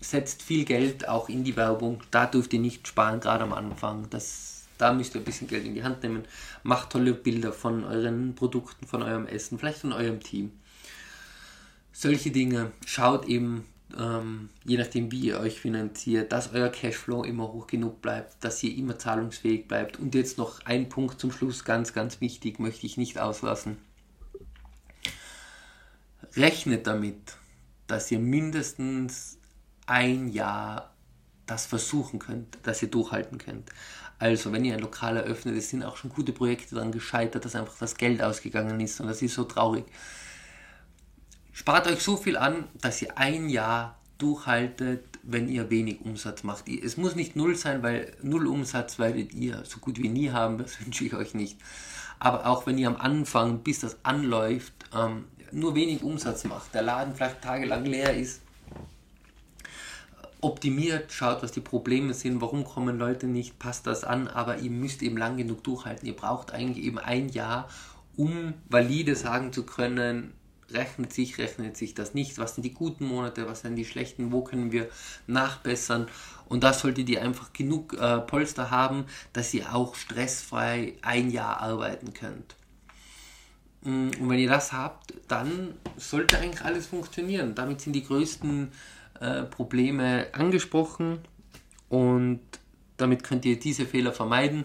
setzt 0.00 0.42
viel 0.42 0.64
Geld 0.64 1.08
auch 1.08 1.28
in 1.28 1.44
die 1.44 1.56
Werbung. 1.56 2.02
Da 2.10 2.24
dürft 2.26 2.54
ihr 2.54 2.60
nicht 2.60 2.88
sparen, 2.88 3.20
gerade 3.20 3.44
am 3.44 3.52
Anfang. 3.52 4.08
Das, 4.08 4.64
da 4.78 4.94
müsst 4.94 5.14
ihr 5.14 5.20
ein 5.20 5.24
bisschen 5.24 5.46
Geld 5.46 5.66
in 5.66 5.74
die 5.74 5.84
Hand 5.84 6.02
nehmen. 6.02 6.24
Macht 6.62 6.90
tolle 6.90 7.12
Bilder 7.12 7.52
von 7.52 7.84
euren 7.84 8.34
Produkten, 8.34 8.86
von 8.86 9.02
eurem 9.02 9.26
Essen, 9.26 9.58
vielleicht 9.58 9.78
von 9.80 9.92
eurem 9.92 10.20
Team. 10.20 10.52
Solche 11.92 12.30
Dinge. 12.30 12.72
Schaut 12.86 13.26
eben, 13.26 13.66
ähm, 13.98 14.48
je 14.64 14.78
nachdem 14.78 15.10
wie 15.12 15.20
ihr 15.20 15.40
euch 15.40 15.60
finanziert, 15.60 16.32
dass 16.32 16.52
euer 16.52 16.68
Cashflow 16.68 17.24
immer 17.24 17.52
hoch 17.52 17.66
genug 17.66 18.00
bleibt, 18.02 18.42
dass 18.44 18.62
ihr 18.62 18.76
immer 18.76 18.98
zahlungsfähig 18.98 19.68
bleibt. 19.68 19.98
Und 19.98 20.14
jetzt 20.14 20.38
noch 20.38 20.64
ein 20.64 20.88
Punkt 20.88 21.20
zum 21.20 21.32
Schluss, 21.32 21.64
ganz, 21.64 21.92
ganz 21.92 22.20
wichtig, 22.20 22.58
möchte 22.58 22.86
ich 22.86 22.96
nicht 22.96 23.18
auslassen. 23.18 23.78
Rechnet 26.36 26.86
damit, 26.86 27.36
dass 27.86 28.10
ihr 28.10 28.18
mindestens 28.18 29.38
ein 29.86 30.28
Jahr 30.28 30.94
das 31.46 31.66
versuchen 31.66 32.18
könnt, 32.18 32.58
dass 32.62 32.82
ihr 32.82 32.88
durchhalten 32.88 33.38
könnt. 33.38 33.70
Also, 34.18 34.52
wenn 34.52 34.64
ihr 34.64 34.74
ein 34.74 34.80
Lokal 34.80 35.16
eröffnet, 35.16 35.56
es 35.56 35.70
sind 35.70 35.82
auch 35.82 35.96
schon 35.96 36.10
gute 36.10 36.32
Projekte 36.32 36.76
daran 36.76 36.92
gescheitert, 36.92 37.44
dass 37.44 37.56
einfach 37.56 37.76
das 37.78 37.96
Geld 37.96 38.22
ausgegangen 38.22 38.80
ist 38.80 39.00
und 39.00 39.08
das 39.08 39.20
ist 39.20 39.34
so 39.34 39.44
traurig. 39.44 39.84
Spart 41.52 41.86
euch 41.86 42.02
so 42.02 42.16
viel 42.16 42.38
an, 42.38 42.64
dass 42.80 43.02
ihr 43.02 43.18
ein 43.18 43.50
Jahr 43.50 43.98
durchhaltet, 44.16 45.04
wenn 45.22 45.48
ihr 45.48 45.68
wenig 45.68 46.00
Umsatz 46.00 46.44
macht. 46.44 46.66
Es 46.68 46.96
muss 46.96 47.14
nicht 47.14 47.36
null 47.36 47.56
sein, 47.56 47.82
weil 47.82 48.12
null 48.22 48.46
Umsatz 48.46 48.98
werdet 48.98 49.34
ihr 49.34 49.62
so 49.64 49.78
gut 49.78 49.98
wie 49.98 50.08
nie 50.08 50.30
haben, 50.30 50.58
das 50.58 50.80
wünsche 50.84 51.04
ich 51.04 51.14
euch 51.14 51.34
nicht. 51.34 51.58
Aber 52.18 52.46
auch 52.46 52.66
wenn 52.66 52.78
ihr 52.78 52.88
am 52.88 52.96
Anfang, 52.96 53.58
bis 53.58 53.80
das 53.80 53.98
anläuft, 54.02 54.72
ähm, 54.94 55.24
nur 55.50 55.74
wenig 55.74 56.02
Umsatz 56.02 56.44
macht, 56.44 56.72
der 56.72 56.82
Laden 56.82 57.14
vielleicht 57.14 57.42
tagelang 57.42 57.84
leer 57.84 58.16
ist, 58.16 58.40
optimiert, 60.40 61.12
schaut, 61.12 61.42
was 61.42 61.52
die 61.52 61.60
Probleme 61.60 62.14
sind, 62.14 62.40
warum 62.40 62.64
kommen 62.64 62.98
Leute 62.98 63.26
nicht, 63.26 63.58
passt 63.58 63.86
das 63.86 64.04
an, 64.04 64.26
aber 64.26 64.58
ihr 64.58 64.70
müsst 64.70 65.02
eben 65.02 65.18
lang 65.18 65.36
genug 65.36 65.62
durchhalten. 65.64 66.06
Ihr 66.06 66.16
braucht 66.16 66.52
eigentlich 66.52 66.84
eben 66.84 66.98
ein 66.98 67.28
Jahr, 67.28 67.68
um 68.16 68.54
valide 68.68 69.14
sagen 69.14 69.52
zu 69.52 69.64
können, 69.64 70.32
rechnet 70.74 71.12
sich, 71.12 71.38
rechnet 71.38 71.76
sich 71.76 71.94
das 71.94 72.14
nicht, 72.14 72.38
was 72.38 72.54
sind 72.54 72.64
die 72.64 72.74
guten 72.74 73.04
Monate, 73.06 73.46
was 73.46 73.60
sind 73.60 73.76
die 73.76 73.84
schlechten, 73.84 74.32
wo 74.32 74.42
können 74.42 74.72
wir 74.72 74.88
nachbessern 75.26 76.08
und 76.48 76.64
da 76.64 76.72
solltet 76.72 77.08
ihr 77.08 77.22
einfach 77.22 77.52
genug 77.52 77.94
äh, 77.94 78.18
Polster 78.18 78.70
haben, 78.70 79.06
dass 79.32 79.54
ihr 79.54 79.74
auch 79.74 79.94
stressfrei 79.94 80.94
ein 81.02 81.30
Jahr 81.30 81.60
arbeiten 81.60 82.12
könnt. 82.12 82.56
Mm, 83.82 84.10
und 84.20 84.28
wenn 84.28 84.38
ihr 84.38 84.50
das 84.50 84.72
habt, 84.72 85.14
dann 85.28 85.74
sollte 85.96 86.38
eigentlich 86.38 86.62
alles 86.62 86.86
funktionieren. 86.86 87.54
Damit 87.54 87.80
sind 87.80 87.94
die 87.94 88.04
größten 88.04 88.70
äh, 89.20 89.44
Probleme 89.44 90.26
angesprochen 90.32 91.20
und 91.88 92.40
damit 92.96 93.24
könnt 93.24 93.44
ihr 93.44 93.58
diese 93.58 93.86
Fehler 93.86 94.12
vermeiden. 94.12 94.64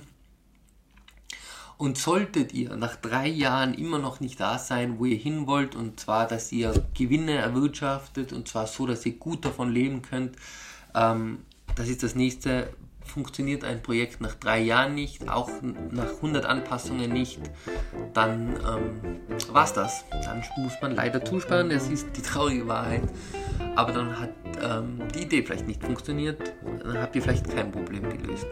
Und 1.77 1.97
solltet 1.97 2.53
ihr 2.53 2.75
nach 2.75 2.95
drei 2.95 3.27
Jahren 3.27 3.75
immer 3.75 3.99
noch 3.99 4.19
nicht 4.19 4.39
da 4.39 4.57
sein, 4.57 4.97
wo 4.97 5.05
ihr 5.05 5.17
hin 5.17 5.45
wollt, 5.45 5.75
und 5.75 5.99
zwar, 5.99 6.27
dass 6.27 6.51
ihr 6.51 6.73
Gewinne 6.95 7.35
erwirtschaftet, 7.35 8.33
und 8.33 8.47
zwar 8.47 8.65
so, 8.65 8.87
dass 8.87 9.05
ihr 9.05 9.13
gut 9.13 9.45
davon 9.45 9.71
leben 9.71 10.01
könnt, 10.01 10.35
ähm, 10.95 11.39
das 11.75 11.87
ist 11.87 12.01
das 12.01 12.15
nächste 12.15 12.69
funktioniert 13.07 13.63
ein 13.63 13.81
Projekt 13.81 14.21
nach 14.21 14.35
drei 14.35 14.59
Jahren 14.59 14.93
nicht, 14.93 15.29
auch 15.29 15.49
nach 15.91 16.15
100 16.17 16.45
Anpassungen 16.45 17.11
nicht, 17.11 17.39
dann 18.13 18.55
ähm, 18.67 19.19
es 19.35 19.73
das. 19.73 20.05
Dann 20.11 20.43
muss 20.57 20.73
man 20.81 20.95
leider 20.95 21.23
zusparen, 21.23 21.69
das 21.69 21.87
ist 21.87 22.07
die 22.15 22.21
traurige 22.21 22.67
Wahrheit. 22.67 23.03
Aber 23.75 23.91
dann 23.93 24.19
hat 24.19 24.29
ähm, 24.61 24.99
die 25.15 25.23
Idee 25.23 25.43
vielleicht 25.43 25.67
nicht 25.67 25.83
funktioniert, 25.83 26.53
dann 26.83 26.97
habt 26.97 27.15
ihr 27.15 27.21
vielleicht 27.21 27.49
kein 27.49 27.71
Problem 27.71 28.03
gelöst. 28.09 28.47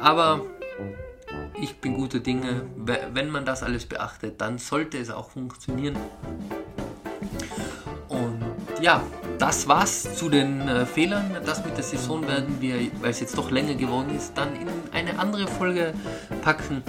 Aber 0.00 0.46
ich 1.60 1.76
bin 1.76 1.94
gute 1.94 2.20
Dinge, 2.20 2.66
wenn 2.76 3.30
man 3.30 3.44
das 3.44 3.62
alles 3.62 3.86
beachtet, 3.86 4.40
dann 4.40 4.58
sollte 4.58 4.98
es 4.98 5.10
auch 5.10 5.30
funktionieren. 5.30 5.96
Und 8.08 8.42
ja, 8.80 9.02
das 9.38 9.68
war's 9.68 10.16
zu 10.16 10.28
den 10.28 10.60
äh, 10.68 10.86
Fehlern. 10.86 11.36
Das 11.44 11.64
mit 11.64 11.76
der 11.76 11.84
Saison 11.84 12.26
werden 12.26 12.60
wir, 12.60 12.74
weil 13.00 13.10
es 13.10 13.20
jetzt 13.20 13.38
doch 13.38 13.50
länger 13.50 13.74
geworden 13.74 14.14
ist, 14.16 14.36
dann 14.36 14.54
in 14.56 14.68
eine 14.92 15.18
andere 15.18 15.46
Folge 15.46 15.94
packen. 16.42 16.82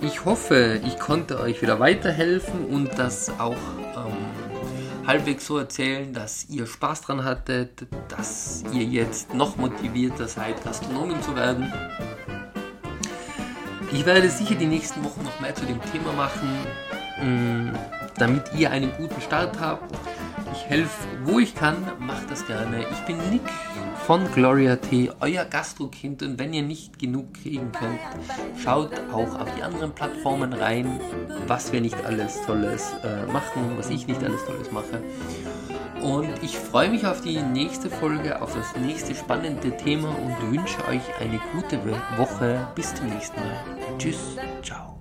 Ich 0.00 0.24
hoffe, 0.24 0.80
ich 0.84 0.98
konnte 0.98 1.40
euch 1.40 1.62
wieder 1.62 1.80
weiterhelfen 1.80 2.64
und 2.66 2.90
das 2.98 3.30
auch 3.38 3.56
ähm, 3.96 5.06
halbwegs 5.06 5.46
so 5.46 5.58
erzählen, 5.58 6.12
dass 6.12 6.48
ihr 6.48 6.66
Spaß 6.66 7.02
dran 7.02 7.24
hattet, 7.24 7.86
dass 8.08 8.64
ihr 8.72 8.84
jetzt 8.84 9.34
noch 9.34 9.56
motivierter 9.56 10.28
seid, 10.28 10.62
Gastronomin 10.64 11.20
zu 11.22 11.34
werden. 11.34 11.72
Ich 13.92 14.06
werde 14.06 14.28
sicher 14.28 14.54
die 14.54 14.66
nächsten 14.66 15.04
Wochen 15.04 15.22
noch 15.22 15.38
mehr 15.40 15.54
zu 15.54 15.64
dem 15.66 15.80
Thema 15.92 16.12
machen, 16.12 16.48
mm, 17.20 17.76
damit 18.16 18.42
ihr 18.56 18.70
einen 18.70 18.92
guten 18.96 19.20
Start 19.20 19.60
habt 19.60 19.94
ich 20.52 20.68
helfe, 20.68 21.08
wo 21.24 21.38
ich 21.38 21.54
kann, 21.54 21.76
macht 21.98 22.30
das 22.30 22.46
gerne. 22.46 22.84
Ich 22.90 22.98
bin 23.06 23.16
Nick 23.30 23.42
von 24.06 24.30
Gloria 24.32 24.76
T, 24.76 25.10
euer 25.20 25.44
Gastrokind. 25.44 26.22
Und 26.22 26.38
wenn 26.38 26.52
ihr 26.52 26.62
nicht 26.62 26.98
genug 26.98 27.34
kriegen 27.34 27.72
könnt, 27.72 27.98
schaut 28.62 28.92
auch 29.12 29.38
auf 29.40 29.54
die 29.56 29.62
anderen 29.62 29.92
Plattformen 29.92 30.52
rein, 30.52 31.00
was 31.46 31.72
wir 31.72 31.80
nicht 31.80 31.96
alles 32.04 32.40
Tolles 32.44 32.92
äh, 33.02 33.30
machen, 33.32 33.72
was 33.76 33.88
ich 33.90 34.06
nicht 34.06 34.22
alles 34.22 34.44
Tolles 34.44 34.70
mache. 34.70 35.02
Und 36.02 36.42
ich 36.42 36.58
freue 36.58 36.90
mich 36.90 37.06
auf 37.06 37.20
die 37.20 37.40
nächste 37.40 37.88
Folge, 37.88 38.42
auf 38.42 38.54
das 38.54 38.76
nächste 38.76 39.14
spannende 39.14 39.76
Thema 39.76 40.08
und 40.08 40.52
wünsche 40.52 40.78
euch 40.88 41.02
eine 41.20 41.40
gute 41.52 41.78
Woche. 42.16 42.66
Bis 42.74 42.94
zum 42.94 43.08
nächsten 43.08 43.38
Mal. 43.38 43.98
Tschüss, 43.98 44.36
ciao. 44.62 44.91